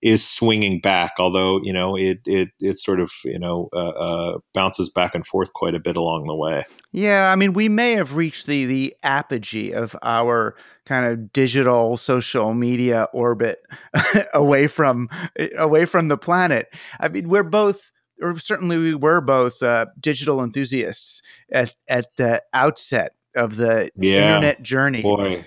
is 0.00 0.26
swinging 0.26 0.80
back, 0.80 1.14
although 1.18 1.60
you 1.62 1.72
know 1.72 1.96
it 1.96 2.20
it 2.24 2.50
it 2.60 2.78
sort 2.78 3.00
of 3.00 3.10
you 3.24 3.38
know 3.38 3.68
uh, 3.74 3.88
uh, 3.88 4.38
bounces 4.54 4.88
back 4.88 5.14
and 5.14 5.26
forth 5.26 5.52
quite 5.52 5.74
a 5.74 5.80
bit 5.80 5.96
along 5.96 6.26
the 6.26 6.36
way. 6.36 6.64
Yeah, 6.92 7.32
I 7.32 7.36
mean, 7.36 7.52
we 7.52 7.68
may 7.68 7.92
have 7.92 8.16
reached 8.16 8.46
the 8.46 8.64
the 8.64 8.94
apogee 9.02 9.72
of 9.72 9.96
our 10.02 10.54
kind 10.86 11.06
of 11.06 11.32
digital 11.32 11.96
social 11.96 12.54
media 12.54 13.08
orbit 13.12 13.58
away 14.34 14.66
from 14.66 15.08
away 15.56 15.84
from 15.84 16.08
the 16.08 16.18
planet. 16.18 16.68
I 17.00 17.08
mean, 17.08 17.28
we're 17.28 17.42
both 17.42 17.90
or 18.20 18.38
certainly 18.38 18.76
we 18.76 18.94
were 18.94 19.20
both 19.20 19.62
uh, 19.62 19.86
digital 20.00 20.42
enthusiasts 20.42 21.22
at 21.52 21.74
at 21.88 22.16
the 22.16 22.42
outset 22.52 23.12
of 23.36 23.56
the 23.56 23.90
yeah, 23.96 24.36
internet 24.36 24.62
journey. 24.62 25.02
Boy. 25.02 25.44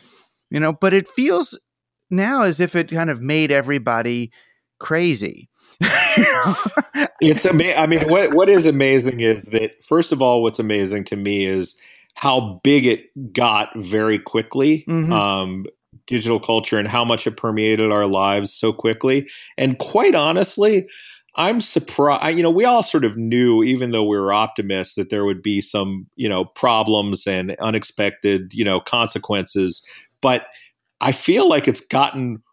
You 0.49 0.59
know, 0.59 0.74
but 0.74 0.93
it 0.93 1.07
feels 1.07 1.57
now 2.09 2.43
as 2.43 2.59
if 2.59 2.76
it 2.76 2.91
kind 2.91 3.09
of 3.09 3.22
made 3.22 3.51
everybody 3.51 4.32
crazy. 4.80 5.49
it's 7.22 7.45
amazing. 7.45 7.78
I 7.78 7.88
mean, 7.88 8.07
what 8.09 8.34
what 8.34 8.49
is 8.49 8.65
amazing 8.65 9.22
is 9.22 9.45
that 9.45 9.84
first 9.84 10.11
of 10.11 10.22
all, 10.22 10.43
what's 10.43 10.59
amazing 10.59 11.05
to 11.05 11.15
me 11.15 11.45
is 11.45 11.80
how 12.15 12.59
big 12.63 12.86
it 12.86 13.34
got 13.34 13.69
very 13.78 14.19
quickly. 14.19 14.86
Mm-hmm. 14.88 15.13
Um, 15.13 15.65
digital 16.07 16.39
culture 16.39 16.78
and 16.78 16.88
how 16.88 17.05
much 17.05 17.26
it 17.26 17.38
permeated 17.38 17.91
our 17.91 18.05
lives 18.05 18.51
so 18.51 18.74
quickly. 18.74 19.30
And 19.57 19.78
quite 19.80 20.15
honestly, 20.15 20.88
I'm 21.36 21.61
surprised. 21.61 22.36
You 22.38 22.43
know, 22.43 22.51
we 22.51 22.65
all 22.65 22.84
sort 22.84 23.05
of 23.05 23.15
knew, 23.15 23.63
even 23.63 23.91
though 23.91 24.03
we 24.03 24.17
were 24.17 24.34
optimists, 24.34 24.95
that 24.95 25.09
there 25.09 25.23
would 25.25 25.41
be 25.41 25.61
some, 25.61 26.07
you 26.15 26.27
know, 26.27 26.45
problems 26.45 27.25
and 27.25 27.55
unexpected, 27.61 28.53
you 28.53 28.65
know, 28.65 28.82
consequences. 28.82 29.86
But 30.21 30.47
I 30.99 31.13
feel 31.13 31.47
like 31.47 31.67
it's 31.67 31.79
gotten 31.79 32.43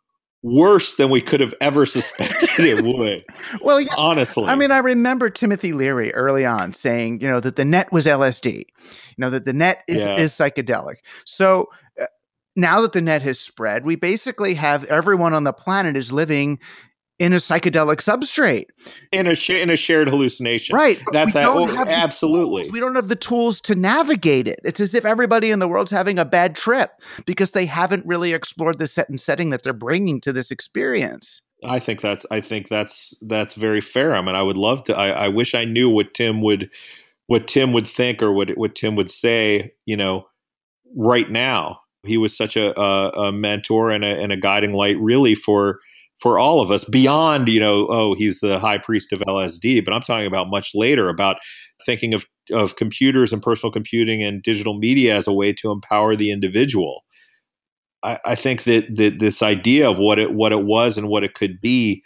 worse 0.42 0.94
than 0.94 1.10
we 1.10 1.20
could 1.20 1.40
have 1.40 1.54
ever 1.60 1.84
suspected 1.86 2.64
it 2.64 2.84
would. 2.84 3.24
well, 3.62 3.80
yeah, 3.80 3.94
honestly, 3.96 4.44
I 4.44 4.54
mean, 4.54 4.70
I 4.70 4.78
remember 4.78 5.28
Timothy 5.28 5.72
Leary 5.72 6.14
early 6.14 6.46
on 6.46 6.72
saying, 6.72 7.20
you 7.20 7.28
know, 7.28 7.40
that 7.40 7.56
the 7.56 7.64
net 7.64 7.90
was 7.90 8.06
LSD, 8.06 8.54
you 8.54 8.64
know, 9.18 9.30
that 9.30 9.44
the 9.44 9.52
net 9.52 9.82
is, 9.88 10.00
yeah. 10.00 10.16
is 10.16 10.32
psychedelic. 10.32 10.96
So. 11.24 11.68
Uh, 12.00 12.06
now 12.56 12.80
that 12.80 12.90
the 12.90 13.00
net 13.00 13.22
has 13.22 13.38
spread, 13.38 13.84
we 13.84 13.94
basically 13.94 14.54
have 14.54 14.82
everyone 14.86 15.32
on 15.32 15.44
the 15.44 15.52
planet 15.52 15.96
is 15.96 16.12
living 16.12 16.58
in 17.18 17.32
a 17.32 17.36
psychedelic 17.36 17.96
substrate. 17.96 18.66
In 19.12 19.26
a 19.26 19.34
sh- 19.34 19.50
in 19.50 19.70
a 19.70 19.76
shared 19.76 20.08
hallucination. 20.08 20.76
Right 20.76 21.00
that's 21.12 21.34
oh, 21.36 21.68
absolutely. 21.86 22.70
we 22.70 22.80
don't 22.80 22.94
have 22.94 23.08
the 23.08 23.16
tools 23.16 23.60
to 23.62 23.74
navigate 23.74 24.46
it. 24.46 24.60
It's 24.64 24.80
as 24.80 24.94
if 24.94 25.04
everybody 25.04 25.50
in 25.50 25.58
the 25.58 25.68
world's 25.68 25.90
having 25.90 26.18
a 26.18 26.24
bad 26.24 26.56
trip 26.56 26.90
because 27.26 27.52
they 27.52 27.66
haven't 27.66 28.06
really 28.06 28.32
explored 28.32 28.78
the 28.78 28.86
set 28.86 29.08
and 29.08 29.20
setting 29.20 29.50
that 29.50 29.62
they're 29.62 29.72
bringing 29.72 30.20
to 30.22 30.32
this 30.32 30.50
experience. 30.50 31.42
I 31.64 31.80
think 31.80 32.00
that's 32.00 32.24
i 32.30 32.40
think 32.40 32.68
that's 32.68 33.14
that's 33.22 33.54
very 33.54 33.80
fair. 33.80 34.14
I 34.14 34.22
mean 34.22 34.36
i 34.36 34.42
would 34.42 34.56
love 34.56 34.84
to 34.84 34.96
i, 34.96 35.08
I 35.08 35.28
wish 35.28 35.56
i 35.56 35.64
knew 35.64 35.90
what 35.90 36.14
tim 36.14 36.40
would 36.42 36.70
what 37.26 37.48
tim 37.48 37.72
would 37.72 37.86
think 37.86 38.22
or 38.22 38.32
what 38.32 38.50
what 38.56 38.76
tim 38.76 38.94
would 38.94 39.10
say 39.10 39.72
you 39.84 39.96
know 39.96 40.26
right 40.94 41.30
now. 41.30 41.80
He 42.04 42.16
was 42.16 42.36
such 42.36 42.56
a, 42.56 42.78
a, 42.78 43.10
a 43.10 43.32
mentor 43.32 43.90
and 43.90 44.04
a, 44.04 44.08
and 44.08 44.32
a 44.32 44.36
guiding 44.36 44.72
light 44.72 44.98
really 44.98 45.34
for 45.34 45.80
for 46.20 46.38
all 46.38 46.60
of 46.60 46.70
us 46.70 46.84
beyond 46.84 47.48
you 47.48 47.60
know 47.60 47.86
oh 47.90 48.14
he's 48.14 48.40
the 48.40 48.58
high 48.58 48.78
priest 48.78 49.12
of 49.12 49.20
lsd 49.20 49.84
but 49.84 49.94
i'm 49.94 50.02
talking 50.02 50.26
about 50.26 50.48
much 50.48 50.72
later 50.74 51.08
about 51.08 51.36
thinking 51.84 52.14
of 52.14 52.26
of 52.52 52.76
computers 52.76 53.32
and 53.32 53.42
personal 53.42 53.72
computing 53.72 54.22
and 54.22 54.42
digital 54.42 54.78
media 54.78 55.16
as 55.16 55.26
a 55.26 55.32
way 55.32 55.52
to 55.52 55.70
empower 55.70 56.16
the 56.16 56.30
individual. 56.30 57.04
I, 58.02 58.18
I 58.24 58.34
think 58.34 58.64
that, 58.64 58.96
that 58.96 59.18
this 59.18 59.42
idea 59.42 59.88
of 59.88 59.98
what 59.98 60.18
it 60.18 60.32
what 60.32 60.52
it 60.52 60.64
was 60.64 60.96
and 60.96 61.08
what 61.08 61.24
it 61.24 61.34
could 61.34 61.60
be, 61.60 62.02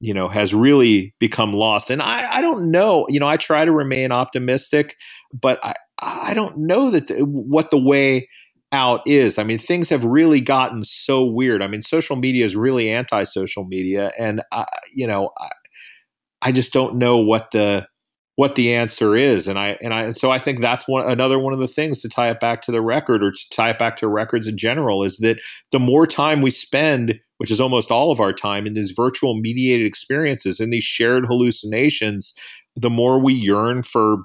you 0.00 0.12
know, 0.12 0.28
has 0.28 0.54
really 0.54 1.14
become 1.18 1.52
lost. 1.52 1.90
And 1.90 2.02
I, 2.02 2.36
I 2.36 2.40
don't 2.40 2.70
know. 2.70 3.06
You 3.08 3.20
know, 3.20 3.28
I 3.28 3.36
try 3.36 3.64
to 3.64 3.72
remain 3.72 4.12
optimistic, 4.12 4.96
but 5.32 5.58
I 5.64 5.74
I 6.02 6.34
don't 6.34 6.56
know 6.58 6.90
that 6.90 7.08
the, 7.08 7.20
what 7.24 7.70
the 7.70 7.78
way 7.78 8.28
out 8.72 9.00
is. 9.06 9.38
I 9.38 9.42
mean, 9.42 9.58
things 9.58 9.88
have 9.88 10.04
really 10.04 10.40
gotten 10.40 10.82
so 10.82 11.24
weird. 11.24 11.62
I 11.62 11.68
mean, 11.68 11.82
social 11.82 12.16
media 12.16 12.44
is 12.44 12.54
really 12.56 12.90
anti-social 12.90 13.64
media, 13.64 14.12
and 14.18 14.42
I, 14.52 14.66
you 14.94 15.06
know, 15.06 15.30
I, 15.38 15.48
I 16.42 16.52
just 16.52 16.72
don't 16.72 16.96
know 16.96 17.18
what 17.18 17.50
the 17.52 17.86
what 18.40 18.54
the 18.54 18.74
answer 18.74 19.14
is 19.14 19.46
and 19.46 19.58
i 19.58 19.76
and 19.82 19.92
i 19.92 20.02
and 20.02 20.16
so 20.16 20.30
i 20.30 20.38
think 20.38 20.60
that's 20.60 20.88
one 20.88 21.06
another 21.06 21.38
one 21.38 21.52
of 21.52 21.58
the 21.58 21.68
things 21.68 22.00
to 22.00 22.08
tie 22.08 22.30
it 22.30 22.40
back 22.40 22.62
to 22.62 22.72
the 22.72 22.80
record 22.80 23.22
or 23.22 23.30
to 23.30 23.50
tie 23.50 23.68
it 23.68 23.78
back 23.78 23.98
to 23.98 24.08
records 24.08 24.46
in 24.46 24.56
general 24.56 25.04
is 25.04 25.18
that 25.18 25.38
the 25.72 25.78
more 25.78 26.06
time 26.06 26.40
we 26.40 26.50
spend 26.50 27.20
which 27.36 27.50
is 27.50 27.60
almost 27.60 27.90
all 27.90 28.10
of 28.10 28.18
our 28.18 28.32
time 28.32 28.66
in 28.66 28.72
these 28.72 28.92
virtual 28.92 29.38
mediated 29.38 29.86
experiences 29.86 30.58
in 30.58 30.70
these 30.70 30.82
shared 30.82 31.26
hallucinations 31.26 32.32
the 32.76 32.88
more 32.88 33.22
we 33.22 33.34
yearn 33.34 33.82
for 33.82 34.16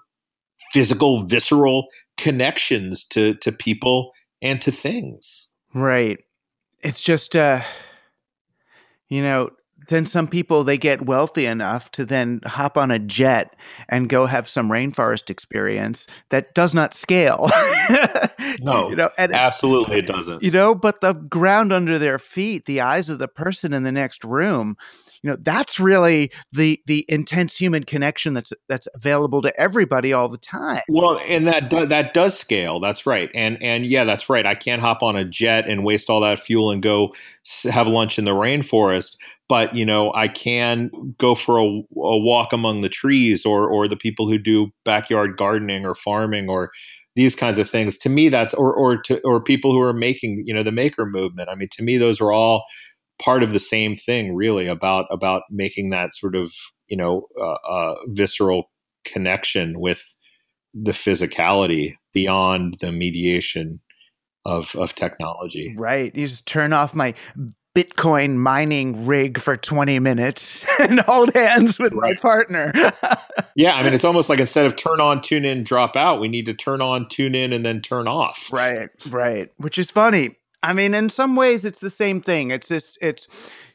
physical 0.71 1.25
visceral 1.25 1.87
connections 2.15 3.03
to 3.05 3.33
to 3.35 3.51
people 3.51 4.11
and 4.45 4.61
to 4.61 4.71
things 4.71 5.49
right 5.73 6.23
it's 6.83 7.01
just 7.01 7.35
uh 7.35 7.61
you 9.09 9.21
know 9.21 9.49
then 9.87 10.05
some 10.05 10.27
people 10.27 10.63
they 10.63 10.77
get 10.77 11.05
wealthy 11.05 11.45
enough 11.45 11.91
to 11.91 12.05
then 12.05 12.41
hop 12.45 12.77
on 12.77 12.91
a 12.91 12.99
jet 12.99 13.55
and 13.89 14.09
go 14.09 14.25
have 14.25 14.47
some 14.47 14.69
rainforest 14.69 15.29
experience 15.29 16.07
that 16.29 16.53
does 16.53 16.73
not 16.73 16.93
scale. 16.93 17.49
no, 18.61 18.89
you 18.89 18.95
know, 18.95 19.09
and, 19.17 19.33
absolutely 19.33 19.99
it 19.99 20.07
doesn't. 20.07 20.41
You 20.41 20.51
know, 20.51 20.75
but 20.75 21.01
the 21.01 21.13
ground 21.13 21.73
under 21.73 21.99
their 21.99 22.19
feet, 22.19 22.65
the 22.65 22.81
eyes 22.81 23.09
of 23.09 23.19
the 23.19 23.27
person 23.27 23.73
in 23.73 23.83
the 23.83 23.91
next 23.91 24.23
room, 24.23 24.75
you 25.25 25.31
know, 25.31 25.37
that's 25.41 25.79
really 25.79 26.31
the 26.51 26.79
the 26.85 27.03
intense 27.09 27.57
human 27.57 27.83
connection 27.83 28.35
that's 28.35 28.53
that's 28.69 28.87
available 28.93 29.41
to 29.41 29.59
everybody 29.59 30.13
all 30.13 30.29
the 30.29 30.37
time. 30.37 30.83
Well, 30.87 31.19
and 31.27 31.47
that 31.47 31.71
do, 31.71 31.87
that 31.87 32.13
does 32.13 32.37
scale. 32.37 32.79
That's 32.79 33.07
right. 33.07 33.31
And 33.33 33.57
and 33.59 33.87
yeah, 33.87 34.03
that's 34.03 34.29
right. 34.29 34.45
I 34.45 34.53
can't 34.53 34.83
hop 34.83 35.01
on 35.01 35.15
a 35.15 35.25
jet 35.25 35.67
and 35.67 35.83
waste 35.83 36.11
all 36.11 36.21
that 36.21 36.37
fuel 36.37 36.69
and 36.69 36.83
go 36.83 37.15
have 37.63 37.87
lunch 37.87 38.19
in 38.19 38.25
the 38.25 38.31
rainforest 38.31 39.17
but 39.47 39.75
you 39.75 39.85
know 39.85 40.11
I 40.13 40.27
can 40.27 40.89
go 41.19 41.35
for 41.35 41.59
a, 41.59 41.63
a, 41.63 41.83
walk 41.93 42.51
among 42.51 42.81
the 42.81 42.89
trees 42.89 43.45
or 43.45 43.67
or 43.67 43.87
the 43.87 43.95
people 43.95 44.27
who 44.27 44.39
do 44.39 44.71
backyard 44.83 45.37
gardening 45.37 45.85
or 45.85 45.93
farming 45.93 46.49
or 46.49 46.71
these 47.15 47.35
kinds 47.35 47.59
of 47.59 47.69
things 47.69 47.97
to 47.99 48.09
me 48.09 48.29
that's 48.29 48.55
or 48.55 48.73
or 48.73 48.99
to 49.03 49.21
or 49.21 49.39
people 49.39 49.71
who 49.71 49.81
are 49.81 49.93
making 49.93 50.43
you 50.47 50.53
know 50.53 50.63
the 50.63 50.71
maker 50.71 51.05
movement 51.05 51.49
I 51.49 51.55
mean 51.55 51.69
to 51.73 51.83
me 51.83 51.97
those 51.97 52.19
are 52.19 52.31
all 52.31 52.65
part 53.21 53.43
of 53.43 53.53
the 53.53 53.59
same 53.59 53.95
thing 53.95 54.35
really 54.35 54.67
about 54.67 55.05
about 55.11 55.43
making 55.49 55.89
that 55.89 56.13
sort 56.13 56.35
of 56.35 56.51
you 56.87 56.97
know 56.97 57.27
uh, 57.39 57.69
uh, 57.69 57.95
visceral 58.09 58.71
connection 59.05 59.79
with 59.79 60.15
the 60.73 60.91
physicality 60.91 61.95
beyond 62.13 62.77
the 62.81 62.91
mediation 62.91 63.79
of 64.45 64.75
of 64.75 64.93
technology. 64.95 65.75
Right. 65.77 66.15
You 66.15 66.27
just 66.27 66.45
turn 66.45 66.73
off 66.73 66.93
my 66.93 67.13
Bitcoin 67.75 68.37
mining 68.37 69.05
rig 69.05 69.37
for 69.37 69.57
20 69.57 69.99
minutes 69.99 70.65
and 70.79 71.01
hold 71.01 71.33
hands 71.35 71.77
with 71.77 71.93
right. 71.93 72.15
my 72.15 72.21
partner. 72.21 72.71
yeah, 73.55 73.75
I 73.75 73.83
mean, 73.83 73.93
it's 73.93 74.05
almost 74.05 74.29
like 74.29 74.39
instead 74.39 74.65
of 74.65 74.77
turn 74.77 75.01
on, 75.01 75.21
tune 75.21 75.43
in, 75.43 75.63
drop 75.63 75.97
out, 75.97 76.21
we 76.21 76.29
need 76.29 76.45
to 76.45 76.53
turn 76.53 76.81
on, 76.81 77.09
tune 77.09 77.35
in, 77.35 77.51
and 77.51 77.65
then 77.65 77.81
turn 77.81 78.07
off. 78.07 78.49
Right, 78.51 78.89
right. 79.09 79.49
Which 79.57 79.77
is 79.77 79.91
funny. 79.91 80.37
I 80.65 80.73
mean, 80.73 80.95
in 80.95 81.09
some 81.11 81.35
ways, 81.35 81.63
it's 81.63 81.79
the 81.79 81.91
same 81.91 82.21
thing. 82.21 82.49
It's 82.49 82.69
this, 82.69 82.97
it's 82.99 83.27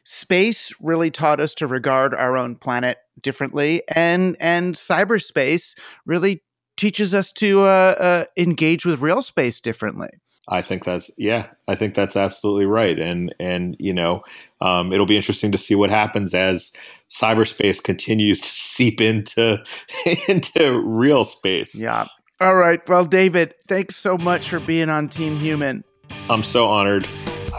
space 0.03 0.73
really 0.81 1.09
taught 1.09 1.39
us 1.39 1.53
to 1.55 1.67
regard 1.67 2.13
our 2.13 2.35
own 2.35 2.55
planet 2.55 2.97
differently, 3.21 3.81
and 3.95 4.35
and 4.41 4.75
cyberspace 4.75 5.77
really 6.05 6.43
teaches 6.75 7.13
us 7.13 7.31
to 7.33 7.61
uh, 7.61 7.95
uh, 7.97 8.25
engage 8.35 8.85
with 8.85 8.99
real 8.99 9.21
space 9.21 9.61
differently. 9.61 10.09
I 10.49 10.61
think 10.61 10.83
that's 10.83 11.09
yeah, 11.17 11.47
I 11.69 11.75
think 11.75 11.95
that's 11.95 12.17
absolutely 12.17 12.65
right, 12.65 12.99
and 12.99 13.33
and 13.39 13.77
you 13.79 13.93
know, 13.93 14.23
um, 14.59 14.91
it'll 14.91 15.05
be 15.05 15.15
interesting 15.15 15.53
to 15.53 15.57
see 15.57 15.75
what 15.75 15.89
happens 15.89 16.33
as 16.33 16.73
cyberspace 17.09 17.81
continues 17.81 18.41
to 18.41 18.49
seep 18.49 18.99
into 18.99 19.63
into 20.27 20.77
real 20.77 21.23
space. 21.23 21.73
Yeah. 21.73 22.07
All 22.41 22.55
right. 22.55 22.81
Well, 22.89 23.05
David, 23.05 23.53
thanks 23.67 23.95
so 23.95 24.17
much 24.17 24.49
for 24.49 24.59
being 24.59 24.89
on 24.89 25.07
Team 25.07 25.37
Human. 25.37 25.85
I'm 26.29 26.43
so 26.43 26.67
honored. 26.67 27.07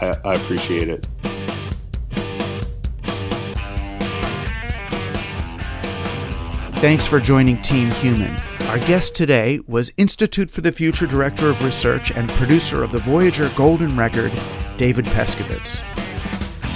I, 0.01 0.15
I 0.25 0.33
appreciate 0.33 0.89
it. 0.89 1.07
Thanks 6.77 7.05
for 7.05 7.19
joining 7.19 7.61
Team 7.61 7.91
Human. 7.91 8.35
Our 8.63 8.79
guest 8.79 9.15
today 9.15 9.61
was 9.67 9.93
Institute 9.95 10.51
for 10.51 10.61
the 10.61 10.71
Future 10.71 11.07
Director 11.07 11.49
of 11.49 11.63
Research 11.63 12.11
and 12.11 12.29
producer 12.31 12.83
of 12.83 12.91
the 12.91 12.99
Voyager 12.99 13.49
Golden 13.55 13.95
Record, 13.95 14.33
David 14.77 15.05
Pescovitz. 15.05 15.81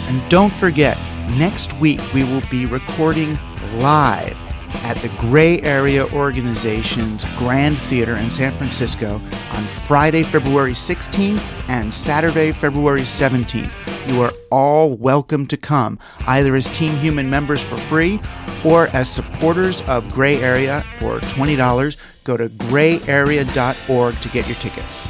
And 0.07 0.29
don't 0.29 0.53
forget, 0.53 0.97
next 1.31 1.73
week 1.79 1.99
we 2.13 2.23
will 2.23 2.43
be 2.49 2.65
recording 2.65 3.37
live 3.79 4.41
at 4.83 4.97
the 4.97 5.09
Gray 5.17 5.61
Area 5.61 6.07
Organization's 6.13 7.23
Grand 7.37 7.77
Theater 7.77 8.15
in 8.15 8.31
San 8.31 8.55
Francisco 8.57 9.21
on 9.51 9.63
Friday, 9.63 10.23
February 10.23 10.71
16th 10.71 11.69
and 11.69 11.93
Saturday, 11.93 12.51
February 12.51 13.01
17th. 13.01 13.75
You 14.07 14.21
are 14.21 14.33
all 14.49 14.95
welcome 14.95 15.45
to 15.47 15.57
come, 15.57 15.99
either 16.27 16.55
as 16.55 16.67
Team 16.69 16.95
Human 16.97 17.29
members 17.29 17.63
for 17.63 17.77
free 17.77 18.19
or 18.63 18.87
as 18.87 19.09
supporters 19.09 19.81
of 19.81 20.11
Gray 20.11 20.41
Area 20.41 20.83
for 20.99 21.19
$20. 21.19 21.97
Go 22.23 22.37
to 22.37 22.49
grayarea.org 22.49 24.19
to 24.19 24.29
get 24.29 24.47
your 24.47 24.55
tickets. 24.55 25.07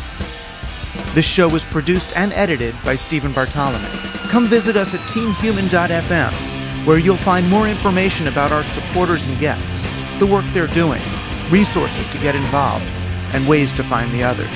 This 1.13 1.25
show 1.25 1.47
was 1.47 1.63
produced 1.63 2.15
and 2.15 2.31
edited 2.33 2.75
by 2.83 2.95
Stephen 2.95 3.31
Bartolome. 3.31 3.87
Come 4.29 4.47
visit 4.47 4.75
us 4.75 4.93
at 4.93 4.99
teamhuman.fm, 5.09 6.56
where 6.87 6.99
you'll 6.99 7.17
find 7.17 7.45
more 7.49 7.67
information 7.67 8.29
about 8.29 8.53
our 8.53 8.63
supporters 8.63 9.27
and 9.27 9.37
guests, 9.39 10.19
the 10.19 10.25
work 10.25 10.45
they're 10.53 10.67
doing, 10.67 11.01
resources 11.49 12.09
to 12.13 12.17
get 12.19 12.33
involved, 12.33 12.85
and 13.33 13.45
ways 13.45 13.73
to 13.73 13.83
find 13.83 14.09
the 14.13 14.23
others. 14.23 14.47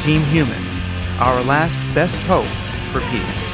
Team 0.00 0.22
Human, 0.26 0.62
our 1.18 1.42
last 1.42 1.76
best 1.92 2.16
hope 2.28 2.46
for 2.92 3.00
peace. 3.10 3.53